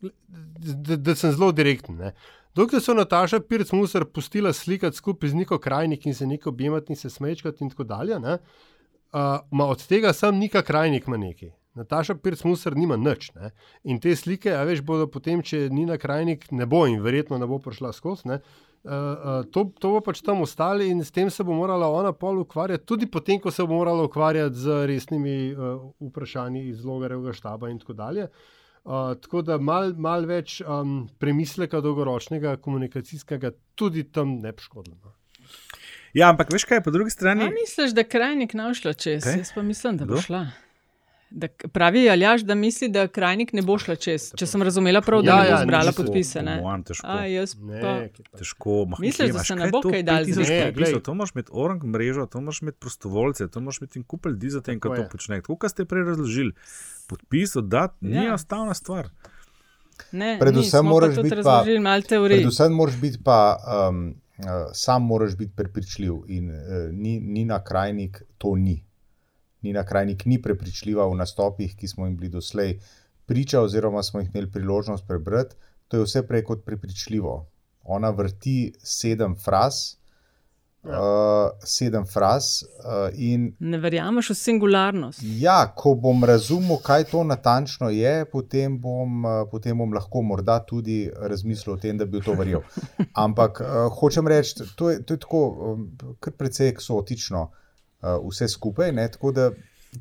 da, 0.00 0.96
da 0.96 1.14
sem 1.16 1.32
zelo 1.32 1.52
direkten. 1.56 1.96
Ne. 2.00 2.12
Dokler 2.56 2.80
so 2.80 2.94
Nataša 2.94 3.40
Pirc 3.40 3.72
Musar 3.72 4.04
pustila 4.04 4.52
slikati 4.52 4.96
skupaj 4.96 5.28
z 5.28 5.34
Niko 5.34 5.58
Krajnik 5.58 6.06
in 6.06 6.14
se 6.14 6.26
neko 6.26 6.48
objemati 6.48 6.92
in 6.92 6.96
se 6.96 7.10
smečkati 7.10 7.64
in 7.64 7.70
tako 7.70 7.84
dalje, 7.84 8.18
ne, 8.20 8.32
uh, 8.32 9.20
ma 9.50 9.66
od 9.66 9.86
tega 9.86 10.12
sam 10.12 10.38
Nika 10.38 10.62
Krajnik 10.62 11.06
ima 11.06 11.16
nekaj. 11.16 11.50
Nataša 11.74 12.14
Pirc 12.14 12.44
Musar 12.44 12.76
nima 12.76 12.96
nič. 12.96 13.28
Ne. 13.34 13.50
In 13.84 14.00
te 14.00 14.16
slike, 14.16 14.54
a 14.56 14.64
veš, 14.64 14.80
bodo 14.80 15.04
potem, 15.06 15.42
če 15.42 15.68
Nina 15.68 15.98
Krajnik 16.00 16.48
ne 16.50 16.66
bo 16.66 16.86
in 16.88 17.02
verjetno 17.04 17.36
ne 17.38 17.46
bo 17.46 17.60
prišla 17.60 17.92
skozi. 17.92 18.32
Uh, 18.32 18.40
uh, 18.40 19.44
to, 19.52 19.68
to 19.76 19.92
bo 19.92 20.00
pač 20.00 20.24
tam 20.24 20.40
ostalo 20.40 20.80
in 20.80 21.04
s 21.04 21.12
tem 21.12 21.28
se 21.30 21.44
bo 21.44 21.52
morala 21.52 21.92
ona 21.92 22.16
pol 22.16 22.40
ukvarjati, 22.40 22.86
tudi 22.88 23.06
potem, 23.06 23.36
ko 23.40 23.52
se 23.52 23.68
bo 23.68 23.82
morala 23.82 24.08
ukvarjati 24.08 24.56
z 24.56 24.84
resnimi 24.88 25.52
uh, 25.52 25.90
vprašanji 26.08 26.70
iz 26.70 26.84
logarevega 26.84 27.36
štaba 27.36 27.68
in 27.68 27.82
tako 27.84 28.00
dalje. 28.00 28.30
Uh, 28.30 28.55
tako 29.20 29.42
da 29.42 29.58
mal, 29.58 29.94
mal 29.98 30.26
več 30.26 30.60
um, 30.62 31.08
premisleka 31.18 31.80
dolgoročnega 31.80 32.56
komunikacijskega 32.62 33.50
tudi 33.74 34.04
tam 34.12 34.36
ne 34.40 34.52
bi 34.52 34.62
škodilo. 34.62 34.96
no. 35.04 35.12
Ja, 36.14 36.30
ampak 36.30 36.48
veš 36.52 36.64
kaj, 36.64 36.80
po 36.80 36.90
drugi 36.90 37.08
A 37.08 37.10
strani. 37.10 37.48
misliš, 37.52 37.90
da 37.92 38.04
krajnik 38.04 38.54
ne 38.54 38.68
bo 38.70 38.74
šla 38.74 38.92
čez? 38.94 39.24
Kaj? 39.24 39.36
Jaz 39.38 39.50
pa 39.54 39.62
mislim, 39.62 39.96
da 39.96 40.06
bo 40.06 40.14
Kdo? 40.14 40.22
šla. 40.22 40.46
Da, 41.36 41.48
pravi 41.68 42.06
Aljaš, 42.08 42.40
da 42.42 42.54
misli, 42.54 42.88
da 42.88 43.08
krajnik 43.08 43.52
ne 43.52 43.60
bo 43.62 43.74
šla 43.76 43.96
čez. 43.96 44.30
Če 44.32 44.46
sem 44.46 44.62
razumela 44.62 45.02
prav, 45.02 45.20
da 45.20 45.30
Ja, 45.30 45.36
ne 45.36 45.42
bo 45.42 45.50
ja, 45.50 45.58
zbrala 45.58 45.84
niso- 45.86 45.96
podpise. 45.98 46.42
Ne? 46.42 46.54
Mojem 46.62 46.82
težko. 46.82 47.06
A, 47.06 47.26
jaz 47.26 47.52
Ne, 47.56 47.80
pa. 47.80 47.90
pa- 48.24 48.38
Težko, 48.38 48.86
mah, 48.86 49.00
Misliš, 49.00 49.18
da 49.26 49.34
imaš? 49.34 49.46
se 49.46 49.56
ne 49.56 49.68
bo 49.68 49.82
kaj 49.82 50.02
dalo 50.02 50.24
5000 50.24 50.32
zbrati? 50.72 50.94
Ne. 50.94 51.02
To 51.02 51.14
moraš 51.14 51.34
imeti 51.34 51.50
orang 51.54 51.84
mrežo, 51.86 52.26
to 52.26 52.40
moraš 52.40 52.62
imeti 52.62 52.78
prostovoljce, 52.78 53.48
to 53.48 53.60
moraš 53.60 53.78
imeti 53.78 53.98
in 53.98 54.04
kup 54.04 54.26
ljudi 54.26 54.50
za 54.50 54.60
tem, 54.62 54.80
kaj 54.80 54.96
to 54.96 55.08
počne. 55.10 55.36
Tako, 55.36 55.56
kot 55.56 55.70
ste 55.70 55.84
prej 55.84 56.04
razložili, 56.04 56.52
podpis 57.06 57.56
oddati 57.56 57.94
ni 58.00 58.16
Ja. 58.16 58.24
enostavna 58.24 58.74
stvar. 58.74 59.08
Ne, 60.12 60.36
Predvsem 60.40 60.84
ni, 60.84 60.90
moraš 60.90 61.16
biti 61.16 61.42
pa-. 61.42 61.64
Predvsem 62.08 62.72
moraš 62.72 62.96
biti 62.96 63.18
pa 63.22 63.56
um, 63.88 64.08
uh, 64.38 64.44
sam, 64.72 65.02
moraš 65.04 65.36
biti 65.36 65.52
prepričljiv. 65.52 66.12
In 66.28 66.50
uh, 66.50 66.56
ni, 66.92 67.20
Nina 67.20 67.60
Krajnik 67.60 68.22
to 68.38 68.54
ni. 68.56 68.85
Nina 69.62 69.84
Krajnik 69.84 70.24
ni 70.26 70.42
prepričljiva 70.42 71.06
v 71.06 71.16
nastopih, 71.16 71.76
ki 71.76 71.88
smo 71.88 72.06
jim 72.06 72.16
bili 72.16 72.28
doslej 72.28 72.78
priča, 73.26 73.60
oziroma 73.60 74.02
smo 74.02 74.20
jih 74.20 74.30
imeli 74.34 74.50
priložnost 74.52 75.06
prebrati. 75.08 75.56
To 75.88 75.96
je 75.96 76.04
vse 76.04 76.26
prej 76.26 76.44
kot 76.44 76.64
prepričljivo. 76.64 77.46
Ona 77.82 78.10
vrti 78.10 78.72
sedem 78.82 79.36
fraz, 79.44 79.74
ja. 80.84 81.00
uh, 81.00 81.50
sedem 81.64 82.06
fraz 82.06 82.44
uh, 82.62 83.14
in 83.14 83.52
Ne 83.58 83.78
verjameš 83.78 84.30
v 84.30 84.34
singularnost. 84.34 85.20
Ja, 85.22 85.72
ko 85.76 85.94
bom 85.94 86.24
razumel, 86.24 86.80
kaj 86.82 87.04
to 87.10 87.24
natančno 87.24 87.90
je, 87.90 88.24
potem 88.32 88.78
bom, 88.80 89.24
eh, 89.26 89.44
potem 89.50 89.78
bom 89.78 89.94
lahko 89.94 90.22
morda 90.22 90.58
tudi 90.66 91.04
razmislil 91.16 91.76
o 91.76 91.78
tem, 91.78 91.98
da 91.98 92.04
bi 92.06 92.18
v 92.18 92.24
to 92.26 92.34
verjel. 92.34 92.66
Ampak 93.26 93.62
uh, 93.62 93.86
hočem 94.00 94.26
reči, 94.28 94.66
to 94.76 94.90
je, 94.90 95.02
to 95.02 95.14
je 95.14 95.22
tako 95.22 95.46
um, 95.46 95.86
kar 96.20 96.34
precej 96.34 96.74
eksotično 96.74 97.42
uh, 97.42 97.62
vse 98.24 98.48
skupaj. 98.48 98.92
Ne, 98.92 99.08
tako 99.12 99.32
da 99.32 99.50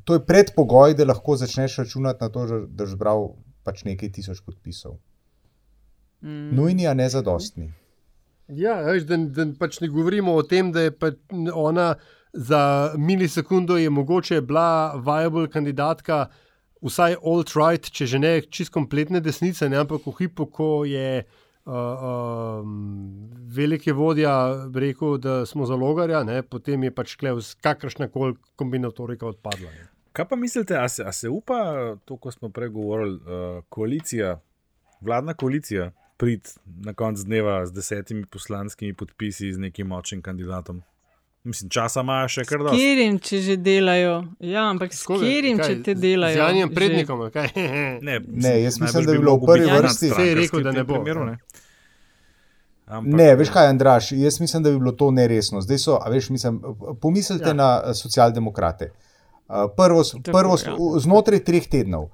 to 0.03 0.17
je 0.17 0.25
predpogoj, 0.25 0.93
da 0.93 1.05
lahko 1.05 1.37
začneš 1.37 1.77
računati 1.77 2.23
na 2.23 2.29
to, 2.29 2.45
da 2.45 2.59
boš 2.67 2.95
zbral 2.95 3.29
pač 3.63 3.83
nekaj 3.87 4.11
tisoč 4.17 4.41
podpisov. 4.45 4.97
Mm. 6.21 6.55
Nujni, 6.57 6.87
a 6.87 6.93
ne 6.93 7.09
zadostni. 7.09 7.71
Ja, 8.47 8.77
veš, 8.85 9.07
da, 9.09 9.17
da 9.17 9.47
pač 9.59 9.79
ne 9.81 9.89
govorimo 9.89 10.35
o 10.35 10.43
tem, 10.45 10.71
da 10.71 10.85
je 10.85 10.91
pač 10.93 11.17
ona 11.53 11.95
za 12.35 12.91
milisekundo 12.97 13.77
je 13.77 13.89
mogoče 13.89 14.41
bila 14.41 14.97
viable 14.99 15.47
kandidatka, 15.49 16.27
vsaj 16.85 17.15
alt-right, 17.23 17.87
če 17.89 18.05
že 18.11 18.19
ne 18.19 18.33
čist 18.43 18.73
kompletne 18.75 19.21
desnice, 19.23 19.69
ne, 19.71 19.79
ampak 19.81 20.03
v 20.05 20.13
hipu, 20.19 20.45
ko 20.51 20.69
je 20.85 21.23
uh, 21.23 21.44
um, 21.65 23.29
veliki 23.47 23.91
vodja 23.91 24.35
rekel, 24.75 25.17
da 25.17 25.45
smo 25.45 25.65
za 25.65 25.75
logarja, 25.75 26.23
ne, 26.23 26.41
potem 26.43 26.83
je 26.83 26.91
pač 26.91 27.15
klev 27.15 27.41
kakršna 27.61 28.07
koli 28.07 28.35
kombinatorika 28.55 29.27
odpadla. 29.27 29.69
Ne. 29.71 29.87
Kaj 30.13 30.25
pa 30.25 30.35
mislite, 30.35 30.77
a 30.77 30.87
se, 30.89 31.03
a 31.03 31.11
se 31.11 31.29
upa 31.29 31.59
to, 32.05 32.17
ko 32.17 32.31
smo 32.31 32.49
prej 32.49 32.69
govorili, 32.69 33.15
uh, 33.17 33.63
koalicija, 33.69 34.37
vladna 35.01 35.33
koalicija, 35.33 35.89
prid 36.17 36.47
na 36.77 36.93
konc 36.93 37.19
dneva 37.19 37.65
z 37.65 37.73
desetimi 37.73 38.25
poslanskimi 38.25 38.93
podpisi 38.93 39.53
z 39.53 39.59
nekim 39.59 39.87
močnim 39.87 40.21
kandidatom? 40.21 40.81
Mislim, 41.43 41.69
časa 41.69 42.01
imajo 42.01 42.27
še 42.27 42.41
kar 42.43 42.57
dosti. 42.59 42.77
Kirim, 42.79 43.19
če 43.19 43.39
že 43.39 43.55
delajo. 43.57 44.13
Ja, 44.39 44.63
ampak 44.65 44.95
s 44.95 45.03
Kaj, 45.05 45.19
če 45.59 45.75
te 45.83 45.93
delajo. 45.93 46.33
Z 46.33 46.39
Janjem 46.39 46.69
že- 46.69 46.75
prednikom, 46.75 47.19
kaj? 47.29 47.51
Ne, 48.07 48.15
Ne, 48.25 48.53
jaz 48.63 48.79
mislim, 48.81 49.05
da 49.05 49.11
bi 49.11 49.19
bilo 49.19 49.35
v 49.35 49.45
prvi 49.45 49.67
vrsti- 49.67 50.09
Saj 50.09 50.27
je 50.27 50.35
rekel, 50.35 50.63
da 50.63 50.71
ne 50.71 50.83
bo. 50.83 50.95
Primeru, 50.95 51.25
ne. 51.25 51.35
Ampak, 52.87 53.13
Ne, 53.13 53.35
veš 53.35 53.49
kaj, 53.49 53.67
Andraš, 53.67 54.11
jaz 54.11 54.39
mislim, 54.39 54.63
da 54.63 54.69
bi 54.69 54.77
bilo 54.77 54.91
to 54.93 55.11
neresno. 55.11 55.61
Zdaj 55.61 55.77
so, 55.79 55.97
a 55.97 56.09
veš, 56.09 56.29
mislim, 56.29 56.61
pomislite 57.01 57.47
Ja. 57.47 57.53
na 57.55 57.81
eh, 57.81 57.93
socialdemokrate. 57.95 58.91
Uh, 59.47 59.55
Prvo, 59.75 60.03
Tako, 60.03 60.31
prvo 60.33 60.57
s- 60.57 60.63
ja. 60.63 60.75
znotraj 60.99 61.39
treh 61.41 61.67
tednov. 61.67 62.07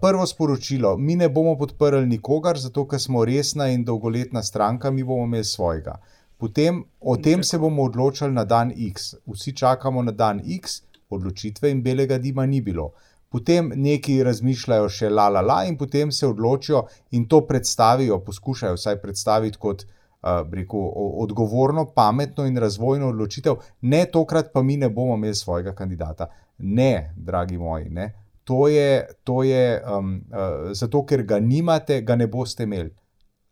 Prvo 0.00 0.26
sporočilo: 0.26 0.96
mi 0.96 1.16
ne 1.16 1.28
bomo 1.28 1.56
podprli 1.56 2.06
nikogar, 2.06 2.58
zato 2.58 2.86
ker 2.86 3.00
smo 3.00 3.24
resna 3.24 3.68
in 3.68 3.84
dolgoletna 3.84 4.42
stranka, 4.42 4.90
mi 4.90 5.04
bomo 5.04 5.24
imeli 5.24 5.44
svojega. 5.44 5.98
Potem 6.36 6.78
o 7.00 7.16
tem 7.18 7.42
se 7.42 7.58
bomo 7.58 7.82
odločili 7.82 8.32
na 8.32 8.44
dan 8.44 8.72
X. 8.72 9.14
Vsi 9.26 9.52
čakamo 9.54 10.02
na 10.02 10.12
dan 10.12 10.40
X, 10.54 10.80
odločitve 11.10 11.70
in 11.70 11.82
belega 11.82 12.18
dima 12.18 12.46
ni 12.46 12.60
bilo. 12.62 12.90
Potem 13.30 13.70
neki 13.76 14.16
razmišljajo 14.26 14.88
še 14.90 15.08
la 15.10 15.28
la 15.30 15.40
la 15.40 15.60
in 15.68 15.76
potem 15.78 16.10
se 16.10 16.26
odločijo 16.26 16.82
in 17.14 17.28
to 17.30 17.44
predstavijo, 17.46 18.18
poskušajo 18.26 18.74
vsaj 18.74 18.96
predstaviti 19.02 19.58
kot 19.58 19.84
uh, 19.86 20.40
rekel, 20.52 20.88
odgovorno, 21.24 21.86
pametno 21.94 22.46
in 22.46 22.58
razvojno 22.58 23.12
odločitev, 23.14 23.60
ne 23.80 24.04
tokrat 24.10 24.50
pa 24.52 24.62
mi 24.62 24.76
ne 24.76 24.90
bomo 24.90 25.14
imeli 25.14 25.34
svojega 25.34 25.74
kandidata. 25.74 26.26
Ne, 26.58 27.14
dragi 27.16 27.58
moji, 27.58 27.88
ne. 27.90 28.10
To 28.44 28.68
je, 28.68 29.06
to 29.24 29.42
je 29.42 29.78
um, 29.78 30.16
uh, 30.32 30.72
zato, 30.74 31.04
ker 31.06 31.22
ga 31.22 31.38
nimate, 31.38 32.02
ga 32.02 32.16
ne 32.16 32.26
boste 32.26 32.66
imeli. 32.66 32.90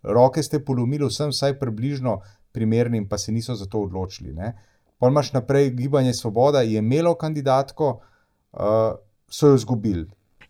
Roke 0.02 0.42
ste 0.42 0.58
polomili 0.64 1.06
vsem, 1.06 1.30
vsaj 1.30 1.58
približno 1.58 2.18
primernim, 2.52 3.06
pa 3.08 3.18
se 3.18 3.32
niso 3.32 3.54
za 3.54 3.66
to 3.66 3.86
odločili. 3.86 4.34
Ne. 4.34 4.56
Pol 4.98 5.14
imaš 5.14 5.32
naprej 5.32 5.70
gibanje 5.70 6.14
Svoboda, 6.14 6.66
je 6.66 6.82
imelo 6.82 7.14
kandidatko, 7.14 8.00
uh, 8.52 8.98
so 9.28 9.48
jo 9.48 9.54
izgubili. 9.54 10.06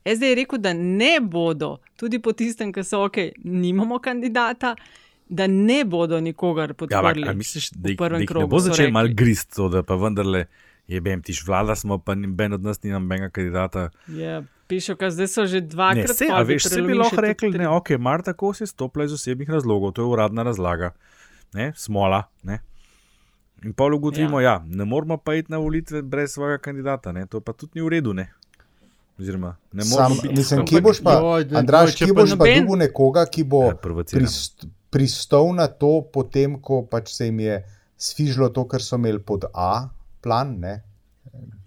SD 0.06 0.22
je 0.22 0.34
rekel, 0.34 0.58
da 0.58 0.72
ne 0.72 1.18
bodo, 1.20 1.78
tudi 1.96 2.18
po 2.18 2.32
tistem, 2.32 2.72
ki 2.72 2.84
so 2.84 3.04
ok, 3.04 3.16
nimamo 3.44 3.98
kandidata, 3.98 4.74
da 5.28 5.46
ne 5.46 5.84
bodo 5.84 6.20
nikogar 6.20 6.70
Ja, 6.70 6.74
podprli. 6.74 7.28
a 7.28 7.32
misliš, 7.32 7.70
da 7.70 7.90
jih, 7.90 7.98
da 7.98 8.06
jih 8.06 8.20
ne 8.20 8.26
krogu, 8.26 8.46
bo 8.46 8.60
so 8.60 8.70
začel 8.70 8.90
mal 8.90 9.08
grist, 9.08 9.52
to, 9.56 9.68
da 9.68 9.82
pa 9.82 9.94
vendarle 9.94 10.46
je 10.88 11.00
bem 11.00 11.22
tiš 11.22 11.42
vlada, 11.46 11.74
smo 11.74 11.98
pa 11.98 12.14
noben 12.14 12.52
od 12.52 12.62
nas 12.62 12.82
ni 12.82 12.90
nobenega 12.90 13.28
kandidata. 13.28 13.90
Ja, 14.08 14.38
pišejo, 14.66 14.96
da 14.96 15.10
zdaj 15.10 15.26
so 15.26 15.46
že 15.46 15.60
Ne, 15.60 15.66
dvakrat. 15.66 16.16
se, 16.16 16.26
pol 16.26 16.36
a 16.36 16.42
veš, 16.42 16.64
se 16.64 16.82
bi 16.82 16.94
lahko 16.94 17.20
rekli, 17.20 17.50
ne, 17.50 17.68
ok, 17.68 17.90
Marta 17.90 18.32
Kos 18.32 18.60
je 18.60 18.66
stopila 18.66 19.04
iz 19.04 19.12
osebnih 19.12 19.50
razlogov, 19.50 19.92
to 19.92 20.02
je 20.02 20.06
uradna 20.06 20.42
razlaga, 20.42 20.94
ne, 21.52 21.72
smola. 21.76 22.22
Ne. 22.42 22.60
In 23.64 23.72
pol 23.72 23.94
ugotovimo, 23.94 24.40
ja. 24.40 24.50
ja, 24.50 24.64
ne 24.66 24.84
moramo 24.84 25.16
pa 25.16 25.34
iti 25.34 25.52
na 25.52 25.58
volitve 25.58 26.02
brez 26.02 26.32
svojega 26.32 26.58
kandidata, 26.58 27.12
ne, 27.12 27.26
to 27.26 27.40
pa 27.40 27.52
tudi 27.52 27.72
ni 27.74 27.82
v 27.82 27.88
redu. 27.88 28.12
Ne. 28.14 28.30
Oziroma, 29.18 29.56
ne 29.72 29.84
Sam, 29.84 30.12
biti. 30.22 30.34
mislim, 30.34 30.66
kje 30.66 30.80
boš 30.80 31.00
pa, 31.02 31.12
joj, 31.12 31.46
Andraš, 31.58 32.00
joj, 32.00 32.06
kje 32.06 32.14
boš 32.14 32.30
pa 32.38 32.46
dobil 32.46 32.76
nekoga, 32.78 33.24
ki 33.26 33.44
bo 33.44 33.64
Ja, 33.64 33.76
prist, 34.12 34.66
pristal 34.90 35.50
na 35.54 35.66
to, 35.66 36.02
potem 36.12 36.54
ko 36.62 36.84
pač 36.86 37.10
se 37.16 37.26
jim 37.26 37.40
je 37.40 37.62
sfižilo 37.98 38.48
to, 38.54 38.64
kar 38.68 38.82
so 38.82 38.96
imeli 38.96 39.18
pod 39.18 39.48
A 39.54 39.88
plan. 40.22 40.54
Ne? 40.60 40.82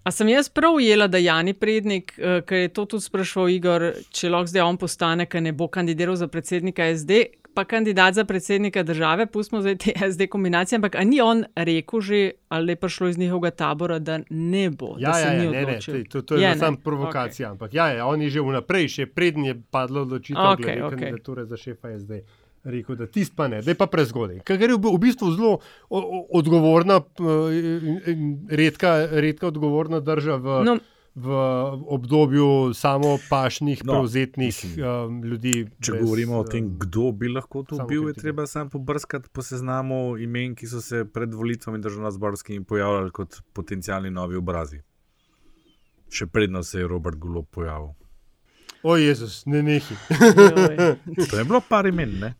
A 0.02 0.10
sem 0.10 0.28
jaz 0.32 0.48
prav 0.48 0.80
ujela, 0.80 1.06
da 1.06 1.20
Jani 1.20 1.52
Prednik, 1.54 2.16
uh, 2.18 2.40
ker 2.46 2.64
je 2.64 2.72
to 2.72 2.86
tudi 2.90 3.04
sprašval 3.04 3.52
Igor, 3.52 3.84
če 4.10 4.32
lahko 4.32 4.50
zdaj 4.50 4.64
on 4.64 4.80
postane, 4.80 5.28
ker 5.28 5.44
ne 5.44 5.52
bo 5.52 5.68
kandidiral 5.68 6.16
za 6.16 6.26
predsednika 6.32 6.88
SD, 6.96 7.20
pa 7.54 7.64
kandidat 7.64 8.14
za 8.14 8.24
predsednika 8.24 8.82
države, 8.82 9.26
pustimo 9.26 9.60
zdaj 9.60 9.76
te 9.76 9.92
SD 10.12 10.26
kombinacije, 10.26 10.76
ampak 10.76 10.96
ni 11.04 11.20
on 11.20 11.44
rekel 11.56 12.00
že, 12.00 12.30
ali 12.48 12.72
je 12.72 12.76
prišlo 12.76 13.08
iz 13.08 13.18
njihovega 13.18 13.50
tabora, 13.50 13.98
da 13.98 14.20
ne 14.30 14.70
bo, 14.70 14.96
Ja, 14.98 15.18
ja, 15.18 15.32
ja, 15.32 15.42
ne, 15.42 15.50
ne, 15.50 15.66
odločil. 15.66 16.04
to, 16.08 16.22
to, 16.22 16.34
je, 16.34 16.42
Je, 16.42 16.56
samo 16.58 16.76
provokacija. 16.84 17.48
Okay. 17.48 17.52
Ampak 17.52 17.74
ja, 17.74 17.88
ja, 17.88 18.06
on 18.06 18.22
je 18.22 18.30
že 18.30 18.40
vnaprej, 18.40 18.88
še 18.88 19.06
prednji 19.06 19.48
je 19.48 19.60
padla 19.70 20.00
odločitev 20.00 20.42
okay, 20.42 20.62
glede 20.62 20.82
okay. 20.82 20.98
kandidature 20.98 21.44
za 21.44 21.56
šefa 21.56 21.98
SD. 21.98 22.22
Rekel, 22.64 22.96
da 22.96 23.06
tisti 23.06 23.34
pa 23.36 23.48
ne, 23.48 23.58
da 23.62 23.70
je 23.70 23.74
pa 23.74 23.86
prezgodaj. 23.90 24.38
Ker 24.46 24.60
je 24.60 24.76
v 24.78 24.98
bistvu 25.02 25.32
zelo 25.34 25.58
odgovorna, 26.30 27.00
eh, 27.02 28.14
redka, 28.48 29.08
redka 29.10 29.46
odgovorna 29.46 30.00
drža 30.00 30.36
v, 30.36 30.64
No. 30.64 30.78
V 31.14 31.28
obdobju 31.86 32.74
samo 32.74 33.18
pašnih, 33.30 33.84
No, 33.84 33.92
prevzetnih 33.92 34.46
mislim, 34.46 34.84
um, 34.84 35.22
ljudi. 35.24 35.68
Če 35.80 35.92
brez, 35.92 36.04
govorimo 36.04 36.38
o 36.38 36.44
eh, 36.46 36.50
tem, 36.50 36.70
kdo 36.78 37.12
bi 37.12 37.28
lahko 37.28 37.62
to 37.68 37.84
bil, 37.88 38.08
je 38.08 38.14
treba 38.14 38.46
samo 38.46 38.70
pobrskati 38.70 39.28
po 39.32 39.42
seznamu 39.42 40.16
imen, 40.18 40.54
ki 40.54 40.66
so 40.66 40.80
se 40.80 41.04
pred 41.04 41.34
volitvami 41.34 41.82
državno-zborskimi 41.84 42.64
pojavljali 42.64 43.10
kot 43.10 43.42
potencijalni 43.52 44.10
novi 44.10 44.36
obrazi. 44.40 44.80
Še 46.12 46.26
predno 46.26 46.62
se 46.62 46.80
je 46.80 46.88
Robert 46.88 47.16
Golo 47.16 47.42
pojavil. 47.42 47.92
O, 48.82 48.96
Jezus, 48.96 49.44
ne 49.46 49.62
nehi. 49.62 49.94
To 51.30 51.38
je 51.38 51.44
bilo 51.44 51.60
par 51.68 51.86
imen, 51.86 52.18
ne? 52.20 52.34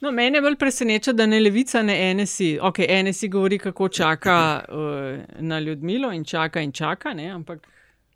No, 0.00 0.10
mene 0.12 0.40
bolj 0.44 0.56
preseneča, 0.60 1.12
da 1.12 1.26
ne 1.26 1.40
levica, 1.40 1.82
ne 1.82 2.14
NSI. 2.14 2.58
Ok, 2.62 2.78
NSI 3.04 3.28
govori, 3.28 3.58
kako 3.58 3.88
čaka 3.88 4.64
uh, 4.68 5.24
na 5.40 5.58
Ljudmilo 5.60 6.12
in 6.12 6.24
čaka 6.24 6.60
in 6.60 6.72
čaka, 6.72 7.14
ne? 7.14 7.30
ampak 7.30 7.66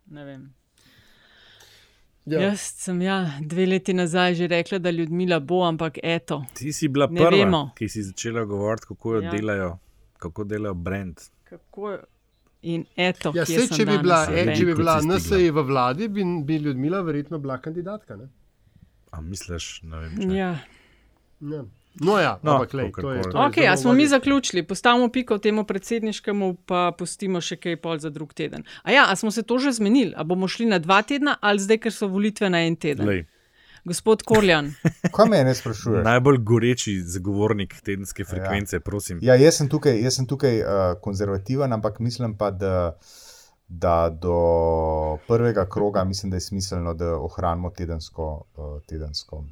ne 0.05 0.25
vem. 0.25 0.53
Ja. 2.25 2.39
Ja. 2.39 2.41
Jaz 2.47 2.59
sem 2.59 3.01
ja, 3.01 3.31
dve 3.41 3.65
leti 3.65 3.93
nazaj 3.93 4.35
že 4.35 4.47
rekla, 4.47 4.77
da 4.77 4.89
Ljudmila 4.89 5.39
bo, 5.39 5.63
ampak 5.65 5.97
eto. 6.03 6.43
Ti 6.53 6.73
si 6.73 6.87
bila 6.87 7.07
prva, 7.07 7.29
vemo. 7.29 7.71
ki 7.77 7.89
si 7.89 8.03
začela 8.03 8.45
govoriti, 8.45 8.85
kako 8.87 9.15
jo 9.15 9.21
Ja. 9.21 9.31
delajo, 9.31 9.77
kako 10.17 10.43
delajo 10.43 10.73
brand. 10.73 11.17
Kako 11.43 11.97
in 12.61 12.85
eto. 12.95 13.31
Ja, 13.35 13.45
sej, 13.45 13.67
če 13.73 13.85
bi 13.85 13.97
bila, 13.97 14.27
e, 14.29 14.55
če 14.55 14.65
bi 14.65 14.75
bila. 14.75 14.99
NSA 15.01 15.39
v 15.51 15.63
vladi, 15.65 16.07
bi, 16.07 16.23
bi 16.45 16.57
Ljudmila 16.57 17.01
verjetno 17.01 17.39
bila 17.39 17.57
kandidatka. 17.57 18.15
Ne? 18.15 18.29
A 19.11 19.21
misliš, 19.21 19.81
ne 19.83 19.97
vem. 19.97 20.21
Če. 20.21 20.37
Ja. 20.37 20.51
Ja. 21.41 21.65
No, 21.99 22.19
ja, 22.19 22.39
No, 22.43 22.51
ampak 22.51 22.73
lej, 22.73 22.91
to 22.95 23.11
je. 23.11 23.21
To 23.21 23.29
je 23.29 23.47
Ok, 23.47 23.55
zelo 23.55 23.73
a 23.73 23.77
smo 23.77 23.93
mi 23.93 24.07
zaključili, 24.07 24.63
postavimo 24.63 25.09
piko 25.11 25.37
temu 25.37 25.63
predsedniškemu, 25.63 26.55
pa 26.65 26.91
pustimo 26.97 27.41
še 27.41 27.57
kaj 27.59 27.75
pol 27.83 27.99
za 27.99 28.09
drug 28.09 28.33
teden. 28.33 28.63
A 28.83 28.91
ja, 28.91 29.05
a 29.11 29.15
smo 29.15 29.31
se 29.31 29.43
to 29.43 29.59
že 29.59 29.71
zmenili? 29.75 30.13
A 30.15 30.23
bomo 30.23 30.47
šli 30.47 30.65
na 30.65 30.79
dva 30.79 31.01
tedna 31.01 31.35
ali 31.41 31.59
zdaj, 31.59 31.77
ker 31.83 31.93
so 31.93 32.07
volitve 32.07 32.49
na 32.49 32.63
en 32.63 32.75
teden? 32.75 33.07
Lej, 33.07 33.25
Gospod 33.83 34.21
Korjan, 34.23 34.71
Kaj 35.15 35.29
me 35.29 35.43
ne 35.43 35.55
sprašuješ? 35.55 36.03
najbolj 36.05 36.37
goreči 36.37 36.99
zagovornik 37.01 37.73
tedenske 37.81 38.23
frekvence, 38.25 38.75
ja. 38.75 38.79
prosim. 38.79 39.19
Ja, 39.25 39.35
jaz 39.35 39.57
sem 39.57 39.69
tukaj, 39.69 39.97
jaz 40.03 40.19
sem 40.19 40.27
tukaj 40.29 40.61
uh, 40.61 40.81
konzervativen, 41.01 41.73
ampak 41.73 41.99
mislim 41.99 42.37
pa, 42.37 42.51
da, 42.51 42.93
da 43.67 44.09
do 44.13 45.17
prvega 45.27 45.65
kroga 45.65 46.03
mislim, 46.03 46.29
da 46.29 46.37
je 46.37 46.45
smiselno, 46.45 46.93
da 46.93 47.17
ohranimo 47.17 47.73
tedensko, 47.73 48.45
uh, 48.55 48.77
tedensko 48.85 49.43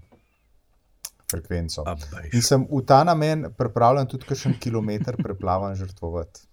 frekvenco. 1.32 1.84
In 2.34 2.42
sem 2.42 2.64
v 2.64 2.82
ta 2.84 3.04
namen 3.04 3.46
pripravljen 3.54 4.08
tudi 4.08 4.26
kakšen 4.26 4.60
kilometr 4.60 5.18
preplavan 5.18 5.76
žrtvovati. 5.76 6.46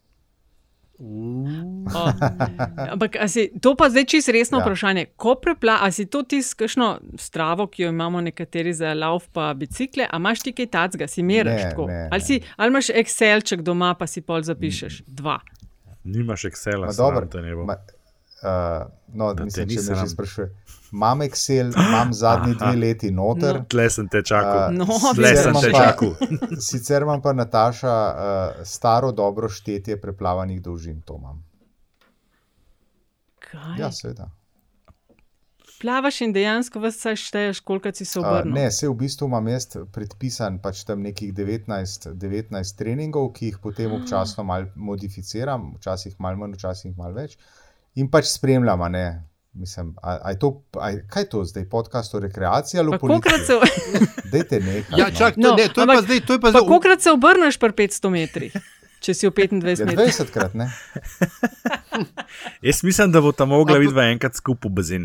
O, 0.99 2.09
ampak 2.93 3.17
a 3.17 3.29
si, 3.29 3.51
to 3.55 3.75
pa 3.75 3.91
zdaj 3.91 4.05
čisto 4.07 4.33
resno 4.33 4.59
Ja. 4.59 4.65
vprašanje. 4.65 5.07
Ko 5.15 5.35
prepla, 5.35 5.79
a 5.81 5.91
si 5.91 6.07
to 6.07 6.23
tisto, 6.23 6.57
kakšno 6.57 6.87
stravo, 7.17 7.67
ki 7.67 7.83
jo 7.83 7.89
imamo 7.89 8.21
nekateri 8.21 8.73
za 8.73 8.95
lauf 8.95 9.29
pa 9.29 9.55
bicikle, 9.55 10.07
a 10.07 10.17
imaš 10.17 10.41
ti 10.41 10.53
kaj 10.53 10.67
tacga, 10.69 11.07
si 11.07 11.21
Ne, 11.51 11.59
tako? 11.61 11.87
ne, 11.87 12.09
ali, 12.11 12.21
si, 12.21 12.41
ali 12.57 12.69
imaš 12.69 12.89
Excelček 12.91 13.61
doma, 13.61 13.95
pa 13.95 14.07
si 14.07 14.21
pol 14.21 14.41
zapišeš? 14.43 15.03
Dva. 15.07 15.37
Nimaš 16.05 16.45
Excela, 16.45 16.87
Ma 16.87 16.93
sram 16.93 17.07
dobro, 17.07 17.27
te 17.27 17.43
ne 17.43 17.55
bo. 17.55 17.65
ma, 17.65 17.77
uh, 18.43 18.87
no, 19.09 19.35
Da 19.35 19.45
mislim, 19.45 19.69
če 19.69 19.83
me 19.87 19.97
že 19.97 20.07
sprašuje. 20.09 20.47
Imam 20.93 21.23
Excel, 21.23 21.73
imam 21.75 22.13
zadnji 22.15 22.55
Aha. 22.57 22.67
dve 22.71 22.81
leti 22.81 23.11
noter. 23.11 23.55
No. 23.59 23.65
Tle 23.69 23.91
sem 23.91 24.09
te 24.09 24.23
čakal. 24.23 24.73
No, 24.73 24.87
Tle 25.15 25.33
sem 25.37 25.55
te 25.61 25.71
čakal. 25.73 26.15
Sicer 26.69 27.03
imam 27.03 27.23
pa 27.23 27.33
Nataša 27.33 27.95
uh, 28.07 28.65
staro 28.65 29.13
dobro 29.13 29.49
štetje 29.49 30.01
preplavanih 30.01 30.63
dolžin, 30.63 31.01
to 31.03 31.19
imam. 31.19 31.43
Kaj? 33.39 33.79
Ja, 33.79 33.93
seveda. 33.93 34.31
Plavaš 35.81 36.23
in 36.25 36.33
dejansko 36.33 36.81
vse 36.81 37.13
šteješ, 37.21 37.61
koliko 37.61 37.91
si 37.93 38.05
se 38.05 38.21
Uh, 38.21 38.25
obrnil. 38.27 38.55
ne, 38.55 38.71
se 38.73 38.89
v 38.89 38.95
bistvu 38.95 39.27
imam 39.29 39.49
jaz 39.49 39.67
predpisan 39.93 40.59
pač 40.63 40.85
tam 40.89 41.03
nekih 41.05 41.35
19, 41.35 42.15
19 42.15 42.77
treningov, 42.79 43.33
ki 43.37 43.51
jih 43.51 43.59
potem 43.63 43.93
občasno 43.93 44.45
malo 44.45 44.67
modificiram, 44.75 45.75
včasih 45.77 46.17
malo 46.19 46.37
manj, 46.37 46.57
včasih 46.57 46.97
malo 46.97 47.13
več. 47.15 47.37
In 47.97 48.07
pač 48.07 48.29
spremljam, 48.29 48.77
a 48.79 48.89
ne. 48.89 49.07
Mislim, 49.55 49.95
a, 49.99 50.19
a 50.21 50.31
je 50.31 50.39
to, 50.39 50.49
a, 50.75 50.91
je- 50.91 51.07
kaj 51.07 51.23
je 51.23 51.29
to 51.31 51.41
zdaj, 51.43 51.65
podcast 51.67 52.13
o 52.13 52.21
rekreaciji 52.21 52.77
ali 52.77 52.91
Pa 52.91 52.99
kolikrat 52.99 53.41
se, 53.41 53.57
Dajte 54.33 54.61
nekaj. 54.61 54.99
Ja, 54.99 55.07
no. 55.07 55.15
čak, 55.15 55.35
to, 55.35 55.41
No, 55.43 55.55
ne, 55.55 55.65
to 55.67 55.81
je 55.81 55.83
ampak- 55.83 55.97
pa 55.97 56.03
zdaj. 56.03 56.21
To 56.21 56.33
je 56.33 56.39
pa 56.39 56.43
pa 56.43 56.51
zdaj 56.51 56.67
kolikrat 56.67 57.01
se 57.01 57.11
obrneš 57.11 57.57
pri 57.57 57.73
500 57.73 58.11
metrih, 58.11 58.53
če 59.01 59.15
si 59.15 59.25
v 59.25 59.33
25 59.33 59.81
Ja, 59.81 59.87
metrih? 59.87 60.13
20 60.13 60.29
krat, 60.31 60.53
ne? 60.55 60.69
Jaz 62.63 62.83
mislim, 62.83 63.09
da 63.09 63.21
bo 63.21 63.33
tam 63.33 63.49
mogla 63.49 63.79
vidva 63.79 64.05
enkrat 64.05 64.35
skupaj 64.35 64.69
v 64.69 64.75
bazen. 64.75 65.05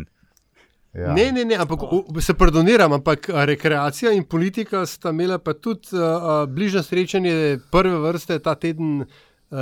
Ja. 0.94 1.12
Ne, 1.12 1.32
ne, 1.32 1.44
ne, 1.46 1.56
ampak 1.56 1.80
se 2.20 2.34
pardoniram, 2.34 2.92
ampak 2.92 3.24
rekreacija 3.46 4.12
in 4.12 4.24
politika 4.24 4.84
sta 4.86 5.08
imela 5.10 5.38
pa 5.38 5.54
tudi 5.54 5.88
uh, 5.94 6.02
bližnje 6.46 6.82
srečanje 6.82 7.34
prve 7.70 7.96
vrste 7.98 8.36
ta 8.38 8.52
teden, 8.54 9.00
uh, 9.00 9.06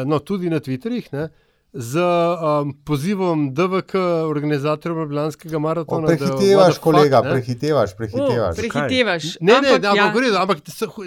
no 0.03 0.19
tudi 0.21 0.51
na 0.51 0.59
Twitterih, 0.59 1.07
ne, 1.13 1.29
z 1.73 1.99
um, 2.01 2.75
pozivom 2.85 3.55
DVK, 3.55 3.95
organizatorja 4.29 4.99
Ljubljanskega 4.99 5.57
O, 5.57 5.61
maratona. 5.61 6.07
da 6.07 6.15
what 6.15 6.19
prehitevaš, 6.19 6.75
the 6.75 6.83
kolega, 6.83 7.17
fuck, 7.17 7.25
ne. 7.25 7.33
prehitevaš, 7.33 7.91
O, 7.93 7.97
prehitevaš. 7.97 8.57
prehitevaš. 8.57 9.25
Ne, 9.41 9.53
ne, 9.53 9.59
ampak, 9.59 9.83
ne, 9.83 9.89
ampak 9.89 10.15
ja, 10.15 10.21
redu, 10.21 10.37
ampak 10.37 10.59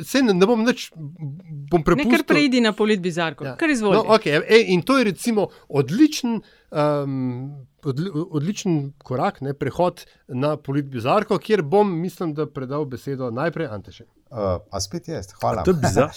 se, 0.05 0.21
ne, 0.21 0.33
ne 0.33 0.45
bom 0.45 0.63
nič, 0.63 0.91
bom 0.95 1.79
ne 1.79 1.83
prepustil. 1.83 2.11
kar 2.11 2.23
preidi 2.23 2.61
na 2.61 2.71
polit 2.71 3.01
bizarko, 3.01 3.45
ja. 3.45 3.55
kar 3.59 3.69
izvoli. 3.69 3.97
No, 3.97 4.15
okay, 4.15 4.39
e, 4.47 4.63
in 4.71 4.81
to 4.81 4.97
je 4.97 5.03
recimo 5.03 5.47
odličen 5.69 6.39
um, 6.71 7.67
odli, 7.85 8.11
odličen 8.13 8.93
korak, 9.03 9.41
ne, 9.41 9.53
prehod 9.53 10.05
na 10.27 10.57
politbizarko, 10.57 11.37
kjer 11.37 11.61
bom, 11.61 11.93
mislim, 12.01 12.33
da 12.33 12.45
predal 12.49 12.85
besedo 12.85 13.31
najprej 13.31 13.67
Antešu. 13.67 14.03
Uh, 14.33 14.39
a 14.71 14.79
spet 14.81 15.07
jaz, 15.07 15.27
hvala. 15.41 15.63
To 15.63 15.71
je 15.71 15.77
bizarno. 15.77 16.11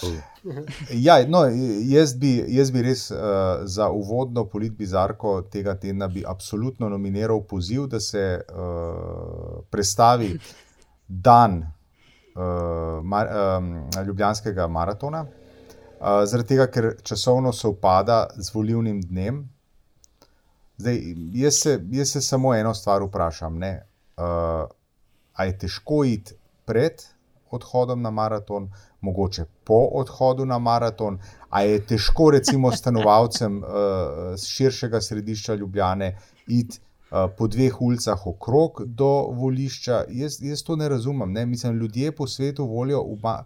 Ja, 1.06 1.18
no, 1.28 1.42
jaz, 1.84 2.14
bi, 2.16 2.44
jaz 2.48 2.70
bi 2.72 2.82
res 2.82 3.10
uh, 3.10 3.18
za 3.64 3.90
uvodno 3.90 4.46
politbizarko 4.48 5.42
tega 5.52 5.74
tedna 5.74 6.08
bi 6.08 6.22
absolutno 6.26 6.88
nominiral 6.88 7.42
poziv, 7.44 7.86
da 7.92 8.00
se 8.00 8.40
uh, 8.40 9.58
predstavi 9.70 10.38
dan 11.08 11.58
uh, 12.36 13.04
mar, 13.04 13.28
um, 13.58 13.74
Ljubljanskega 14.06 14.66
maratona, 14.66 15.26
uh, 15.26 16.24
zaradi 16.24 16.48
tega, 16.54 16.70
ker 16.72 16.94
časovno 17.02 17.52
se 17.52 17.68
upada 17.68 18.26
z 18.36 18.54
volivnim 18.54 19.02
dnem. 19.02 19.44
Zdaj, 20.76 21.00
jaz, 21.32 21.54
se, 21.62 21.80
jaz 21.90 22.10
se 22.10 22.20
samo 22.20 22.54
eno 22.54 22.74
stvar 22.74 23.02
vprašam. 23.02 23.56
Uh, 23.56 24.68
Ali 25.32 25.50
je 25.50 25.58
težko 25.58 26.04
iti 26.04 26.34
pred 26.64 27.02
odhodom 27.50 28.02
na 28.02 28.10
maraton, 28.10 28.70
mogoče 29.00 29.44
po 29.64 29.88
odhodu 29.92 30.44
na 30.44 30.58
maraton, 30.58 31.18
ali 31.50 31.70
je 31.70 31.82
težko, 31.86 32.30
recimo, 32.30 32.72
stanovalcem 32.72 33.58
uh, 33.58 33.68
širšega 34.46 35.00
središča 35.00 35.54
Ljubljane 35.54 36.16
iti 36.46 36.80
uh, 36.80 37.30
po 37.38 37.46
dveh 37.46 37.80
ulicah 37.82 38.26
okrog 38.26 38.82
do 38.86 39.10
volišča. 39.32 40.04
Jaz, 40.08 40.40
jaz 40.42 40.62
to 40.62 40.76
ne 40.76 40.88
razumem. 40.88 41.32
Ne? 41.32 41.46
Mislim, 41.46 41.78
ljudje 41.78 42.12
po 42.12 42.26
svetu 42.26 42.66
volijo 42.66 43.02
v, 43.22 43.36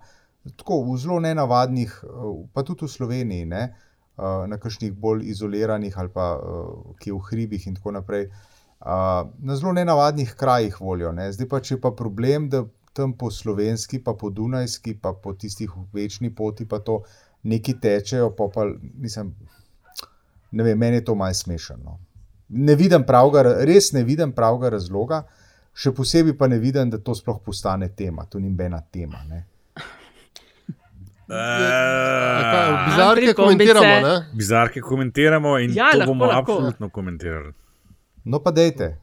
tako, 0.56 0.82
v 0.92 0.96
zelo 0.98 1.20
nenavadnih, 1.20 2.00
uh, 2.04 2.46
pa 2.54 2.62
tudi 2.62 2.86
v 2.86 2.88
Sloveniji. 2.88 3.46
Ne? 3.46 3.74
Na 4.20 4.58
kakšnih 4.60 4.92
bolj 4.92 5.24
izoliranih, 5.32 5.94
ali 5.98 6.10
pa 6.12 6.34
uh, 6.36 6.96
ki 7.00 7.12
v 7.14 7.20
hribih, 7.30 7.66
in 7.66 7.78
tako 7.78 7.94
naprej, 7.96 8.26
uh, 8.28 9.30
na 9.38 9.56
zelo 9.56 9.72
nenavadnih 9.72 10.34
krajih 10.36 10.80
volijo. 10.80 11.12
Ne? 11.16 11.30
Zdaj 11.32 11.48
pa, 11.48 11.60
če 11.64 11.80
pa 11.80 11.94
problem, 11.96 12.50
da 12.52 12.64
tam 12.92 13.12
po 13.16 13.30
slovenski, 13.30 14.02
pa 14.04 14.14
po 14.14 14.30
Dunajski, 14.30 14.94
pa 15.00 15.12
po 15.12 15.32
tistih 15.32 15.70
večni 15.92 16.34
poti, 16.34 16.66
pa 16.68 16.78
to 16.78 17.02
neki 17.42 17.78
tečejo, 17.80 18.34
pa, 18.36 18.48
pa 18.54 18.66
mislim, 18.98 19.34
ne 20.50 20.62
vem, 20.64 20.78
meni 20.78 20.96
je 20.96 21.04
to 21.04 21.14
malce 21.14 21.44
smešno. 21.44 21.98
Ne 22.48 22.74
vidim 22.74 23.06
pravga, 23.06 23.42
res 23.64 23.92
ne 23.92 24.02
vidim 24.04 24.32
pravega 24.32 24.72
razloga, 24.74 25.22
še 25.72 25.94
posebej 25.94 26.34
pa 26.36 26.48
ne 26.50 26.58
vidim, 26.58 26.90
da 26.90 26.98
to 26.98 27.14
sploh 27.14 27.38
postane 27.44 27.88
tema, 27.96 28.26
to 28.26 28.42
ni 28.42 28.50
nobena 28.50 28.82
tema. 28.82 29.22
Ne. 29.28 29.44
Bizarke 32.86 33.34
komentiramo. 33.34 34.08
Ne? 34.08 34.26
Bizarke 34.32 34.80
komentiramo 34.80 35.58
in 35.58 35.72
Ja, 35.72 35.90
to 35.92 35.98
lahko, 35.98 36.06
bomo 36.06 36.26
lahko. 36.26 36.52
absolutno 36.52 36.88
komentirali. 36.88 37.52
No, 38.24 38.38
pa 38.38 38.50
dejte. 38.50 38.96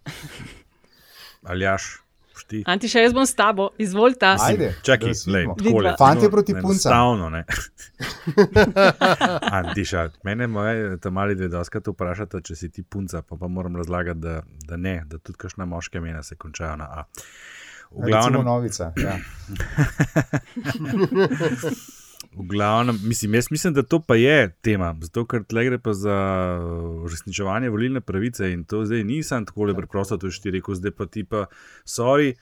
Aljaš, 1.44 2.02
šti. 2.38 2.64
Antiša, 2.66 3.00
jaz 3.00 3.14
bom 3.14 3.26
s 3.26 3.36
tabo, 3.36 3.70
izvolite. 3.78 4.26
Ajde, 4.40 4.76
Čakaj, 4.82 5.12
da 5.26 5.32
lej, 5.32 5.46
vidimo. 5.48 5.82
takole, 5.82 5.96
Fantje 5.98 6.30
proti 6.30 6.54
puncam. 6.54 6.70
Enostavno, 6.70 7.30
ne. 7.30 7.46
Antiša, 9.54 10.10
mene 10.24 10.48
moje 10.48 10.98
tam 11.00 11.14
mali 11.14 11.36
dve 11.36 11.48
doskrat 11.48 11.88
vprašate, 11.88 12.42
če 12.42 12.56
si 12.56 12.70
ti 12.70 12.84
punca, 12.84 13.22
pa, 13.22 13.36
pa 13.36 13.48
moram 13.48 13.76
razlagati, 13.76 14.20
da, 14.20 14.42
da 14.68 14.78
ne, 14.78 15.04
da 15.06 15.18
tudi 15.18 15.38
kakšna 15.38 15.66
moška 15.66 15.98
imena 15.98 16.24
se 16.24 16.36
končajo 16.36 16.76
na 16.76 16.86
A. 16.86 17.04
V 17.92 18.04
Recimo 18.04 18.08
glavnem, 18.10 18.46
novica. 18.46 18.92
Ja. 18.98 19.18
v 22.36 22.46
glavnem, 22.50 23.00
mislim, 23.04 23.36
jaz 23.36 23.52
mislim, 23.52 23.74
da 23.74 23.84
to 23.84 24.00
pa 24.00 24.16
je 24.16 24.52
tema, 24.62 24.96
zato 25.02 25.26
ker 25.26 25.44
tle 25.44 25.66
gre 25.66 25.80
pa 25.80 25.94
za 25.94 26.18
uresničevanje 27.06 27.70
volilne 27.70 28.02
pravice 28.02 28.52
in 28.52 28.64
to 28.66 28.86
zdaj 28.86 29.04
nisem 29.04 29.46
tako 29.46 29.74
preprosto, 29.76 30.18
to 30.18 30.28
je 30.28 30.40
ti 30.42 30.52
rekel, 30.52 30.76
zdaj 30.76 30.92
pa 30.92 31.06
ti 31.06 31.24
pa, 31.24 31.46
sorry, 31.86 32.36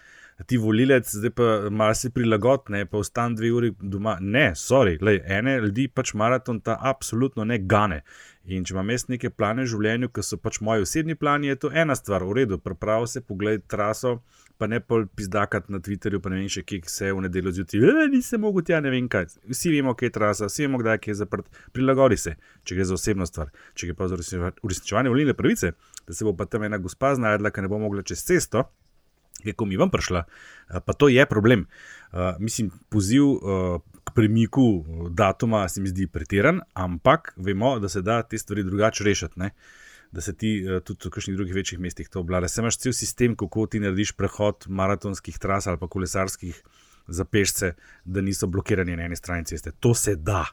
ti 0.46 0.58
volilec, 0.58 1.08
zdaj 1.16 1.32
pa 1.32 1.70
malo 1.70 1.94
se 1.94 2.10
prilagod, 2.10 2.62
ne 2.70 2.86
pa 2.86 2.98
ostan 2.98 3.36
dve 3.36 3.52
uri 3.52 3.72
doma. 3.80 4.18
Ne, 4.22 4.52
sorry, 4.56 4.98
lej, 5.02 5.22
ene 5.26 5.60
ljudi 5.64 5.88
pač 5.88 6.14
maraton 6.14 6.60
ta 6.62 6.78
absolutno 6.82 7.46
ne 7.46 7.60
gane. 7.60 8.02
In 8.46 8.66
če 8.66 8.76
imam 8.76 8.90
jaz 8.92 9.08
neke 9.10 9.32
plane 9.32 9.64
v 9.64 9.72
življenju, 9.72 10.12
ki 10.14 10.24
so 10.24 10.38
pač 10.38 10.60
moji 10.62 10.84
osebni 10.86 11.16
plani, 11.16 11.54
je 11.54 11.62
to 11.64 11.72
ena 11.72 11.96
stvar, 11.96 12.26
v 12.28 12.42
redu, 12.42 12.60
preprav 12.62 13.08
se, 13.08 13.24
pogled 13.24 13.64
traso, 13.72 14.20
pa 14.58 14.68
ne 14.68 14.80
pol 14.80 15.06
pizdakati 15.16 15.72
na 15.72 15.80
Twitterju, 15.80 16.22
pa 16.24 16.30
ne 16.30 16.40
vem 16.40 16.50
še, 16.50 16.64
kje 16.64 16.82
se 16.90 17.10
je 17.10 17.14
v 17.14 17.26
nedeljo 17.28 17.52
zjutraj, 17.52 18.06
"E, 18.06 18.08
nisem 18.12 18.42
mogel 18.42 18.64
tja, 18.64 18.80
ne 18.82 18.90
vem 18.90 19.10
kaj. 19.10 19.26
Vsi 19.50 19.72
vemo, 19.72 19.94
kje 19.94 20.08
je 20.08 20.12
trasa, 20.12 20.46
vsi 20.46 20.68
vemo, 20.68 20.78
kdaj 20.78 21.00
je 21.06 21.16
zaprt, 21.16 21.46
prilagodi 21.74 22.18
se, 22.18 22.36
če 22.64 22.76
gre 22.76 22.86
za 22.86 22.94
osebno 22.94 23.26
stvar. 23.26 23.52
Če 23.74 23.88
gre 23.88 23.96
pa 23.96 24.08
za 24.08 24.16
uresničeva- 24.16 24.54
uresničevanje 24.64 25.10
volilne 25.10 25.34
pravice, 25.34 25.72
da 26.08 26.14
se 26.14 26.26
bo 26.26 26.34
pa 26.34 26.46
tam 26.46 26.64
ena 26.64 26.78
gospa 26.78 27.16
znašla, 27.16 27.52
ki 27.52 27.62
ne 27.62 27.68
bo 27.68 27.80
mogla 27.80 28.02
čez 28.02 28.24
cesto, 28.24 28.70
ko 29.56 29.66
mi 29.66 29.78
vam 29.78 29.92
prišla, 29.92 30.24
pa 30.86 30.94
to 30.94 31.08
je 31.08 31.26
problem. 31.26 31.68
Uh, 32.12 32.20
mislim, 32.40 32.72
poziv 32.90 33.24
uh, 33.24 33.82
k 34.04 34.14
premiku 34.16 34.86
datuma 35.12 35.68
se 35.70 35.82
mi 35.82 35.88
zdi 35.88 36.08
pretiran, 36.08 36.62
ampak 36.74 37.34
vemo, 37.38 37.80
da 37.80 37.90
se 37.90 38.02
da 38.02 38.24
te 38.24 38.38
stvari 38.38 38.64
drugače 38.64 39.04
rešiti. 39.04 39.40
Ne? 39.40 39.52
Da 40.16 40.22
se 40.22 40.32
ti 40.34 40.50
uh, 40.64 40.80
tudi 40.80 41.06
v 41.06 41.12
kakšnih 41.12 41.36
drugih 41.36 41.54
večjih 41.54 41.80
mestih 41.80 42.08
to 42.10 42.20
obvlada. 42.20 42.48
Se 42.48 42.62
imaš 42.62 42.78
cel 42.78 42.94
sistem, 42.94 43.36
kako 43.36 43.66
ti 43.68 43.80
narediš 43.80 44.14
prehod 44.14 44.64
maratonskih 44.70 45.36
tras 45.38 45.68
ali 45.68 45.78
pa 45.78 45.88
kolesarskih 45.88 46.62
za 47.10 47.26
pešce, 47.26 47.74
da 48.06 48.22
niso 48.22 48.48
blokirani 48.48 48.96
na 48.96 49.04
eni 49.04 49.16
strani 49.16 49.46
ceste. 49.46 49.72
To 49.74 49.94
se 49.94 50.16
da. 50.16 50.46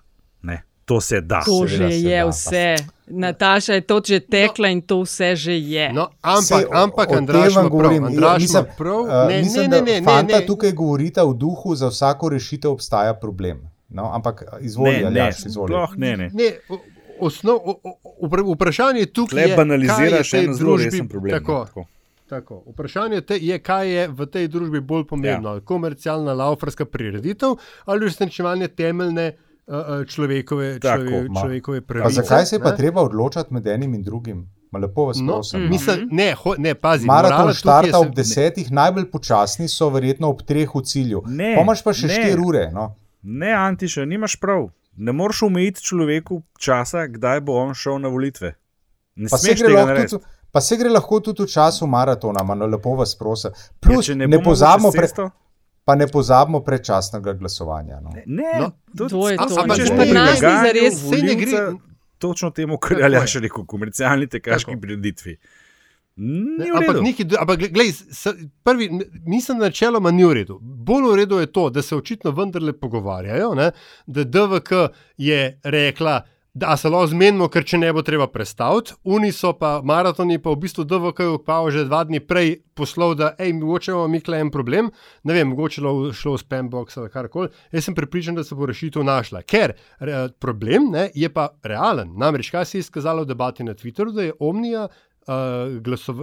Ne? 0.42 0.62
To 0.84 1.00
se 1.00 1.20
da. 1.22 1.40
To 1.42 1.62
že 1.66 1.76
seveda 1.76 1.90
se 1.92 2.00
je 2.00 2.18
da. 2.18 2.28
vse. 2.28 2.76
Nataša 3.08 3.72
je 3.72 3.80
to 3.82 4.00
že 4.02 4.20
tekla 4.22 4.68
in 4.68 4.82
to 4.82 4.98
vse 5.00 5.36
že 5.36 5.54
je. 5.54 5.92
No, 5.92 6.08
ampak, 6.22 6.44
Sej, 6.44 6.64
o- 6.64 6.74
ampak, 6.74 7.10
o 7.10 7.14
Andraž 7.14 7.54
prav. 7.54 7.68
govorim. 7.68 8.04
Andraž 8.04 8.42
Mislim, 8.42 8.64
ima 8.64 8.74
prav. 8.74 8.98
uh, 8.98 9.28
Ne, 9.28 9.38
mislim, 9.38 9.62
ne, 9.62 9.68
da 9.70 9.80
ne, 9.82 9.92
ne, 9.92 10.02
fanta 10.02 10.38
ne. 10.38 10.46
tukaj 10.46 10.72
govorita 10.72 11.22
v 11.22 11.34
duhu, 11.36 11.74
za 11.74 11.88
vsako 11.88 12.28
rešitev 12.28 12.70
obstaja 12.72 13.14
problem. 13.14 13.62
No, 13.90 14.10
ampak 14.10 14.42
izvoli, 14.60 14.90
ne, 14.92 15.00
ne, 15.00 15.06
Aljaž, 15.20 15.46
izvoli. 15.46 15.68
sploh 15.68 15.90
ne. 15.96 16.16
ne. 16.16 16.30
Ne, 16.34 16.50
osnov, 17.23 17.57
o, 17.57 17.75
o, 17.85 17.97
vpra- 18.23 18.45
vprašanje 18.49 19.07
tukaj 19.09 19.45
je, 19.45 19.57
banaliziraš 19.57 20.35
eno 20.35 20.55
zelo 20.55 20.70
družbi- 20.70 20.85
resen 20.87 21.09
problem. 21.09 21.33
Tako, 21.33 21.64
tako. 21.66 21.85
tako. 22.29 22.62
Vprašanje 22.68 23.20
te 23.23 23.39
je, 23.39 23.59
kaj 23.61 23.89
je 23.91 24.09
v 24.11 24.27
tej 24.29 24.49
družbi 24.49 24.81
bolj 24.83 25.05
pomembno. 25.07 25.55
Ja. 25.55 25.61
Komercialna 25.62 26.33
laufarska 26.35 26.85
prireditev 26.87 27.57
ali 27.85 28.01
uresničevanje 28.01 28.68
temeljne 28.70 29.27
uh, 29.66 29.75
človekove, 30.07 30.79
Tako, 30.81 31.03
člove, 31.03 31.29
ma. 31.29 31.41
človekove 31.41 31.81
Pa 31.81 31.87
pravice. 31.89 32.14
zakaj 32.16 32.47
se 32.47 32.57
je 32.57 32.61
pa 32.61 32.70
ne? 32.70 32.77
treba 32.77 33.03
odločati 33.03 33.55
med 33.55 33.66
enim 33.68 33.95
in 33.95 34.03
drugim? 34.03 34.43
Ma 34.70 34.79
lepo 34.79 35.05
vas 35.05 35.18
No, 35.18 35.33
prosim. 35.35 35.61
no. 35.61 35.68
mislim, 35.68 36.09
ne, 36.11 36.35
ho, 36.35 36.55
ne, 36.59 36.75
pazi. 36.75 37.07
Maraton 37.07 37.53
štarta 37.53 37.89
je 37.89 37.97
ob 37.99 38.14
desetih, 38.14 38.70
najbolj 38.73 39.05
počasni 39.07 39.68
so 39.68 39.91
verjetno 39.91 40.29
ob 40.29 40.41
treh 40.43 40.70
v 40.70 40.83
cilju. 40.83 41.23
Ne, 41.29 41.55
Pa 41.55 41.62
imaš 41.62 41.83
pa 41.83 41.93
še 41.93 42.07
ne. 42.07 42.14
štiri 42.14 42.41
ure. 42.41 42.70
No. 42.73 42.95
Ne, 43.23 43.53
Antiša, 43.53 44.05
nimaš 44.05 44.37
prav. 44.37 44.70
Ne 44.95 45.12
moreš 45.12 45.43
omejiti 45.43 45.82
človeku 45.82 46.43
časa, 46.59 47.07
kdaj 47.09 47.40
bo 47.40 47.53
on 47.55 47.74
šel 47.74 47.99
na 47.99 48.09
volitve. 48.09 48.55
Ne 49.16 49.28
Pa 49.28 49.36
se, 49.36 49.47
smeš 49.47 49.61
tega 49.61 49.84
narediti. 49.84 50.16
pa 50.51 50.61
se 50.61 50.76
gre 50.76 50.88
lahko 50.88 51.20
tudi 51.20 51.43
v 51.43 51.49
času 51.49 51.86
maratona, 51.86 52.43
no 52.45 52.66
lepo 52.66 52.95
vas 52.95 53.14
prosim. 53.14 53.51
Plus, 53.80 54.09
Ja, 54.09 54.14
ne, 54.14 54.26
ne 54.26 54.38
pozabimo, 54.40 54.90
pre, 54.90 55.09
pa 55.84 55.95
ne 55.95 56.07
pozabimo 56.07 56.61
predčasnega 56.61 57.32
glasovanja. 57.34 58.01
No. 58.01 58.11
Ne, 58.26 58.53
No, 58.59 58.70
to, 58.93 59.09
to 59.09 59.28
je 59.28 59.36
to. 59.38 59.57
ampak 59.57 59.76
Če 59.76 59.82
ne, 59.84 59.97
pri 59.97 60.07
ne, 60.07 60.12
ne, 60.12 60.20
lagajanju 60.22 60.90
saj 60.93 61.22
ne 61.22 61.34
gre- 61.36 61.78
Točno 62.18 62.51
temu, 62.53 62.78
kar 62.78 62.97
Tako 62.97 63.14
je 63.16 63.26
še 63.26 63.40
rekel, 63.40 63.64
komercialni 63.66 64.26
tekaški 64.28 64.70
Tako. 64.70 64.80
prireditvi. 64.80 65.32
Ne, 65.32 65.38
Ni 66.16 66.66
v 66.66 66.76
ampak 66.76 67.00
neki, 67.02 67.24
ampak 67.38 67.58
glej, 67.70 67.88
s- 67.88 68.28
prvi, 68.62 68.90
mislim, 69.24 69.58
da 69.58 69.64
načeloma 69.64 70.10
ni 70.10 70.24
v 70.24 70.34
redu. 70.34 70.58
Bolj 70.60 71.02
v 71.04 71.16
redu 71.16 71.38
je 71.38 71.46
to, 71.48 71.70
da 71.70 71.82
se 71.82 71.96
očitno 71.96 72.30
vendarle 72.30 72.72
pogovarjajo, 72.74 73.54
ne? 73.54 73.70
da 74.06 74.24
DVK 74.24 74.72
je 75.18 75.38
rekla, 75.64 76.20
da 76.54 76.76
se 76.76 76.88
lahko 76.88 77.06
zmenimo, 77.06 77.48
ker 77.48 77.64
če 77.64 77.78
ne 77.78 77.92
bo 77.92 78.02
treba 78.02 78.26
prestaviti. 78.26 78.92
Oni 79.04 79.32
so 79.32 79.54
pa 79.54 79.80
maratoni, 79.82 80.36
pa 80.38 80.50
v 80.50 80.56
bistvu 80.58 80.84
DVK 80.84 81.16
pa 81.40 81.62
že 81.70 81.86
dva 81.86 82.04
dni 82.04 82.20
prej 82.20 82.50
poslal, 82.74 83.14
da 83.14 83.30
hej, 83.38 83.54
mogoče 83.54 83.90
imamo 83.90 84.08
mi 84.08 84.20
kle 84.20 84.38
en 84.38 84.50
problem, 84.50 84.90
ne 85.24 85.32
vem, 85.32 85.48
mogoče 85.48 85.80
lo- 85.80 86.12
šlo 86.12 86.34
v 86.34 86.38
spambox 86.38 86.98
ali 86.98 87.08
karkoli. 87.08 87.48
Jaz 87.72 87.84
sem 87.84 87.94
prepričan, 87.94 88.34
da 88.34 88.44
se 88.44 88.54
bo 88.54 88.66
rešitev 88.66 89.00
našla. 89.02 89.40
Ker 89.42 89.72
re, 89.98 90.28
problem 90.30 90.90
ne, 90.90 91.08
je 91.14 91.28
pa 91.30 91.48
realen. 91.62 92.12
Namreč, 92.14 92.50
kaj 92.50 92.64
se 92.66 92.76
je 92.76 92.80
izkazalo 92.80 93.22
v 93.22 93.26
debati 93.26 93.64
na 93.64 93.72
Twitterju, 93.72 94.12
da 94.12 94.22
je 94.22 94.36
Omnija 94.38 94.88
glasov, 95.81 96.23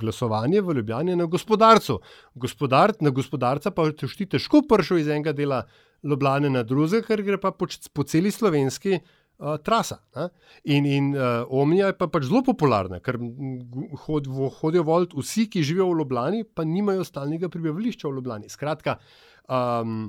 glasovanje 0.00 0.60
v 0.60 0.74
Ljubljani 0.80 1.16
na 1.16 1.24
gospodarcu. 1.24 1.98
Gospodar, 2.34 2.94
na 3.00 3.10
gospodarca 3.10 3.70
pa 3.70 3.90
ti 3.92 4.26
težko 4.26 4.62
prišel 4.68 4.98
iz 4.98 5.08
enega 5.08 5.32
dela 5.32 5.64
Ljubljane 6.02 6.50
na 6.50 6.62
drugega, 6.62 7.04
ker 7.06 7.22
gre 7.22 7.40
pa 7.40 7.52
po, 7.52 7.66
po 7.92 8.04
celi 8.08 8.30
slovenski 8.32 8.96
uh, 8.96 9.58
trasa. 9.64 9.98
Ne? 10.16 10.28
In, 10.64 10.86
in 10.86 11.10
uh, 11.12 11.44
Omnija 11.48 11.90
je 11.90 11.98
pa 11.98 12.08
pač 12.08 12.24
zelo 12.30 12.40
popularna, 12.46 13.02
ker 13.04 13.18
hod, 14.06 14.30
vo- 14.30 14.48
hodijo 14.60 14.86
volt 14.88 15.12
vsi, 15.16 15.48
ki 15.52 15.64
živijo 15.66 15.90
v 15.90 16.00
Ljubljani, 16.00 16.44
pa 16.44 16.64
nimajo 16.64 17.04
stalnega 17.04 17.52
prebivališča 17.52 18.08
v 18.08 18.16
Ljubljani. 18.16 18.48
Skratka, 18.48 18.96
um, 19.48 20.08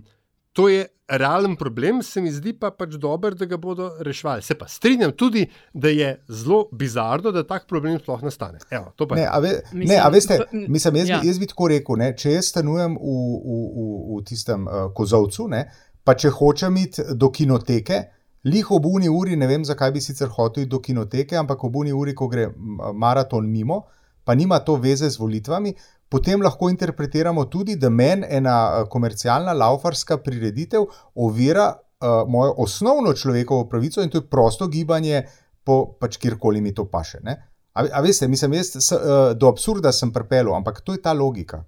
to 0.54 0.68
je 0.70 0.88
realen 1.08 1.56
problem, 1.56 2.04
se 2.04 2.22
mi 2.22 2.32
zdi 2.32 2.54
pa 2.60 2.72
pač 2.72 2.96
dober, 3.00 3.36
da 3.36 3.46
ga 3.46 3.58
bodo 3.60 3.90
reševali. 4.00 4.44
Se 4.44 4.56
pa 4.56 4.68
strinjam 4.68 5.12
tudi, 5.18 5.44
da 5.74 5.90
je 5.92 6.12
zelo 6.28 6.64
bizarno, 6.72 7.32
da 7.32 7.44
tak 7.48 7.68
problem 7.68 8.00
sploh 8.00 8.24
nastane. 8.24 8.60
Evo, 8.70 8.94
to 8.96 9.08
pa 9.08 9.16
Ne, 9.16 9.22
je. 9.22 9.28
a, 9.32 9.40
ve, 9.40 9.52
Mislim, 9.72 9.88
ne, 9.90 10.00
a 10.04 10.10
veste, 10.10 10.40
mislim, 10.52 10.96
jaz, 10.96 11.10
ja. 11.10 11.16
ja. 11.16 11.22
jaz 11.24 11.40
bi 11.40 11.48
tako 11.52 11.68
rekel, 11.72 12.00
ne, 12.00 12.12
če 12.18 12.38
jaz 12.38 12.52
stanujem 12.54 12.96
v, 12.96 13.18
v, 13.44 13.60
v, 13.76 13.88
v 14.16 14.24
tistem 14.28 14.68
uh, 14.68 14.88
kozovcu, 14.96 15.48
ne, 15.52 15.66
pa 16.04 16.16
če 16.16 16.32
hočem 16.36 16.80
iti 16.80 17.06
do 17.16 17.32
kinoteke, 17.32 18.02
lih 18.48 18.72
ob 18.72 18.88
uni 18.88 19.12
uri, 19.12 19.36
ne 19.38 19.48
vem, 19.48 19.66
zakaj 19.68 19.92
bi 19.96 20.04
sicer 20.04 20.32
hotel 20.32 20.64
iti 20.66 20.72
do 20.72 20.80
kinoteke, 20.80 21.38
ampak 21.38 21.64
ob 21.68 21.76
uni 21.84 21.92
uri, 21.94 22.16
ko 22.16 22.28
gre 22.32 22.48
maraton 22.96 23.48
mimo, 23.52 23.84
pa 24.24 24.36
nima 24.36 24.60
to 24.60 24.76
veze 24.76 25.10
z 25.10 25.20
volitvami. 25.20 25.74
Potem 26.10 26.42
lahko 26.42 26.70
interpretiramo 26.70 27.46
tudi, 27.46 27.76
da 27.76 27.90
meni 27.90 28.28
ena 28.30 28.56
eh, 28.82 28.90
komercialna 28.90 29.54
laufarska 29.54 30.18
prireditev 30.18 30.84
ovira 31.16 31.72
uh, 32.02 32.30
mojo 32.30 32.54
osnovno 32.58 33.14
človekovo 33.14 33.70
pravico 33.70 34.02
in 34.04 34.10
to 34.10 34.18
je 34.18 34.28
prosto 34.30 34.68
gibanje 34.68 35.24
po 35.64 35.86
pač 36.00 36.18
kjerkoli 36.18 36.62
mi 36.62 36.74
to 36.76 36.90
paše. 36.90 37.20
Ne? 37.24 37.38
A, 37.74 37.86
a 37.94 38.02
veste, 38.02 38.28
mislim, 38.28 38.54
jaz 38.54 38.76
s, 38.76 38.92
uh, 38.92 39.00
do 39.38 39.48
absurda 39.48 39.92
sem 39.92 40.12
pripeljal, 40.14 40.56
ampak 40.56 40.82
to 40.82 40.92
je 40.92 41.02
ta 41.02 41.14
logika. 41.14 41.64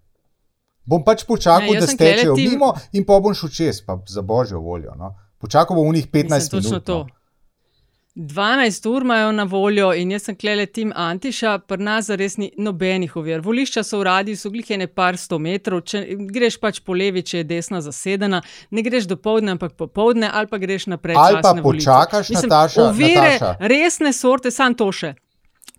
Bom 0.85 1.03
pač 1.03 1.23
počakal, 1.23 1.73
jaz 1.73 1.85
da 1.85 1.91
stečejo 1.91 2.35
tim- 2.35 2.51
mimo 2.51 2.73
in 2.91 3.05
pa 3.05 3.19
bom 3.19 3.33
šel 3.33 3.49
čez, 3.49 3.79
pa 3.85 4.01
za 4.07 4.21
božjo 4.21 4.59
voljo. 4.59 4.91
No. 4.99 5.13
Počakal 5.39 5.77
bom 5.77 5.87
v 5.87 5.95
njih 5.95 6.07
15 6.11 6.33
Mislim, 6.33 6.61
točno 6.61 6.69
minut. 6.69 6.85
to. 6.85 7.07
No. 8.15 8.23
12 8.33 8.89
ur 8.89 9.01
imajo 9.01 9.31
na 9.31 9.43
voljo 9.43 9.93
in 9.93 10.11
jaz 10.11 10.23
sem 10.23 10.35
klele 10.35 10.65
tim 10.65 10.91
Antiša, 10.95 11.57
pri 11.57 11.83
nas 11.83 12.05
zares 12.05 12.37
ni 12.37 12.51
nobenih 12.57 13.15
ovir. 13.15 13.41
Volišča 13.41 13.83
so 13.83 13.99
v 13.99 14.03
radiju, 14.03 14.37
so 14.37 14.51
glih 14.53 14.69
ene 14.71 14.87
par 14.87 15.17
sto 15.17 15.39
metrov, 15.39 15.81
če 15.81 16.03
greš 16.29 16.59
pač 16.61 16.79
po 16.85 16.93
levi, 16.93 17.23
če 17.25 17.37
je 17.41 17.43
desna 17.43 17.81
zasedena, 17.81 18.43
ne 18.69 18.81
greš 18.85 19.09
do 19.09 19.17
povdne, 19.17 19.55
ampak 19.57 19.73
popovdne, 19.73 20.29
ali 20.33 20.47
pa 20.47 20.61
greš 20.61 20.85
naprej. 20.93 21.17
Ali 21.17 21.41
pa 21.41 21.55
počakaš, 21.63 22.29
Nataša, 22.29 22.83
Ovire, 22.83 23.33
Nataša. 23.39 23.57
resne 23.59 24.13
sorte, 24.13 24.51
sam 24.51 24.77
to 24.77 24.91
še. 24.91 25.15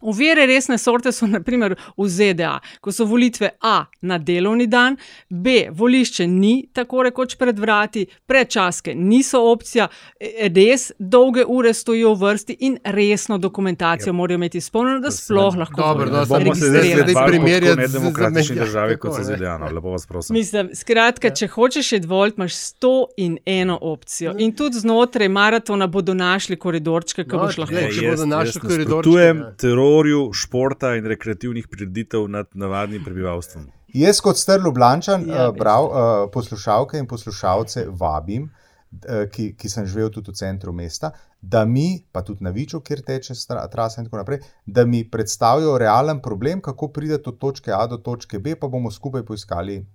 Ovire 0.05 0.47
resne 0.47 0.77
sorte 0.79 1.09
so 1.11 1.27
naprimer 1.27 1.75
v 1.97 2.07
ZDA, 2.07 2.53
ko 2.81 2.93
so 2.93 3.05
volitve 3.05 3.49
A 3.63 3.77
na 4.03 4.19
delovni 4.19 4.67
dan, 4.67 4.97
B 5.31 5.47
volišče 5.71 6.27
ni 6.29 6.69
tako 6.71 7.03
rekoč 7.03 7.37
pred 7.37 7.59
vrati, 7.59 8.03
predčaske 8.27 8.95
niso 8.95 9.41
opcija, 9.43 9.89
e- 10.19 10.51
res 10.51 10.91
dolge 10.99 11.45
ure 11.47 11.73
stojijo 11.75 12.13
v 12.13 12.21
vrsti 12.25 12.57
in 12.61 12.77
resno 12.87 13.39
dokumentacijo 13.39 14.13
morajo 14.13 14.35
imeti 14.35 14.59
izpolnjeno, 14.59 15.01
da 15.01 15.11
sploh 15.11 15.57
lahko 15.57 15.81
Dobro, 15.83 16.11
da 16.11 16.27
se 16.27 16.29
Bomo 16.31 16.55
se 16.55 16.61
zdaj 16.61 16.83
primerjati 17.27 17.83
kako 17.83 17.89
z- 17.89 18.13
zamejami, 18.13 18.61
državi, 18.61 18.97
kot 18.97 19.13
so 19.13 19.19
ne. 19.21 19.25
ZDA. 19.27 19.59
No, 19.59 19.67
lepo 19.69 19.91
vas 19.91 20.07
prosim. 20.07 20.35
Mislim, 20.35 20.71
skratka, 20.75 21.31
če 21.31 21.47
hočeš 21.49 21.93
iti 21.93 22.07
volt, 22.07 22.37
imaš 22.37 22.55
sto 22.57 22.93
in 23.17 23.39
eno 23.47 23.79
opcijo. 23.83 24.35
In 24.39 24.53
tudi 24.53 24.77
znotraj 24.77 25.29
maratona 25.31 25.87
bodo 25.89 26.15
našli 26.15 26.57
koridorčke, 26.57 27.25
ki 27.25 27.31
No, 27.31 27.39
boš 27.39 27.59
lahko 27.59 27.73
glej, 27.73 27.91
šel. 27.91 28.03
če 28.03 28.11
bodo 28.11 28.27
našli 28.27 28.61
koridorčke, 28.63 29.11
ja. 29.13 29.53
Terorju 29.95 30.33
športa 30.33 30.95
in 30.97 31.07
rekreativnih 31.07 31.69
prireditev 31.71 32.29
nad 32.29 32.47
navadnim 32.55 33.05
prebivalstvom. 33.05 33.67
Jaz, 33.95 34.21
kot 34.21 34.37
star 34.37 34.61
Ljubljančan, 34.61 35.29
Ja, 35.29 35.53
prav, 35.53 35.85
uh, 35.85 36.31
poslušalke 36.33 36.99
in 36.99 37.07
poslušalce 37.07 37.87
vabim, 37.89 38.51
uh, 38.91 39.31
ki, 39.31 39.55
ki 39.57 39.69
sem 39.69 39.87
živel 39.87 40.11
tudi 40.11 40.31
v 40.31 40.35
centru 40.35 40.73
mesta, 40.73 41.13
da 41.41 41.65
mi, 41.65 42.03
pa 42.13 42.23
tudi 42.23 42.45
na 42.45 42.51
Viču, 42.51 42.81
kjer 42.81 43.03
teče 43.07 43.35
trasa 43.71 44.01
in 44.01 44.07
tako 44.09 44.17
naprej, 44.17 44.39
da 44.67 44.85
mi 44.85 45.05
predstavijo 45.11 45.79
realen 45.79 46.21
problem, 46.23 46.61
kako 46.61 46.89
prideti 46.89 47.29
od 47.29 47.39
točke 47.39 47.71
A 47.73 47.87
do 47.87 47.97
točke 47.97 48.39
B, 48.39 48.57
pa 48.57 48.69
bomo 48.69 48.91
skupaj 48.91 49.23
poiskali 49.23 49.79
uh, 49.79 49.87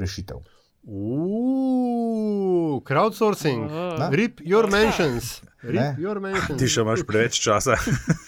rešitev. 0.00 0.36
Uuu, 0.84 2.80
crowdsourcing, 2.80 3.68
Oh. 3.70 4.08
rip 4.10 4.40
your 4.40 4.70
mentions. 4.70 5.42
Ti 6.58 6.68
še 6.68 6.82
imaš 6.84 7.04
preveč 7.08 7.38
časa. 7.42 7.78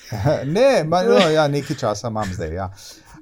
ne, 0.56 0.84
ma, 0.88 1.02
no, 1.06 1.18
ja, 1.32 1.48
nekaj 1.48 1.76
časa 1.86 2.12
imam 2.12 2.30
zdaj. 2.32 2.54
Ja. 2.54 2.70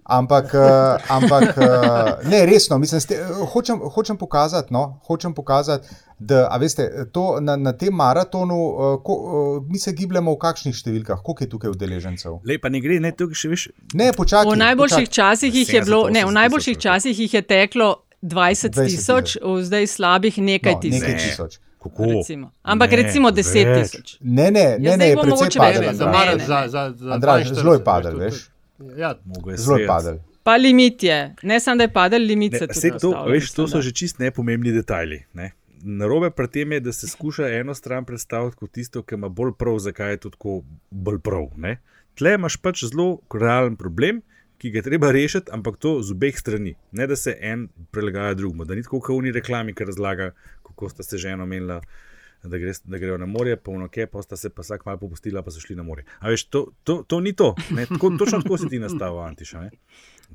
Ampak, 0.05 0.53
uh, 0.53 1.01
ampak 1.09 1.57
uh, 1.57 2.29
ne, 2.29 2.43
resno, 2.45 2.77
mislim, 2.79 3.01
ste, 3.01 3.17
hočem, 3.53 3.81
hočem 3.95 4.19
pokazati, 4.21 4.69
no, 4.75 5.01
hočem 5.09 5.33
pokazati, 5.33 5.89
da 6.19 6.43
a 6.53 6.59
veste, 6.61 6.85
to, 7.13 7.39
na, 7.41 7.57
na 7.57 7.73
tem 7.73 7.95
maratonu 7.97 8.59
uh, 8.59 8.99
ko, 9.05 9.17
uh, 9.17 9.65
mi 9.65 9.81
se 9.81 9.95
gibljemo 9.97 10.37
v 10.37 10.41
kakšnih 10.45 10.77
številkah, 10.77 11.25
koliko 11.25 11.47
je 11.47 11.51
tukaj 11.57 11.73
udeležencev. 11.73 12.37
Lej, 12.45 12.61
pa 12.61 12.69
ne 12.69 12.85
gre, 12.85 13.01
ne, 13.01 13.15
tukaj 13.17 13.41
še 13.41 13.53
veš. 13.55 13.67
Ne, 13.97 14.13
počakaj. 14.13 14.53
V 14.53 14.61
najboljših 14.61 15.09
počakaj. 15.09 15.17
časih 15.17 15.61
jih 15.63 15.73
je 15.73 15.81
70, 15.81 15.89
bilo, 15.89 16.03
ne, 16.13 16.21
v 16.21 16.35
80 16.35 16.41
najboljših 16.43 16.77
tisoč, 16.77 16.85
časih 16.85 17.25
jih 17.25 17.39
je 17.41 17.47
teklo 17.55 17.91
20 18.25 18.77
20 18.77 18.89
tisoč, 18.89 19.37
v 19.41 19.61
zdaj 19.65 19.87
slabih 19.87 20.39
nekaj 20.39 20.77
no, 20.77 20.81
tisoč. 20.85 21.01
nekaj 21.01 21.17
Ne. 21.17 21.65
Kako? 21.85 22.05
Recimo. 22.15 22.51
Ampak 22.65 22.91
Ne, 22.91 22.97
recimo 22.97 23.29
10 23.31 23.45
več. 23.67 23.91
tisoč. 23.91 24.17
Ne, 24.23 24.49
ne, 24.49 24.79
ne, 24.79 24.83
Ja, 24.83 24.97
ne, 24.97 25.09
je 25.09 25.17
precej 25.19 25.51
padel. 25.55 25.83
Za, 25.93 26.07
za, 26.39 26.69
za, 26.69 26.83
za 26.97 27.11
Andraž, 27.13 27.43
42, 27.45 27.55
zelo 27.55 27.75
je 27.75 27.83
padel, 27.85 28.17
veš. 28.19 28.39
Ja, 28.97 29.15
Mogo 29.25 29.51
je 29.51 29.57
Zelo 29.59 29.77
je 29.77 29.87
padel. 29.87 30.17
Pa 30.43 30.57
limit 30.57 31.03
je, 31.03 31.19
ne 31.43 31.57
samo 31.59 31.77
da 31.77 31.85
je 31.85 31.93
padel, 31.93 32.21
limit 32.23 32.53
Ne, 32.53 32.59
se 32.59 32.67
tudi 32.67 32.99
to, 32.99 33.11
nastavlja, 33.11 33.33
veš, 33.33 33.53
to 33.53 33.67
so 33.67 33.77
da. 33.77 33.83
že 33.83 33.93
čist 33.93 34.19
nepomembni 34.19 34.73
detajli. 34.73 35.23
Ne? 35.35 35.53
Narobe 35.83 36.31
pri 36.31 36.49
tem 36.49 36.73
je, 36.73 36.81
da 36.81 36.93
se 36.93 37.07
skuša 37.07 37.49
eno 37.51 37.75
stran 37.75 38.05
predstaviti 38.05 38.57
kot 38.57 38.73
tisto, 38.73 39.03
ki 39.03 39.15
ima 39.15 39.29
bolj 39.31 39.53
prav, 39.53 39.79
zakaj 39.79 40.11
je 40.11 40.17
to 40.19 40.31
tako 40.31 40.63
bolj 40.91 41.19
prav. 41.21 41.51
Ne? 41.59 41.79
Tle 42.15 42.35
imaš 42.35 42.57
pač 42.57 42.85
zelo 42.85 43.07
realen 43.31 43.77
problem, 43.77 44.23
ki 44.57 44.71
ga 44.71 44.79
je 44.79 44.83
treba 44.83 45.11
rešiti, 45.11 45.51
ampak 45.51 45.77
to 45.77 45.99
z 46.01 46.13
obeh 46.13 46.37
strani. 46.39 46.75
Ne 46.93 47.07
da 47.07 47.17
se 47.17 47.37
en 47.43 47.65
prilagaja 47.91 48.35
drugemu, 48.35 48.65
da 48.65 48.75
ni 48.75 48.83
tako 48.83 49.01
kot 49.01 49.11
v 49.11 49.19
uni 49.19 49.33
reklami, 49.33 49.75
ki 49.75 49.85
razlaga, 49.85 50.31
kako 50.75 50.91
sta 50.93 51.07
se 51.07 51.19
žena 51.19 51.47
menila. 51.47 51.81
Da, 52.45 52.59
gre, 52.61 52.75
da 52.85 52.99
grejo 53.01 53.17
na 53.17 53.27
morje, 53.27 53.57
polno 53.57 53.87
ke, 53.89 54.05
pa 54.07 54.21
sta 54.23 54.37
se 54.37 54.51
pa 54.53 54.61
vsak 54.61 54.83
malo 54.85 54.99
popustila, 55.01 55.41
pa 55.43 55.49
so 55.51 55.63
šli 55.65 55.79
na 55.79 55.83
morje. 55.83 56.05
A 56.21 56.29
veš, 56.29 56.45
to, 56.53 56.67
to, 56.85 56.99
to 57.09 57.21
ni 57.25 57.33
to. 57.33 57.55
Ne, 57.73 57.87
tako, 57.89 58.11
točno 58.19 58.43
tako 58.43 58.59
si 58.61 58.69
ti 58.69 58.79
nastavil, 58.83 59.23
Antiša. 59.25 59.63
Ne? 59.65 59.71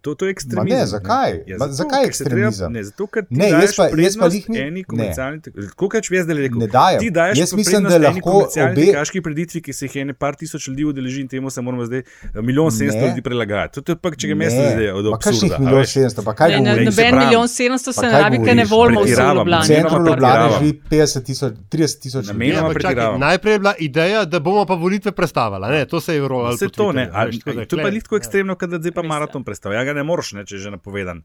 To, 0.02 0.16
to 0.16 0.26
je 0.26 0.32
ekstremizem. 0.32 0.70
Ma 0.70 0.76
ne, 0.76 0.88
zakaj? 0.88 1.32
Ja, 1.46 1.58
zato, 1.58 1.74
zakaj 1.74 2.04
ker 2.04 2.14
se 2.14 2.24
treba- 2.24 2.48
ekstremizem? 2.48 2.72
Ne, 2.72 2.84
zato, 2.84 3.08
ker 3.08 3.24
ti 3.24 3.34
Ne, 3.34 3.48
jaz 3.50 3.74
pa- 3.74 3.90
jaz 3.98 4.16
pa 4.16 4.26
lih 4.28 4.46
ni- 4.50 4.60
eni 4.60 4.72
ne. 4.78 4.84
komercialni. 4.84 5.38
Kako 5.70 5.90
več 5.92 6.10
jaz 6.10 6.24
zdaj 6.24 6.38
rekel? 6.38 6.58
Ne 6.58 6.68
dajem. 6.70 7.00
Ti 7.00 7.10
daješ 7.12 7.38
Jaz 7.38 7.52
mislim, 7.54 7.84
da 7.84 7.98
lahko 8.00 8.22
komercialni 8.22 8.74
obe- 8.74 8.86
tekaški 8.88 9.20
preditvi, 9.22 9.62
ki 9.62 9.74
se 9.74 9.86
jih 9.86 9.96
je 9.96 10.02
ene 10.02 10.14
par 10.16 10.36
tisoč 10.36 10.68
ljudi 10.68 10.84
udeleži 10.86 11.22
in 11.22 11.28
temu 11.28 11.50
se 11.50 11.62
moramo 11.62 11.86
zdaj 11.86 12.00
eh, 12.00 12.06
milijon 12.40 12.72
sedemsto 12.72 13.02
Ne. 13.02 13.08
ljudi 13.08 13.22
prilagajati. 13.22 13.82
To 13.82 13.92
je 13.92 13.98
pa, 13.98 14.12
če 14.12 14.26
ga 14.26 14.36
mesta 14.36 14.56
Ne, 14.58 14.70
zdaj 14.72 14.90
od 14.92 15.06
ma 15.06 15.18
kakšnih 15.20 15.54
milijon. 15.60 15.84
700, 15.86 16.22
pa 16.22 16.34
kaj 16.34 16.50
Ne, 16.50 16.60
ne, 16.60 16.72
se 16.72 17.02
Noben 17.04 17.16
milijon 17.18 17.48
700 17.50 17.92
se 17.92 18.02
ne 18.04 18.12
rabi, 18.14 18.38
ker 18.40 18.56
ne 18.56 18.66
volimo 18.66 19.02
vsi 19.02 19.10
v 19.10 19.16
Pretiravam. 19.16 19.36
V 19.36 19.40
Ljubljani. 19.42 19.66
centru 19.66 19.98
Ljubljane 20.00 20.50
živi 20.56 20.72
50 20.86 21.24
tisoč, 21.24 21.54
30 21.70 22.00
tisoč 22.00 22.24
ljudi. 22.26 22.48
Ja, 22.50 23.18
najprej 23.20 23.54
je 23.54 23.60
bila 23.60 23.74
ideja, 23.80 24.26
da 24.26 24.40
bomo 24.40 24.66
pa 24.66 24.74
volitve 24.76 25.12
predstavili. 25.12 25.68
Ne, 25.70 25.86
to 25.86 26.00
se 26.00 26.14
je 26.14 26.24
urolo. 26.24 26.50
Vse 26.52 26.70
to 26.70 26.92
ne, 26.92 27.10
ali, 27.12 27.40
to 27.40 27.76
je 27.76 27.84
pa 27.84 27.92
tako 27.92 28.16
ekstremno, 28.16 28.56
kot 28.56 28.70
da 28.70 28.78
zdaj 28.78 28.92
pa 28.92 29.04
maraton 29.04 29.44
predstavlja. 29.44 29.79
Ja, 29.80 29.86
ga 29.88 29.94
ne 29.96 30.04
moreš, 30.04 30.34
ne, 30.36 30.44
če 30.44 30.58
je 30.58 30.66
že 30.68 30.72
napovedan. 30.76 31.24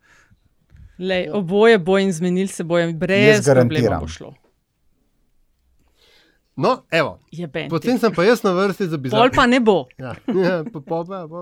Lej, 1.02 1.26
oboje 1.34 1.78
bo 1.82 1.98
in 1.98 2.12
zmenili 2.14 2.46
se 2.48 2.62
bojo, 2.64 2.92
brez 2.94 3.42
problema 3.42 3.98
bo 3.98 4.07
šlo. 4.09 4.30
No, 6.57 6.84
evo. 6.90 7.18
Je 7.34 7.46
bend. 7.50 7.70
Potem 7.70 7.98
sem 7.98 8.14
pa 8.14 8.22
jaz 8.22 8.44
na 8.46 8.52
vrsti 8.55 8.86
za 8.86 8.98
bizar. 8.98 9.18
Pol 9.18 9.32
pa 9.34 9.46
ne 9.50 9.59
bo. 9.61 9.88
Ja, 9.98 10.14
ja 10.30 10.61
pa, 10.62 10.78
pa, 10.80 11.00
pa, 11.02 11.24
pa. 11.26 11.40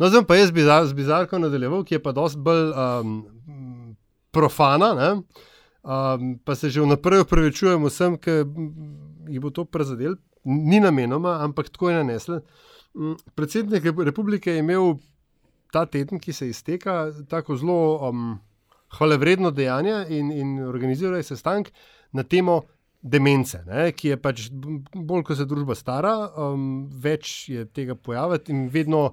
No, 0.00 0.08
zdaj 0.08 0.24
pa 0.28 0.38
jaz 0.40 0.52
bizar, 0.56 0.86
z 0.88 0.96
bizarko 0.96 1.38
nadaljeval, 1.38 1.84
ki 1.84 1.98
je 1.98 2.02
pa 2.02 2.14
dosti 2.16 2.40
bolj 2.40 2.72
um, 2.72 3.12
profana. 4.32 4.94
Ne? 4.96 5.10
Um, 5.84 6.32
pa 6.44 6.56
se 6.56 6.72
že 6.72 6.80
vnaprej 6.80 7.26
upravičujem 7.26 7.84
vsem, 7.84 8.16
ki 8.16 8.40
mm, 8.44 8.70
jih 9.36 9.44
bo 9.44 9.52
to 9.52 9.64
prizadel, 9.68 10.16
ni 10.44 10.80
namenoma, 10.80 11.36
ampak 11.44 11.68
tako 11.68 11.92
je 11.92 12.00
nanesel. 12.00 12.40
Mm, 12.96 13.20
Predsednik 13.36 13.84
Rep- 13.84 14.04
republike 14.08 14.52
je 14.52 14.64
imel 14.64 14.96
ta 15.72 15.86
teden, 15.86 16.20
ki 16.20 16.32
se 16.32 16.48
izteka, 16.48 17.12
tako 17.28 17.56
zelo 17.56 17.78
um, 18.08 18.38
hvalevredno 18.98 19.50
dejanje 19.50 20.04
in, 20.08 20.30
in 20.32 20.58
organiziral 20.64 21.16
je 21.16 21.28
sestanek 21.32 21.72
na 22.12 22.22
temo 22.22 22.62
demence, 23.02 23.60
ne, 23.66 23.90
ki 23.92 24.08
je 24.14 24.16
pač 24.18 24.46
bolj, 24.52 25.22
ko 25.28 25.36
se 25.38 25.46
družba 25.46 25.74
stara, 25.78 26.14
um, 26.38 26.86
več 26.90 27.48
je 27.52 27.66
tega 27.70 27.94
pojaviti 27.94 28.52
in 28.54 28.68
vedno 28.72 29.10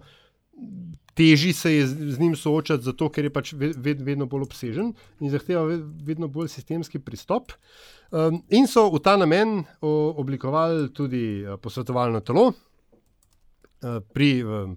teži 1.14 1.54
se 1.54 1.74
je 1.76 1.88
z, 1.88 2.12
z 2.16 2.20
njim 2.20 2.36
soočati, 2.36 2.84
zato 2.84 3.10
ker 3.10 3.28
je 3.28 3.34
pač 3.34 3.54
ve- 3.54 3.74
ved, 3.78 4.02
vedno 4.02 4.26
bolj 4.30 4.48
obsežen 4.48 4.94
in 5.20 5.30
zahteva 5.34 5.64
ve- 5.70 5.82
vedno 6.06 6.28
bolj 6.28 6.50
sistemski 6.50 7.00
pristop. 7.00 7.52
Um, 8.14 8.42
in 8.50 8.68
so 8.70 8.88
v 8.94 9.02
ta 9.02 9.16
namen 9.18 9.64
o, 9.82 10.14
oblikovali 10.22 10.90
tudi 10.94 11.42
eh, 11.42 11.58
posvetovalno 11.58 12.22
telo 12.22 12.52
eh, 12.54 14.00
pri 14.14 14.30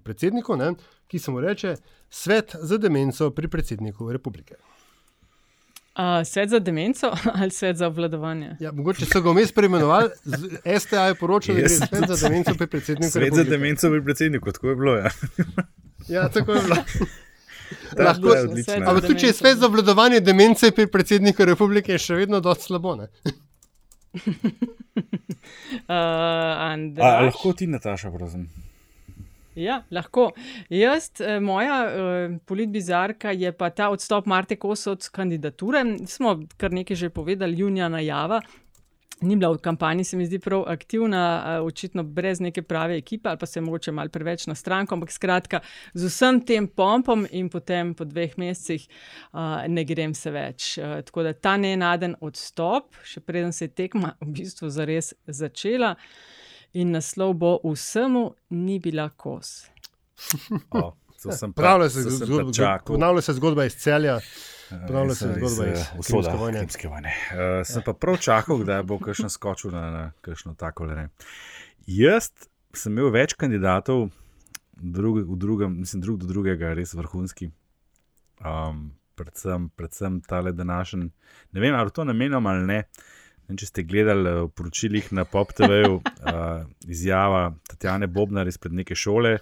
predsedniku, 0.03 0.57
ne, 0.57 0.73
ki 1.07 1.19
se 1.19 1.31
mu 1.31 1.39
reče 1.41 1.75
Svet 2.09 2.55
za 2.61 2.77
demenco 2.77 3.29
pri 3.31 3.47
predsedniku 3.47 4.11
republike. 4.11 4.55
Uh, 5.93 6.03
svet 6.23 6.49
za 6.49 6.59
demenco 6.59 7.09
ali 7.33 7.51
svet 7.51 7.77
za 7.77 7.87
obvladovanje? 7.87 8.55
Ja, 8.59 8.71
mogoče 8.71 9.05
so 9.05 9.21
ga 9.21 9.31
vmes 9.31 9.51
preimenovali, 9.51 10.09
STA 10.77 11.05
je 11.05 11.15
poročal, 11.15 11.55
da 11.55 11.61
Jaz- 11.63 11.81
svet 11.81 12.05
za 12.09 12.17
demenco 12.19 12.53
pri 12.53 12.67
predsedniku 12.67 13.11
Svet 13.11 13.13
za 13.13 13.19
republike. 13.21 13.49
demenco 13.51 13.89
pri 13.89 14.03
predsedniku, 14.03 14.51
tako 14.51 14.69
je 14.69 14.75
bilo. 14.75 14.95
Ja. 14.95 15.09
Ja, 16.09 16.29
tako 16.29 16.51
je 16.53 16.61
bilo. 16.61 16.75
Lahko- 17.97 18.31
je 18.31 18.41
odlična. 18.41 18.75
Ampak 18.77 19.01
tudi 19.01 19.19
če 19.19 19.27
je 19.27 19.33
svet 19.33 19.57
za 19.57 19.65
obvladovanje 19.65 20.19
demence 20.21 20.71
pri 20.71 20.87
predsedniku 20.87 21.45
republike, 21.45 21.91
je 21.91 21.99
še 21.99 22.15
vedno 22.15 22.39
dosti 22.39 22.63
slabo. 22.65 22.95
Ne? 22.95 23.07
Uh, 24.13 24.21
A, 25.87 25.97
Andraž? 26.69 27.23
lahko 27.25 27.53
ti, 27.53 27.67
Nataša, 27.67 28.11
prosim. 28.11 28.47
Ja, 29.57 29.81
lahko. 29.91 30.31
Jaz, 30.69 31.09
eh, 31.19 31.39
moja 31.39 31.79
eh, 31.89 32.37
politbizarka 32.45 33.31
je 33.31 33.51
pa 33.51 33.69
ta 33.69 33.89
odstop 33.89 34.25
Marte 34.25 34.55
Kos 34.55 34.87
od 34.87 35.09
kandidature. 35.09 35.81
Smo 36.05 36.39
kar 36.57 36.71
nekaj 36.71 36.95
že 36.95 37.09
povedali, 37.09 37.57
junija 37.57 37.89
najava. 37.89 38.41
Ni 39.21 39.35
bila 39.35 39.55
v 39.55 39.57
kampanji, 39.57 40.03
se 40.03 40.17
mi 40.17 40.25
zdi 40.25 40.37
prav 40.39 40.67
aktivna, 40.69 41.23
eh, 41.47 41.59
očitno 41.65 42.03
brez 42.03 42.39
neke 42.39 42.61
prave 42.61 42.97
ekipe, 42.97 43.29
ali 43.29 43.37
pa 43.37 43.45
se 43.45 43.57
je 43.59 43.63
mogoče 43.65 43.91
malo 43.91 44.09
preveč 44.09 44.45
na 44.47 44.55
stranko, 44.55 44.95
ampak 44.95 45.11
skratka, 45.11 45.59
z 45.93 46.05
vsem 46.05 46.41
tem 46.45 46.67
pompom 46.67 47.25
in 47.31 47.49
potem 47.49 47.95
po 47.95 48.05
dveh 48.05 48.37
mesecih 48.37 48.87
uh, 49.33 49.65
ne 49.67 49.83
grem 49.83 50.13
se 50.13 50.31
več. 50.31 50.77
Uh, 50.77 51.01
tako 51.01 51.23
da 51.23 51.33
ta 51.33 51.57
nenaden 51.57 52.15
odstop, 52.21 52.93
še 53.03 53.25
preden 53.25 53.53
se 53.53 53.65
je 53.65 53.73
tekma 53.73 54.13
v 54.21 54.35
bistvu 54.37 54.69
zares 54.69 55.15
začela, 55.25 55.95
in 56.77 56.91
naslov 56.91 57.33
bo 57.35 57.57
vsemu 57.65 58.23
ni 58.51 58.77
bila 58.79 59.09
kos. 59.11 59.65
O, 60.71 60.91
to 61.21 61.31
sem 61.31 61.53
pa- 61.53 61.61
Ponavlja 61.61 61.89
se, 61.89 62.03
to 62.03 62.11
sem 62.11 62.19
pa 62.19 62.25
zgodba, 62.25 62.53
čakal. 62.53 62.85
ponavlja 62.87 63.21
se 63.21 63.33
zgodba 63.33 63.65
iz 63.65 63.75
celja. 63.75 64.19
Ponavlja 64.87 65.11
Iz- 65.11 65.17
se 65.17 65.27
zgodba 65.29 65.65
iz, 65.65 65.73
iz 65.73 65.81
eh, 65.83 65.99
usoda 65.99 66.33
vojne. 66.33 66.59
Krimske 66.59 66.87
vojne. 66.87 67.13
Uh, 67.29 67.39
sem 67.63 67.81
pa 67.81 67.93
prav 67.93 68.17
čakal, 68.19 68.63
da 68.63 68.81
bo 68.83 68.97
kakšen 68.99 69.29
skočil 69.29 69.71
na, 69.71 69.83
na 69.91 70.03
kakšno 70.21 70.53
tako 70.53 70.85
le. 70.85 71.07
Jaz 71.87 72.29
sem 72.73 72.91
imel 72.91 73.09
več 73.09 73.33
kandidatov, 73.33 74.09
drug, 74.73 75.23
v 75.25 75.37
drugem, 75.37 75.77
mislim, 75.79 76.01
drug 76.01 76.19
do 76.19 76.27
drugega, 76.27 76.73
res 76.73 76.93
vrhunski. 76.93 77.49
Um, 78.39 78.91
predvsem, 79.15 79.69
predvsem 79.71 80.19
tale 80.21 80.51
današnji. 80.51 81.07
Ne 81.51 81.59
vem, 81.59 81.75
ali 81.75 81.91
to 81.91 82.03
namenom 82.03 82.45
ali 82.45 82.65
ne. 82.65 82.81
Ne 82.83 82.83
če 83.55 83.69
ste 83.69 83.85
gledali 83.87 84.27
eh, 84.27 84.41
v 84.43 84.51
poročilih 84.51 85.11
na 85.15 85.23
Pop 85.23 85.53
TV-ju, 85.55 86.01
uh, 86.01 86.65
izjava 86.89 87.53
Tatjane 87.69 88.09
Bobnar 88.11 88.47
izpred 88.47 88.75
neke 88.75 88.95
šole, 88.95 89.37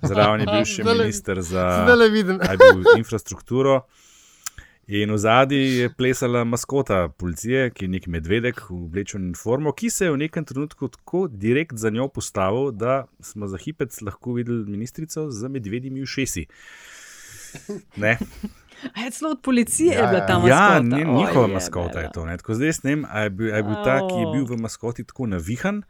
zraven 0.00 0.44
je 0.44 0.48
bil 0.48 0.64
še 0.64 0.86
minister 0.88 1.42
za 1.44 1.66
bil 2.62 2.96
infrastrukturo. 2.96 3.82
In 4.84 5.08
v 5.08 5.16
zadnji 5.16 5.60
je 5.80 5.88
plesala 5.96 6.42
maskota 6.44 7.06
policije, 7.08 7.70
ki 7.72 7.86
je 7.86 7.92
nek 7.94 8.08
medvedek 8.12 8.66
v 8.68 8.82
oblečeni 8.84 9.30
uniformo, 9.32 9.72
ki 9.72 9.88
se 9.88 10.04
je 10.04 10.12
v 10.12 10.20
nekem 10.20 10.44
trenutku 10.44 10.90
tako 10.92 11.24
direkt 11.28 11.80
za 11.80 11.88
njo 11.88 12.10
postavil, 12.12 12.68
da 12.68 13.06
smo 13.24 13.48
za 13.48 13.56
hipec 13.56 13.96
lahko 14.04 14.36
videli 14.36 14.68
ministrico 14.68 15.30
z 15.32 15.48
medvedjimi 15.48 16.04
ušesi. 16.04 16.44
Ne? 17.96 18.18
A 18.94 19.00
je 19.00 19.10
celo 19.10 19.30
od 19.30 19.40
policije 19.42 19.86
Ja, 19.88 20.00
ja, 20.00 20.06
bila 20.06 20.18
ja. 20.18 20.26
ta 20.26 20.34
maskota. 20.34 20.54
Ja, 20.66 20.80
ne, 20.80 21.04
njihova 21.14 21.44
Oj, 21.44 21.52
maskota 21.52 21.80
je 21.90 22.02
jebela. 22.02 22.12
to. 22.12 22.26
Ne? 22.26 22.36
Tako 22.36 22.54
zdaj 22.54 22.70
ne 22.82 22.90
vem, 22.90 23.04
ali 23.08 23.24
je, 23.24 23.30
bil- 23.30 23.52
a 23.52 23.56
je 23.56 23.62
bil 23.62 23.74
ta, 23.76 23.98
ki 24.00 24.14
je 24.16 24.26
bil 24.28 24.44
v 24.46 24.58
maskoti 24.58 25.04
tako 25.04 25.26
navihan. 25.26 25.82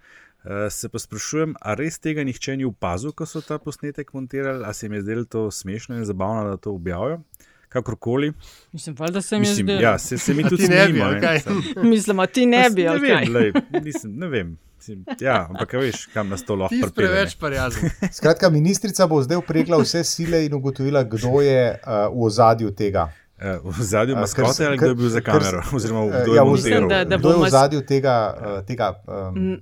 Uh, 0.42 0.50
se 0.70 0.88
pa 0.88 0.98
sprašujem, 0.98 1.54
ali 1.60 1.76
res 1.78 1.98
tega 1.98 2.20
nihče 2.20 2.56
ni 2.56 2.64
opazil, 2.64 3.12
ko 3.12 3.24
so 3.24 3.40
ta 3.40 3.58
posnetek 3.58 4.12
montirali, 4.12 4.64
ali 4.64 4.74
se 4.74 4.86
jim 4.86 4.92
je 4.92 5.02
zdelo 5.02 5.24
to 5.24 5.50
smešno 5.50 5.96
in 5.96 6.04
zabavno, 6.04 6.44
da 6.44 6.56
to 6.56 6.72
objavijo. 6.72 7.20
Kakorkoli. 7.68 8.32
Mislim, 8.72 8.96
valjda 8.98 9.22
se 9.22 9.38
mi 9.38 9.46
je 9.46 9.54
zdelo. 9.54 9.80
ja, 9.80 9.98
se, 9.98 10.18
se 10.18 10.34
mi 10.34 10.44
tudi 10.44 10.68
ne 10.68 10.88
bi? 10.88 10.98
Sam- 10.98 11.62
Mislim, 11.90 12.20
a 12.20 12.26
ti 12.26 12.46
ne 12.46 12.70
bi, 12.70 12.82
ne 12.82 12.88
ali 12.88 13.00
vem, 13.00 13.32
lej, 13.32 13.52
mislim, 13.74 14.12
ne 14.14 14.28
vem. 14.28 14.58
Mislim, 14.86 15.04
Ja, 15.20 15.46
ampak 15.46 15.74
a 15.74 15.78
veš, 15.78 16.06
kam 16.06 16.28
nas 16.28 16.42
to 16.42 16.54
lahko 16.54 16.68
pripelje, 16.72 17.08
ne. 17.08 17.14
preveč 17.14 17.34
prijazen. 17.36 17.90
Skratka, 18.12 18.50
ministrica 18.50 19.06
bo 19.06 19.22
zdaj 19.22 19.36
upregla 19.36 19.78
vse 19.78 20.04
sile 20.04 20.44
in 20.44 20.54
ugotovila, 20.54 21.02
kdo 21.04 21.40
je 21.40 21.62
uh, 21.72 21.78
v 22.10 22.22
ozadju 22.22 22.70
tega. 22.72 23.06
Eh, 23.38 23.56
V 23.64 23.82
zadnjem 23.82 24.16
Eh, 24.16 24.20
maskote 24.20 24.52
ker- 24.54 24.66
ali 24.66 24.76
kdo 24.76 24.86
je 24.86 24.94
bil 24.94 25.08
za 25.08 25.20
kamero? 25.22 25.62
Oziroma, 25.72 26.04
Eh, 26.06 26.22
kdo 26.22 26.30
ja, 26.30 26.36
je 26.36 26.44
v- 26.44 26.52
Mislim, 26.52 26.88
da- 26.88 27.04
da 27.04 27.16
Kdo 27.16 27.28
je 27.28 27.34
bo 27.34 27.40
v 27.40 27.44
ozadju 27.44 27.80
tega, 27.82 28.14
uh, 28.36 28.60
tega 28.62 28.92
um, 29.06 29.60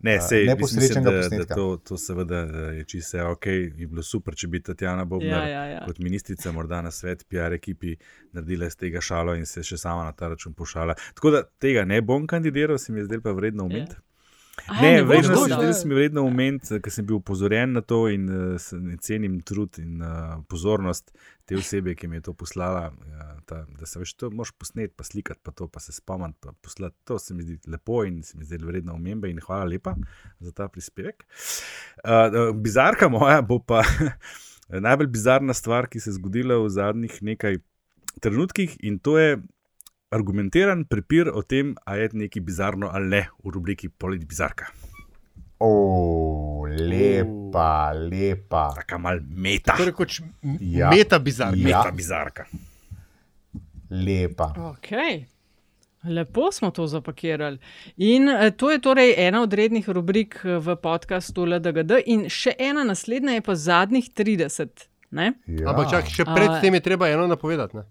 Ne, 0.00 0.14
eh, 0.14 0.20
sej, 0.20 0.46
neposrečnega 0.46 0.80
mislim, 0.80 1.04
da, 1.04 1.10
da 1.10 1.20
posnetka. 1.20 1.54
to, 1.54 1.76
to 1.78 1.96
seveda 1.98 2.36
je 2.72 2.84
čisto 2.86 3.20
ok. 3.28 3.44
Bi 3.74 3.86
bilo 3.86 4.02
super, 4.02 4.34
če 4.34 4.46
bi 4.48 4.60
Tatjana 4.60 5.04
Bobnar 5.04 5.42
Ja, 5.42 5.48
ja, 5.48 5.64
ja. 5.66 5.80
kot 5.84 5.98
ministrica, 5.98 6.52
morda 6.52 6.80
na 6.80 6.90
svet, 6.90 7.26
PR 7.26 7.52
ekipi, 7.52 7.96
naredila 8.32 8.66
iz 8.66 8.76
tega 8.76 9.00
šalo 9.00 9.34
in 9.34 9.44
se 9.44 9.60
še 9.62 9.76
sama 9.76 10.04
na 10.04 10.12
ta 10.12 10.28
račun 10.28 10.54
pošala. 10.54 10.94
Tako 11.12 11.30
da 11.30 11.42
tega 11.58 11.84
ne 11.84 12.00
bom 12.02 12.26
kandidiral, 12.26 12.78
se 12.78 12.92
mi 12.92 13.00
je 13.00 13.04
zdelo 13.04 13.22
pa 13.22 13.32
vredno 13.32 13.64
umeti. 13.64 13.96
A, 14.66 14.80
Ne, 14.82 14.92
ne 14.92 15.02
boš 15.04 15.26
vredno, 15.26 15.36
se, 15.36 15.54
zdelo 15.54 15.72
se 15.72 15.88
mi 15.88 15.94
vredno 15.94 16.22
umeti, 16.22 16.80
ker 16.82 16.92
sem 16.92 17.06
bil 17.06 17.18
upozorjen 17.20 17.72
na 17.72 17.80
to 17.80 18.04
in 18.08 18.28
uh, 18.28 18.70
cenim 19.00 19.40
trud 19.46 19.78
in 19.82 20.02
uh, 20.02 20.40
pozornost 20.48 21.12
te 21.44 21.56
osebe, 21.58 21.94
ki 21.98 22.08
mi 22.08 22.20
je 22.20 22.26
to 22.28 22.34
poslala. 22.34 22.88
Uh, 22.90 23.30
ta, 23.46 23.62
da 23.78 23.86
se 23.86 23.98
veš, 23.98 24.14
to 24.14 24.30
moš 24.30 24.52
posnet, 24.58 24.94
pa 24.96 25.04
slikati, 25.04 25.40
pa 25.42 25.54
to, 25.56 25.68
pa 25.68 25.80
se 25.80 25.92
spomniti, 25.92 26.38
pa 26.40 26.52
poslati. 26.62 26.96
To 27.10 27.18
se 27.18 27.34
mi 27.34 27.46
zdi 27.46 27.58
lepo 27.70 28.04
in 28.04 28.22
se 28.22 28.38
mi 28.38 28.44
zdi 28.44 28.60
vredno 28.64 28.94
omembe 28.94 29.30
in 29.30 29.40
hvala 29.44 29.64
lepa 29.70 29.96
za 30.40 30.52
ta 30.52 30.68
prispevek. 30.68 31.24
Uh, 32.04 32.52
bizarka 32.56 33.08
moja 33.08 33.40
bo 33.42 33.58
pa 33.58 33.82
najbolj 34.86 35.10
bizarna 35.10 35.54
stvar, 35.54 35.88
ki 35.90 36.00
se 36.00 36.10
je 36.10 36.18
zgodila 36.20 36.60
v 36.62 36.68
zadnjih 36.70 37.22
nekaj 37.22 37.58
trenutkih 38.20 38.76
in 38.80 38.98
to 38.98 39.18
je. 39.18 39.40
Argumentiran 40.10 40.84
prepir 40.84 41.28
o 41.28 41.42
tem, 41.42 41.74
ali 41.84 42.00
je 42.00 42.08
nekaj 42.14 42.42
bizarno 42.42 42.88
ali 42.92 43.06
ne, 43.08 43.20
v 43.44 43.50
rubriki 43.50 43.88
Polit 43.88 44.24
Bizarka. 44.24 44.66
O, 45.60 46.64
lepa, 46.66 47.92
lepa. 47.92 48.72
Taka 48.74 48.98
mal 48.98 49.20
meta. 49.22 49.76
Torej, 49.76 49.92
kot 49.92 50.10
Ja. 50.60 50.90
meta 50.90 51.18
bizar. 51.18 51.54
Ja. 51.54 51.62
Meta 51.78 51.90
bizarka. 51.92 52.46
lepa. 53.90 54.52
Okay. 54.56 55.24
Lepo 56.04 56.52
smo 56.52 56.70
to 56.70 56.86
zapakirali. 56.86 57.58
In 57.96 58.28
eh, 58.28 58.50
to 58.50 58.70
je 58.70 58.78
torej 58.78 59.14
ena 59.18 59.42
od 59.42 59.52
rednih 59.52 59.88
rubrik 59.88 60.40
eh, 60.44 60.58
v 60.58 60.76
podkastu 60.76 61.44
LDGD, 61.44 61.90
in 62.06 62.28
še 62.28 62.54
ena 62.58 62.84
naslednja 62.84 63.32
je 63.32 63.40
pa 63.40 63.54
zadnjih 63.54 64.10
30. 64.10 64.68
Ne? 65.10 65.32
Ja. 65.46 65.68
Ampak 65.68 65.90
čak, 65.90 66.06
še 66.06 66.24
predtem 66.24 66.74
je 66.74 66.80
treba 66.80 67.08
eno 67.08 67.26
napovedati. 67.26 67.76
Ne? 67.76 67.82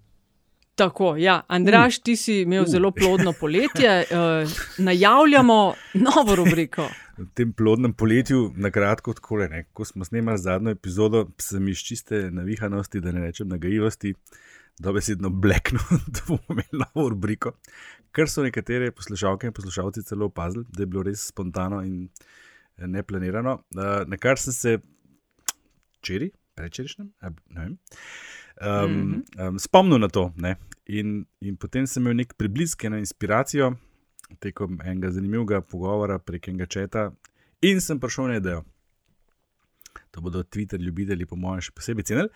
Tako, 0.79 1.17
ja, 1.17 1.41
Andraš, 1.47 1.97
ti 1.99 2.15
si 2.15 2.41
imel 2.41 2.65
zelo 2.65 2.91
plodno 2.91 3.33
poletje, 3.39 4.03
uh, 4.11 4.51
najavljamo 4.77 5.73
novo 5.93 6.35
rubriko. 6.35 6.85
V 7.17 7.25
tem 7.35 7.51
plodnem 7.53 7.91
poletju, 7.93 8.53
na 8.55 8.71
kratko, 8.71 9.13
tako 9.13 9.41
le, 9.41 9.65
ko 9.73 9.85
smo 9.85 10.07
snemali 10.07 10.39
zadnjo 10.39 10.71
epizodo, 10.71 11.25
sem 11.37 11.67
iz 11.67 11.83
čiste 11.83 12.21
navihanosti, 12.31 13.01
da 13.03 13.11
ne 13.11 13.25
rečem 13.25 13.51
nagajivosti, 13.51 14.13
dobesedno 14.79 15.29
bleknil, 15.29 15.83
da 16.15 16.23
bomo 16.27 16.55
imeli 16.55 16.83
novo 16.85 17.09
rubriko. 17.09 17.51
Ker 18.15 18.31
so 18.31 18.47
nekatere 18.47 18.93
poslušalke 18.95 19.51
in 19.51 19.53
poslušalci 19.53 20.07
celo 20.07 20.31
opazili, 20.31 20.63
da 20.71 20.85
je 20.85 20.87
bilo 20.87 21.03
res 21.03 21.27
spontano 21.27 21.83
in 21.83 22.05
eh, 22.77 22.87
neplanirano. 22.87 23.59
Uh, 23.75 24.07
na 24.07 24.17
kar 24.17 24.39
sem 24.39 24.55
se 24.55 24.77
včeraj, 25.99 26.31
prečerišnjem, 26.55 27.11
ne 27.19 27.65
vem. 27.65 27.77
Um, 28.59 29.23
um, 29.39 29.59
spomnil 29.59 30.01
na 30.03 30.09
to. 30.11 30.29
Ne? 30.35 30.57
In, 30.91 31.21
in 31.39 31.55
potem 31.55 31.85
sem 31.87 32.03
imel 32.03 32.17
nek 32.19 32.33
preblisk, 32.35 32.83
eno 32.89 32.99
inspiracijo 32.99 33.73
tekom 34.39 34.79
enega 34.85 35.11
zanimivega 35.11 35.61
pogovora 35.61 36.19
prek 36.19 36.47
enega 36.51 36.65
četa, 36.65 37.09
in 37.65 37.81
sem 37.81 37.99
prišel 37.99 38.27
na 38.29 38.35
idejo. 38.37 38.63
To 40.11 40.21
bodo 40.21 40.43
Twitter 40.43 40.81
ljubitelji, 40.81 41.25
po 41.25 41.37
mojem, 41.39 41.63
še 41.65 41.73
posebej 41.75 42.05
cenili, 42.11 42.29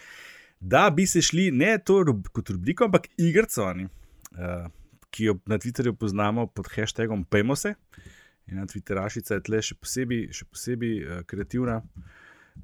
da 0.60 0.88
bi 0.90 1.06
se 1.10 1.22
šli 1.22 1.52
ne 1.52 1.76
to 1.86 2.02
rub, 2.08 2.28
kot 2.34 2.50
rubriko, 2.50 2.88
ampak 2.88 3.10
igrico, 3.18 3.68
uh, 3.68 4.66
ki 5.14 5.30
jo 5.30 5.38
na 5.46 5.60
Twitterju 5.62 5.94
poznamo 6.00 6.48
pod 6.48 6.72
hashtagom 6.74 7.26
Pejmose. 7.30 7.76
In 8.50 8.58
na 8.60 8.66
Twitterašica 8.68 9.38
je 9.38 9.44
tle 9.46 9.62
še 9.64 9.78
posebej, 9.80 10.26
še 10.36 10.48
posebej 10.50 10.96
uh, 11.04 11.22
kreativna. 11.30 11.82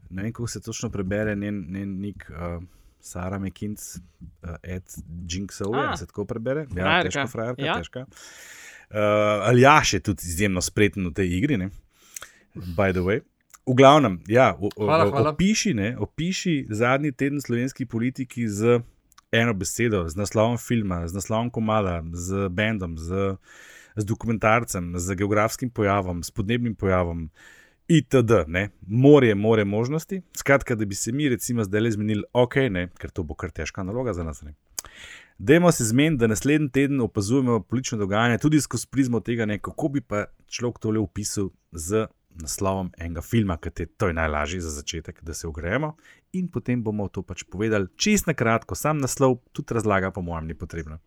Ne 0.10 0.26
vem, 0.26 0.34
kako 0.34 0.47
se 0.49 0.62
točno 0.62 0.89
prebere 0.93 1.36
njen, 1.36 1.62
njen 1.70 1.93
nik. 2.01 2.26
Uh, 2.30 2.64
Sara 2.99 3.39
McKinz, 3.39 3.95
uh, 4.43 4.55
Ed 4.63 4.83
Jinxov, 5.25 5.75
A. 5.75 5.97
se 5.97 6.05
tako 6.05 6.25
prebere. 6.25 6.59
Ja, 6.61 6.67
Frajerka. 6.73 7.09
težka 7.09 7.27
frajerka, 7.27 7.61
Ja. 7.61 7.77
težka. 7.77 8.05
Uh, 8.89 8.97
Aljaš 9.43 9.93
je 9.93 9.99
tudi 9.99 10.21
izjemno 10.25 10.61
spreten 10.61 11.07
v 11.07 11.13
tej 11.13 11.37
igri, 11.37 11.57
ne? 11.57 11.69
by 12.55 12.91
the 12.91 12.99
way. 12.99 13.21
V 13.65 13.75
glavnem, 13.75 14.19
ja, 14.27 14.55
o, 14.55 14.69
o, 14.75 14.85
Hvala, 14.85 15.09
hvala. 15.09 15.29
Opiši, 15.29 15.73
ne, 15.73 15.97
opiši 15.97 16.65
zadnji 16.69 17.11
teden 17.11 17.41
slovenski 17.41 17.85
politiki 17.85 18.47
z 18.47 18.79
eno 19.31 19.53
besedo, 19.53 20.07
z 20.09 20.15
naslovom 20.15 20.57
filma, 20.57 21.07
z 21.07 21.13
naslovom 21.13 21.49
komada, 21.49 22.01
z 22.11 22.49
bendom, 22.49 22.97
z, 22.97 23.37
z 23.95 24.05
dokumentarcem, 24.05 24.93
z 24.97 25.15
geografskim 25.15 25.69
pojavom, 25.69 26.23
s 26.23 26.31
podnebnim 26.31 26.75
pojavom. 26.75 27.29
Itd. 27.89 28.31
Ne? 28.47 28.69
Morje, 28.87 29.35
more 29.35 29.65
možnosti. 29.65 30.21
Skratka, 30.37 30.75
da 30.75 30.85
bi 30.85 30.95
se 30.95 31.11
mi, 31.11 31.29
recimo, 31.29 31.63
zdaj 31.63 31.81
le 31.81 31.91
zmenili, 31.91 32.23
ok, 32.33 32.55
ne, 32.69 32.89
ker 33.01 33.09
to 33.09 33.23
bo 33.25 33.33
kar 33.33 33.49
težka 33.51 33.83
naloga 33.83 34.13
za 34.13 34.23
nas. 34.23 34.43
Ne? 34.45 34.53
Dajmo 35.37 35.71
se 35.71 35.85
zmeniti, 35.89 36.19
da 36.21 36.27
naslednji 36.27 36.69
teden 36.69 37.01
opazujemo 37.01 37.59
politično 37.63 37.97
dogajanje 37.97 38.37
tudi 38.37 38.61
skozi 38.61 38.87
prizmo 38.91 39.19
tega, 39.19 39.45
ne, 39.45 39.57
kako 39.59 39.89
bi 39.89 40.01
pa 40.01 40.25
človek 40.47 40.79
tole 40.79 40.99
opisal 40.99 41.49
z 41.71 42.05
naslovom 42.41 42.91
enega 42.97 43.21
filma, 43.21 43.57
ki 43.57 43.71
je 43.79 43.85
to 43.97 44.07
je 44.07 44.13
najlažje 44.13 44.61
za 44.61 44.69
začetek, 44.69 45.23
da 45.23 45.33
se 45.33 45.47
ogrejemo. 45.47 45.95
In 46.33 46.47
potem 46.47 46.83
bomo 46.83 47.07
to 47.07 47.23
pač 47.25 47.43
povedali 47.43 47.89
čist 47.95 48.27
na 48.27 48.33
kratko, 48.33 48.75
sam 48.75 49.01
naslov, 49.01 49.39
tudi 49.51 49.73
razlaga, 49.73 50.11
po 50.11 50.21
mojem, 50.21 50.47
ni 50.47 50.53
potrebno. 50.53 50.99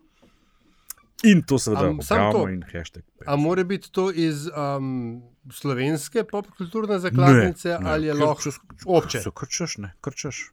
In 1.22 1.42
to 1.42 1.58
seveda 1.58 1.90
objavimo 1.90 2.48
in 2.48 2.62
hashtag. 2.72 3.02
A 3.26 3.36
mora 3.36 3.64
biti 3.64 3.92
to 3.92 4.10
iz 4.10 4.46
um, 4.46 5.22
slovenske 5.50 6.24
popkulturne 6.24 6.98
zakladnice 6.98 7.78
ali 7.84 8.06
je 8.06 8.14
lahko 8.14 8.50
obče? 8.86 9.22
Krčeš, 9.34 9.76
ne, 9.78 9.92
krčeš. 10.00 10.50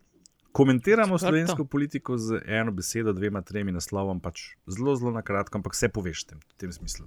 Komentiramo 0.52 1.14
Odprto. 1.14 1.28
slovensko 1.28 1.66
politiko 1.66 2.18
z 2.18 2.42
eno 2.46 2.72
besedo, 2.72 3.14
dvema, 3.14 3.42
tremi 3.42 3.72
naslovom, 3.72 4.20
pač 4.20 4.42
zelo, 4.68 4.96
zelo 4.96 5.12
na 5.12 5.22
kratko, 5.22 5.58
ampak 5.58 5.78
vse 5.78 5.90
poveš 5.94 6.24
v 6.24 6.30
tem, 6.30 6.40
v 6.40 6.58
tem 6.58 6.72
smislu. 6.74 7.06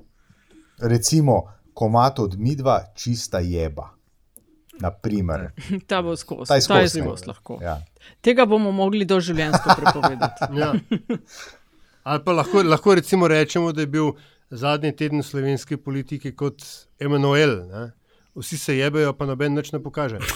Recimo, 0.78 1.42
komat 1.74 2.18
od 2.18 2.38
midva, 2.38 2.84
čista 2.94 3.38
jeba. 3.42 3.90
Naprimer. 4.80 5.50
Ta 5.90 6.02
bo 6.02 6.16
skozi. 6.16 6.48
Ta 6.48 6.56
je 6.56 6.66
Ta 6.66 6.78
je 6.80 6.88
skozi, 6.88 7.00
ne. 7.00 7.06
skozi 7.06 7.28
lahko. 7.28 7.58
Ja. 7.62 7.76
Tega 8.20 8.46
bomo 8.46 8.72
mogli 8.72 9.04
doživljenjsko 9.04 9.74
prepovedati. 9.76 10.44
Ja. 10.58 10.72
Ali 12.04 12.24
pa 12.24 12.32
lahko, 12.32 12.62
lahko 12.62 12.94
recimo 12.94 13.28
rečemo, 13.28 13.72
da 13.72 13.80
je 13.80 13.86
bil 13.86 14.12
zadnji 14.50 14.92
teden 14.96 15.22
slovenske 15.22 15.76
politike 15.76 16.32
kot 16.36 16.62
Emanuel. 17.00 17.56
Ne? 17.70 17.90
Vsi 18.34 18.58
se 18.58 18.76
jebejo, 18.76 19.12
pa 19.12 19.26
noben 19.26 19.54
nič 19.54 19.72
ne 19.72 19.82
pokaže. 19.82 20.18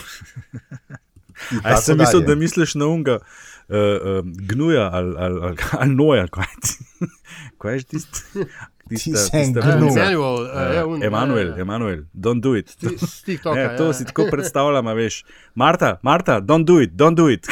Jaz 1.65 1.85
sem 1.85 1.99
mislil, 1.99 2.23
da 2.25 2.35
misliš 2.35 2.75
na 2.75 2.87
unga, 2.87 3.19
uh, 3.19 3.77
uh, 3.77 4.25
gnuja 4.49 4.91
ali, 4.93 5.15
ali, 5.19 5.41
ali, 5.43 5.57
ali 5.73 5.95
noja. 5.95 6.27
Kaj, 6.33 6.45
ti- 6.63 7.07
kaj 7.61 7.75
je? 7.77 7.83
Ti 8.89 8.97
gnu. 9.77 9.91
Emanuel, 9.99 11.03
Emanuel, 11.03 11.61
Emanuel, 11.61 12.01
don't 12.15 12.41
do 12.41 12.55
it. 12.57 12.71
Sti- 12.71 13.07
s 13.07 13.23
TikToka, 13.23 13.55
Ne, 13.59 13.77
to 13.77 13.87
ja. 13.87 13.93
si 13.93 14.05
tako 14.05 14.29
predstavljam, 14.31 14.87
a 14.87 14.93
veš. 14.93 15.25
Marta, 15.55 15.99
Marta, 16.03 16.41
don't 16.41 16.65
do 16.65 16.81
it, 16.81 16.93
don't 16.95 17.15
do 17.19 17.29
it. 17.31 17.47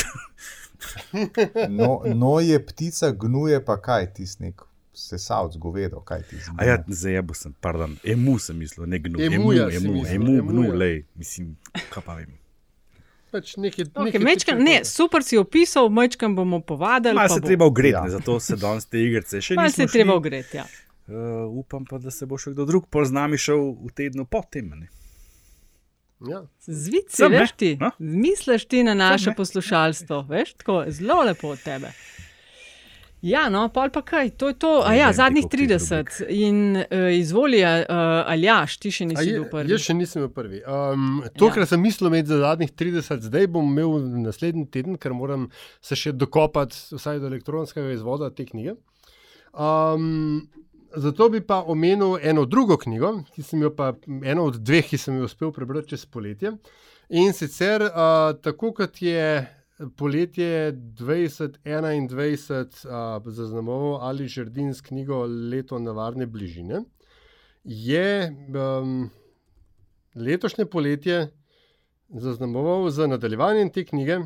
No, 1.79 2.03
no 2.15 2.41
je 2.41 2.59
ptica, 2.67 3.11
gnuje 3.11 3.65
pa 3.65 3.77
kaj, 3.81 4.13
tisti 4.15 4.43
nek 4.43 4.63
sesalc 4.95 5.57
govedo, 5.59 6.01
kaj 6.07 6.23
ti 6.31 6.37
zdi. 6.37 6.55
A 6.59 6.65
ja, 6.65 6.77
zajebo 6.87 7.35
sem, 7.35 7.55
pardon, 7.61 7.97
emu 8.05 8.39
sem 8.39 8.57
mislil, 8.59 8.87
ne 8.87 8.99
gnu. 8.99 9.19
Emu, 9.21 9.53
emu, 9.53 10.05
emu, 10.07 10.35
gnu, 10.49 10.69
lej, 10.79 11.01
mislim, 11.19 11.57
kaj 11.91 12.03
pa 12.07 12.15
vem. 12.15 12.31
Pač 13.35 13.57
nekaj, 13.59 13.89
Okay, 13.91 14.05
nekaj 14.05 14.23
mečkan, 14.23 14.61
ne, 14.63 14.77
super 14.87 15.25
si 15.27 15.35
opisal, 15.39 15.89
mečkam 15.91 16.37
bomo 16.39 16.61
povadili. 16.63 17.15
Malo 17.19 17.29
pa 17.29 17.35
se 17.35 17.41
bo. 17.41 17.47
treba 17.47 17.67
ogreti, 17.67 17.99
Ja. 17.99 18.11
zato 18.11 18.41
se 18.41 18.57
danes 18.57 18.87
te 18.87 19.03
igrice 19.03 19.41
še 19.43 19.55
Malo 19.59 19.67
nismo 19.67 19.77
se 19.77 19.83
je 19.83 19.93
treba 19.93 20.15
ogreti. 20.15 20.57
Ja. 20.57 20.67
Uh, 21.09 21.59
upam 21.59 21.85
pa, 21.85 21.99
da 21.99 22.11
se 22.15 22.27
bo 22.27 22.39
še 22.39 22.55
kdo 22.55 22.65
drug 22.65 22.87
pol 22.87 23.05
z 23.05 23.13
nami 23.13 23.37
šel 23.39 23.59
v 23.75 23.91
tednu 23.93 24.25
po 24.25 24.45
tem. 24.51 24.71
Ne? 24.79 24.87
Ja. 26.21 26.45
Zvici, 26.61 27.17
Sem, 27.17 27.31
ne? 27.31 27.39
veš 27.39 27.53
ti, 27.53 27.77
No. 27.77 27.91
misliš 27.99 28.65
ti 28.65 28.83
na 28.83 28.95
naše 28.95 29.31
ne? 29.31 29.37
poslušalstvo, 29.37 30.23
veš, 30.23 30.55
tako 30.55 30.85
zelo 30.89 31.23
lepo 31.23 31.49
od 31.49 31.59
tebe. 31.61 31.91
Ja, 33.23 33.49
no, 33.49 33.69
pol 33.69 33.89
pa 33.89 34.03
kaj, 34.03 34.31
to 34.31 34.49
je 34.49 34.55
to. 34.55 34.83
A 34.85 34.91
Ne 34.91 34.99
ja, 34.99 35.09
ti, 35.09 35.17
zadnjih 35.17 35.45
koliko 35.45 35.57
teh 35.69 35.79
30 35.81 36.27
in 36.31 36.59
uh, 36.77 36.85
izvoli, 37.11 37.63
uh, 37.63 37.89
Aljaš, 38.27 38.77
ti 38.77 38.91
še 38.91 39.07
nisi 39.07 39.25
je- 39.25 39.33
bil 39.35 39.47
prvi. 39.47 39.71
Jaz 39.71 39.81
še 39.81 39.95
nisem 39.95 40.23
bil 40.23 40.29
prvi. 40.31 40.61
Um, 40.63 41.07
to, 41.35 41.47
Ja. 41.47 41.53
kar 41.53 41.67
sem 41.67 41.81
mislil 41.81 42.09
imeti 42.09 42.29
za 42.29 42.39
zadnjih 42.39 42.73
30, 42.73 43.21
zdaj 43.23 43.47
bom 43.49 43.65
imel 43.67 43.97
naslednji 44.21 44.67
teden, 44.71 44.97
ker 44.97 45.13
moram 45.13 45.49
se 45.81 45.97
še 45.97 46.13
dokopati 46.13 46.77
vsaj 46.93 47.19
do 47.19 47.27
elektronskega 47.27 47.93
izvoda 47.93 48.29
te 48.31 48.45
knjige. 48.45 48.77
Um, 49.55 50.49
zato 50.97 51.29
bi 51.29 51.41
pa 51.41 51.63
omenil 51.67 52.19
eno 52.23 52.45
drugo 52.45 52.77
knjigo, 52.77 53.23
ki 53.35 53.43
sem 53.43 53.63
jo 53.63 53.77
pa 53.77 53.93
eno 54.23 54.45
od 54.51 54.57
dveh, 54.61 54.89
ki 54.89 54.99
sem 54.99 55.19
jo 55.19 55.25
uspel 55.29 55.53
prebrati 55.53 55.89
čez 55.95 56.07
poletje. 56.07 56.53
In 57.09 57.33
sicer 57.33 57.83
uh, 57.83 57.91
tako 58.43 58.73
kot 58.73 59.03
je 59.03 59.47
poletje 59.97 60.73
2021 60.73 62.87
uh, 62.87 63.23
zaznamoval 63.27 63.99
ali 64.09 64.29
Žrdin 64.29 64.75
s 64.75 64.81
knjigo 64.81 65.27
Leto 65.27 65.79
navarne 65.79 66.27
bližine, 66.27 66.81
je 67.65 68.37
um, 68.55 69.11
letošnje 70.15 70.67
poletje 70.67 71.29
zaznamoval 72.15 72.91
z 72.91 73.07
nadaljevanjem 73.07 73.71
te 73.71 73.85
knjige 73.85 74.21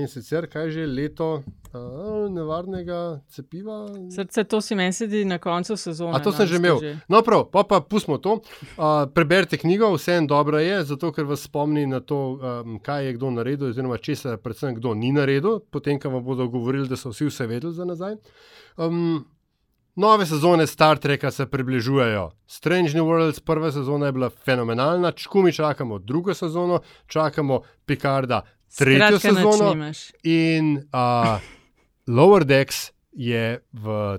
in 0.00 0.08
sicer 0.08 0.46
kaj 0.48 0.70
že 0.70 0.86
leto 0.86 1.42
uh, 1.76 2.30
nevarnega 2.32 3.20
cepiva. 3.28 3.86
Srce, 4.14 4.44
to 4.44 4.60
si 4.60 4.74
meni 4.74 4.92
sedi 4.92 5.24
na 5.24 5.38
koncu 5.38 5.76
sezone. 5.76 6.16
A 6.16 6.22
to 6.22 6.32
sem 6.32 6.46
že 6.46 6.56
imel. 6.56 6.80
No, 7.08 7.22
prav, 7.22 7.46
pa, 7.52 7.64
pa 7.64 7.80
pustimo 7.80 8.18
to. 8.18 8.40
Uh, 8.76 9.04
preberite 9.14 9.58
knjigo, 9.58 9.92
vse 9.94 10.16
en 10.16 10.26
dobro 10.26 10.58
je, 10.58 10.82
zato 10.84 11.12
ker 11.12 11.24
vas 11.28 11.44
spomni 11.44 11.86
na 11.86 12.00
to, 12.00 12.38
um, 12.40 12.78
kaj 12.82 13.06
je 13.06 13.12
kdo 13.18 13.30
naredil, 13.30 13.68
oziroma 13.68 13.98
česa, 13.98 14.36
predvsem 14.36 14.74
kdo 14.80 14.94
ni 14.94 15.12
naredil, 15.12 15.60
potem, 15.70 16.00
ko 16.00 16.10
vam 16.16 16.24
bodo 16.24 16.48
govorili, 16.48 16.88
da 16.88 16.96
so 16.96 17.12
vsi 17.12 17.28
vse 17.28 17.46
vedeli 17.46 17.74
za 17.74 17.84
nazaj. 17.84 18.16
Um, 18.76 19.24
Nove 19.96 20.26
sezone 20.26 20.66
Star 20.66 20.98
Treka 20.98 21.30
se 21.30 21.46
približujejo. 21.46 22.30
Strange 22.46 22.94
New 22.94 23.04
Worlds, 23.04 23.40
prva 23.40 23.72
sezona 23.72 24.06
je 24.06 24.12
bila 24.12 24.30
fenomenalna, 24.30 25.12
čkumi 25.12 25.52
čakamo 25.52 25.98
drugo 25.98 26.34
sezono, 26.34 26.80
čakamo 27.06 27.60
Picarda 27.86 28.42
tretjo 28.76 29.18
Skratka, 29.18 29.34
sezono. 29.34 29.92
In 30.22 30.76
uh, 30.76 31.40
Lower 32.06 32.44
Decks 32.44 32.90
je 33.12 33.60
v 33.72 34.18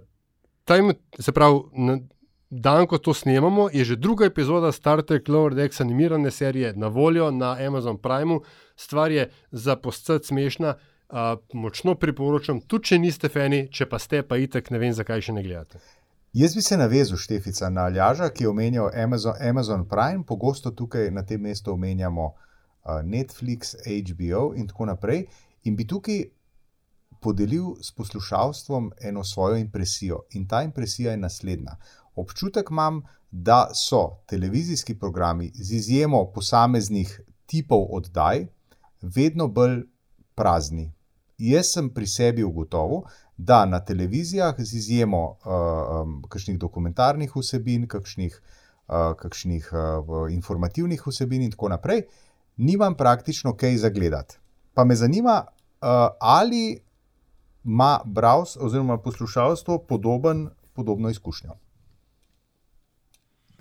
tem, 0.65 0.93
se 1.19 1.31
pravi, 1.31 1.59
na 1.73 1.99
dan, 2.49 2.87
ko 2.87 2.97
to 2.97 3.13
snemamo, 3.13 3.69
je 3.73 3.85
že 3.85 3.95
druga 3.95 4.25
epizoda 4.25 4.71
Star 4.71 5.01
Trek 5.03 5.27
Lower 5.27 5.53
Decks 5.53 5.81
animirane 5.81 6.31
serije 6.31 6.73
na 6.73 6.87
voljo 6.87 7.31
na 7.31 7.57
Amazon 7.67 7.97
Primeu. 7.97 8.41
Stvar 8.75 9.11
je 9.11 9.29
za 9.51 9.75
poscet 9.75 10.25
smešna. 10.25 10.75
Uh, 11.07 11.39
močno 11.53 11.95
priporočam, 11.95 12.59
tudi 12.67 12.89
če 12.89 12.97
niste 12.99 13.29
fani, 13.31 13.69
če 13.71 13.85
pa 13.87 13.99
ste, 13.99 14.23
pa 14.27 14.35
itek 14.43 14.73
ne 14.75 14.79
vem, 14.81 14.91
zakaj 14.91 15.21
še 15.29 15.37
ne 15.37 15.43
gledate. 15.45 15.79
Jaz 16.35 16.55
bi 16.55 16.61
se 16.61 16.75
navezal, 16.77 17.17
Štefica, 17.17 17.69
na 17.71 17.85
Aljaža, 17.87 18.27
ki 18.29 18.43
je 18.43 18.49
omenjal 18.49 18.89
Amazon, 18.91 19.37
Amazon 19.39 19.85
Prime, 19.87 20.25
pogosto 20.27 20.73
tukaj 20.75 21.07
na 21.15 21.23
tem 21.23 21.41
mestu 21.41 21.71
omenjamo 21.71 22.25
uh, 22.27 22.99
Netflix, 23.07 23.77
HBO 23.87 24.51
in 24.59 24.67
tako 24.67 24.89
naprej. 24.91 25.23
In 25.63 25.79
bi 25.79 25.87
tukaj 25.87 26.25
podelil 27.23 27.77
s 27.81 27.95
poslušalstvom 27.95 28.91
eno 29.01 29.23
svojo 29.23 29.55
impresijo. 29.57 30.25
In 30.35 30.47
ta 30.47 30.61
impresija 30.63 31.11
je 31.11 31.23
naslednja. 31.23 31.77
Občutek 32.15 32.69
imam, 32.69 33.01
da 33.31 33.69
so 33.73 34.19
televizijski 34.27 34.99
programi 34.99 35.51
z 35.55 35.75
izjemo 35.75 36.25
posameznih 36.35 37.21
tipov 37.45 37.87
oddaj 37.95 38.45
vedno 39.01 39.47
bolj 39.47 39.81
prazni. 40.35 40.91
Jaz 41.37 41.71
sem 41.73 41.89
pri 41.93 42.07
sebi 42.07 42.43
ugotovil, 42.43 43.03
da 43.37 43.65
na 43.65 43.79
televizijah, 43.85 44.55
z 44.57 44.73
izjemo 44.73 45.21
uh, 45.21 45.35
um, 46.01 46.23
kakšnih 46.29 46.57
dokumentarnih 46.57 47.35
vsebin, 47.35 47.85
kakšnih, 47.87 48.41
uh, 48.87 49.13
kakšnih 49.19 49.69
uh, 49.71 50.31
informativnih 50.33 51.03
vsebin 51.07 51.45
in 51.45 51.51
tako 51.53 51.69
naprej, 51.69 52.07
nimam 52.57 52.97
praktično 52.97 53.53
kaj 53.53 53.77
za 53.77 53.89
gledati. 53.89 54.39
Pa 54.73 54.83
me 54.83 54.95
zanima, 54.95 55.43
uh, 55.45 55.87
ali 56.19 56.79
ima 57.63 57.99
browse 58.05 58.59
oziroma 58.59 58.97
poslušalstvo 58.97 59.77
podoben, 59.77 60.49
podobno 60.73 61.09
izkušnjo. 61.09 61.53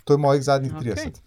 To 0.04 0.12
je 0.14 0.18
mojih 0.18 0.42
zadnjih 0.42 0.74
Okej. 0.76 0.92
30. 0.92 1.20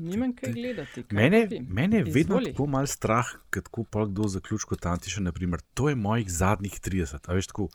Nimam 0.00 0.34
kaj 0.36 0.52
gledati. 0.52 1.02
kaj 1.02 1.16
Mene, 1.16 1.44
pa 1.48 1.74
mene 1.74 1.96
je 1.96 2.04
vedno 2.04 2.20
Izvoli. 2.40 2.52
tako 2.52 2.66
malo 2.66 2.86
strah, 2.86 3.26
kad 3.50 3.64
tako 3.64 3.84
pa 3.84 4.06
kdo 4.06 4.28
zaključi 4.28 4.66
kot 4.66 4.86
Antiša. 4.86 5.20
Naprimer, 5.20 5.60
to 5.74 5.88
je 5.88 5.94
mojih 5.94 6.30
zadnjih 6.32 6.80
30. 6.80 7.28
A 7.28 7.34
veš, 7.36 7.46
tako 7.52 7.68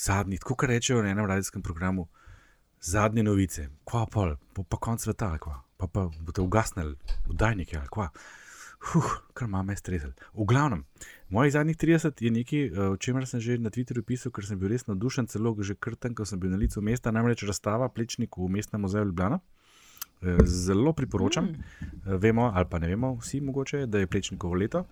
zadnji, 0.00 0.38
tako 0.38 0.54
kar 0.54 0.68
rečejo 0.68 1.02
na 1.02 1.08
enem 1.08 1.26
radijskem 1.26 1.62
programu, 1.62 2.08
zadnje 2.80 3.22
novice, 3.22 3.68
kva 3.84 4.06
pol, 4.06 4.36
po 4.54 4.64
pa 4.64 4.76
konc 4.76 5.02
sveta, 5.02 5.38
kva, 5.38 5.60
pa 5.76 5.86
pa 5.86 6.08
boste 6.20 6.42
ugasnili, 6.42 6.96
vdajnike 7.26 7.78
ali 7.78 7.88
kva. 7.88 8.08
Huh, 8.82 9.10
kar 9.34 9.46
ima 9.48 9.62
me 9.62 9.76
stresel. 9.76 10.10
V 10.34 10.44
glavnem, 10.44 10.84
mojih 11.28 11.52
zadnjih 11.52 11.76
30 11.76 12.22
je 12.22 12.30
nekaj, 12.30 12.64
eh, 12.66 12.80
o 12.88 12.96
čemer 12.96 13.26
sem 13.26 13.40
že 13.40 13.58
na 13.58 13.70
Twitterju 13.70 14.02
pisal, 14.02 14.32
ker 14.32 14.46
sem 14.46 14.58
bil 14.58 14.68
res 14.68 14.86
navdušen, 14.86 15.26
celo 15.26 15.54
že 15.62 15.74
kar 15.74 15.94
tam, 15.94 16.14
ko 16.14 16.24
sem 16.24 16.40
bil 16.40 16.50
na 16.50 16.56
licu 16.56 16.82
mesta, 16.82 17.12
namreč 17.12 17.46
razstava 17.46 17.88
Plečnik 17.88 18.36
v 18.36 18.48
mestnem 18.48 18.80
muzeju 18.80 19.04
Ljubljana. 19.04 19.38
Eh, 20.22 20.46
Zelo 20.46 20.92
priporočam. 20.92 21.44
Mm. 21.44 22.18
Vemo, 22.18 22.50
ali 22.54 22.66
pa 22.70 22.78
ne 22.78 22.88
vemo, 22.88 23.16
vsi 23.20 23.40
mogoče, 23.40 23.86
da 23.86 23.98
je 23.98 24.06
Plečnikovo 24.06 24.54
leto. 24.54 24.84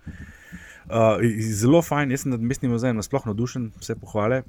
Uh, 0.81 1.21
zelo 1.39 1.81
fajn, 1.81 2.11
jaz 2.11 2.23
sem 2.23 2.31
nad 2.31 2.41
mestnim 2.41 2.71
muzejem 2.71 2.95
nasploh 2.97 3.25
navdušen, 3.25 3.67
vse 3.79 3.95
pohvale. 3.95 4.41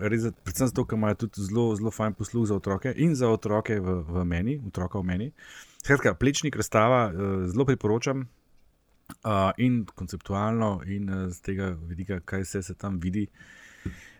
Res, 0.00 0.22
za- 0.22 0.32
predvsem 0.32 0.70
zato, 0.70 0.84
ker 0.88 0.96
imajo 0.96 1.14
tudi 1.14 1.44
zelo, 1.44 1.66
zelo 1.76 1.90
fajn 1.90 2.16
posluh 2.18 2.46
za 2.48 2.56
otroke 2.56 2.94
in 2.96 3.14
za 3.14 3.28
otroke 3.28 3.76
v, 3.80 3.98
v 4.08 4.24
meni, 4.24 4.56
otroka 4.66 4.98
v 4.98 5.04
meni. 5.04 5.28
Skratka, 5.84 6.14
Plečnik 6.14 6.56
razstava 6.56 7.12
uh, 7.12 7.46
zelo 7.46 7.68
priporočam. 7.68 8.26
Uh, 9.24 9.52
in 9.56 9.84
konceptualno, 9.94 10.82
in 10.86 11.08
uh, 11.10 11.28
z 11.32 11.40
tega 11.40 11.70
vidika, 11.88 12.20
kaj 12.20 12.42
vse 12.42 12.62
se 12.62 12.74
tam 12.74 12.98
vidi. 13.00 13.26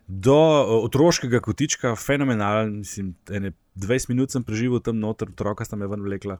Do 0.06 0.36
uh, 0.36 0.84
otroškega 0.84 1.40
kotička, 1.40 1.96
fenomenalen, 1.96 2.78
mislim, 2.78 3.14
ene 3.30 3.52
20 3.78 4.12
minut 4.12 4.34
sem 4.34 4.44
preživel 4.44 4.82
tam 4.84 4.98
noter, 5.00 5.30
otroka 5.32 5.64
sta 5.64 5.76
me 5.76 5.88
ven 5.90 6.02
vlekla, 6.02 6.38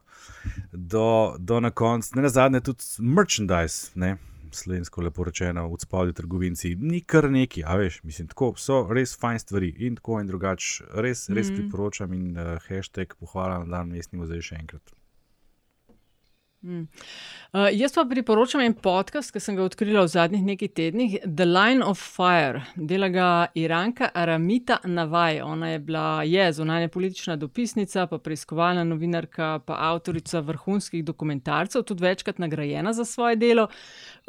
do, 0.71 1.35
do 1.39 1.59
na 1.59 1.71
koncu, 1.71 2.17
ne 2.17 2.25
na 2.27 2.33
zadnje, 2.33 2.61
tudi 2.69 2.83
merchandise, 2.99 3.91
ne, 3.95 4.17
slovensko 4.51 5.01
lepo 5.01 5.23
rečeno, 5.23 5.67
v 5.69 5.79
spodnji 5.79 6.13
trgovinci, 6.13 6.75
ni 6.75 7.01
kar 7.01 7.29
neki, 7.31 7.63
a 7.65 7.77
veš, 7.79 8.01
mislim, 8.03 8.29
tako 8.31 8.53
so 8.57 8.81
res 8.91 9.15
fajn 9.19 9.39
stvari 9.39 9.73
in 9.87 9.99
tako 9.99 10.19
in 10.21 10.27
drugače, 10.27 10.89
res, 11.05 11.27
res 11.29 11.51
mm. 11.51 11.59
priporočam 11.59 12.13
in 12.13 12.31
uh, 12.37 12.55
hashtag 12.67 13.15
pohvala 13.19 13.63
na 13.63 13.77
dan 13.77 13.93
mestni 13.93 14.19
muzej 14.19 14.43
še 14.51 14.61
enkrat. 14.61 14.98
Mm. 16.61 16.87
Uh, 17.53 17.67
jaz 17.71 17.93
pa 17.95 18.03
priporočam 18.03 18.61
en 18.61 18.73
podcast, 18.75 19.31
ki 19.31 19.39
sem 19.39 19.55
ga 19.55 19.63
odkrila 19.63 20.01
v 20.03 20.11
zadnjih 20.11 20.41
nekaj 20.43 20.69
tednih, 20.75 21.13
The 21.23 21.45
Line 21.47 21.85
of 21.87 22.01
Fire, 22.03 22.65
dela 22.75 23.07
ga 23.07 23.27
Iranka 23.55 24.09
Aramita 24.13 24.81
Navaj. 24.83 25.39
Ona 25.41 25.69
je 25.69 25.79
bila 25.79 26.51
zunanja 26.51 26.89
politična 26.91 27.35
dopisnica, 27.35 28.07
pa 28.07 28.17
preiskovalna 28.17 28.83
novinarka, 28.83 29.59
pa 29.65 29.77
avtorica 29.87 30.39
vrhunskih 30.39 31.05
dokumentarcev, 31.05 31.83
tudi 31.83 32.03
večkrat 32.03 32.43
nagrajena 32.43 32.93
za 32.93 33.05
svoje 33.05 33.35
delo. 33.35 33.67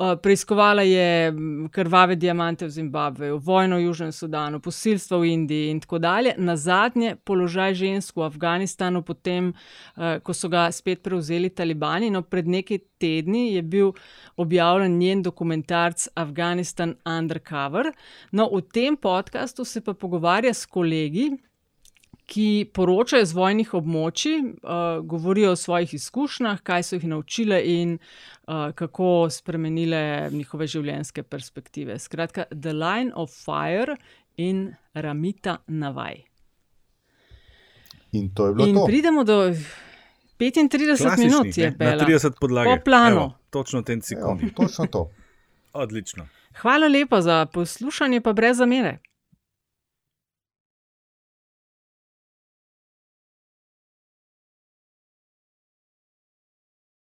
Uh, 0.00 0.16
preiskovala 0.22 0.82
je 0.82 1.32
krvave 1.70 2.16
diamante 2.16 2.64
v 2.66 2.70
Zimbabveju, 2.70 3.38
vojno 3.38 3.76
v 3.76 3.82
Južnem 3.82 4.12
Sudanu, 4.12 4.60
posilstvo 4.60 5.18
v 5.20 5.26
Indiji 5.28 5.70
in 5.70 5.80
tako 5.80 5.98
dalje. 5.98 6.32
Na 6.38 6.56
zadnje 6.56 7.18
položaj 7.24 7.74
žensk 7.74 8.16
v 8.16 8.24
Afganistanu, 8.24 9.02
potem, 9.02 9.52
uh, 9.52 10.16
ko 10.24 10.32
so 10.32 10.48
ga 10.48 10.70
spet 10.72 11.02
prevzeli 11.04 11.50
talibani. 11.52 12.08
No, 12.08 12.22
pred 12.22 12.48
nekaj 12.48 12.80
tedni 12.96 13.52
je 13.52 13.62
bil 13.62 13.92
objavljen 14.40 14.96
njen 14.98 15.22
dokumentarc 15.22 16.08
Afganistan 16.16 16.96
Undercover. 17.04 17.92
No, 18.32 18.48
v 18.48 18.64
tem 18.72 18.96
podkastu 18.96 19.68
se 19.68 19.84
pa 19.84 19.92
pogovarja 19.92 20.54
s 20.54 20.64
kolegi. 20.64 21.28
Ki 22.30 22.70
poročajo 22.70 23.26
z 23.26 23.34
vojnih 23.34 23.72
območij, 23.74 24.36
uh, 24.38 25.00
govorijo 25.02 25.50
o 25.50 25.56
svojih 25.58 25.94
izkušnjah, 25.94 26.60
kaj 26.62 26.84
so 26.86 26.94
jih 26.94 27.08
naučile 27.10 27.58
in 27.66 27.96
uh, 28.50 28.72
kako 28.74 29.28
spremenile 29.30 30.30
njihove 30.32 30.66
življenjske 30.66 31.22
perspektive. 31.22 31.98
Skratka, 31.98 32.44
The 32.50 32.72
Line 32.72 33.12
of 33.14 33.30
Fire 33.30 33.96
in 34.36 34.72
Ramita 34.94 35.60
Navaj. 35.66 36.24
In 38.12 38.32
to 38.34 38.46
je 38.46 38.54
bilo 38.54 38.68
in 38.68 38.74
to. 38.74 38.86
pridemo 38.86 39.24
do 39.24 39.38
35 40.38 40.98
Klasični, 40.98 41.24
minut, 41.24 41.56
je 41.56 41.70
Bela. 41.70 42.04
30 42.04 42.40
podlage. 42.40 42.70
Po 42.70 42.84
planu. 42.84 43.16
Evo, 43.16 43.32
točno 43.50 43.80
v 43.80 43.84
tem 43.84 44.02
sekundi. 44.02 44.48
Evo, 44.48 44.66
točno 44.66 44.86
to. 44.86 45.10
Odlično. 45.84 46.26
Hvala 46.62 46.88
lepa 46.88 47.20
za 47.22 47.46
poslušanje, 47.46 48.20
pa 48.20 48.32
brez 48.32 48.56
zamere. 48.56 48.98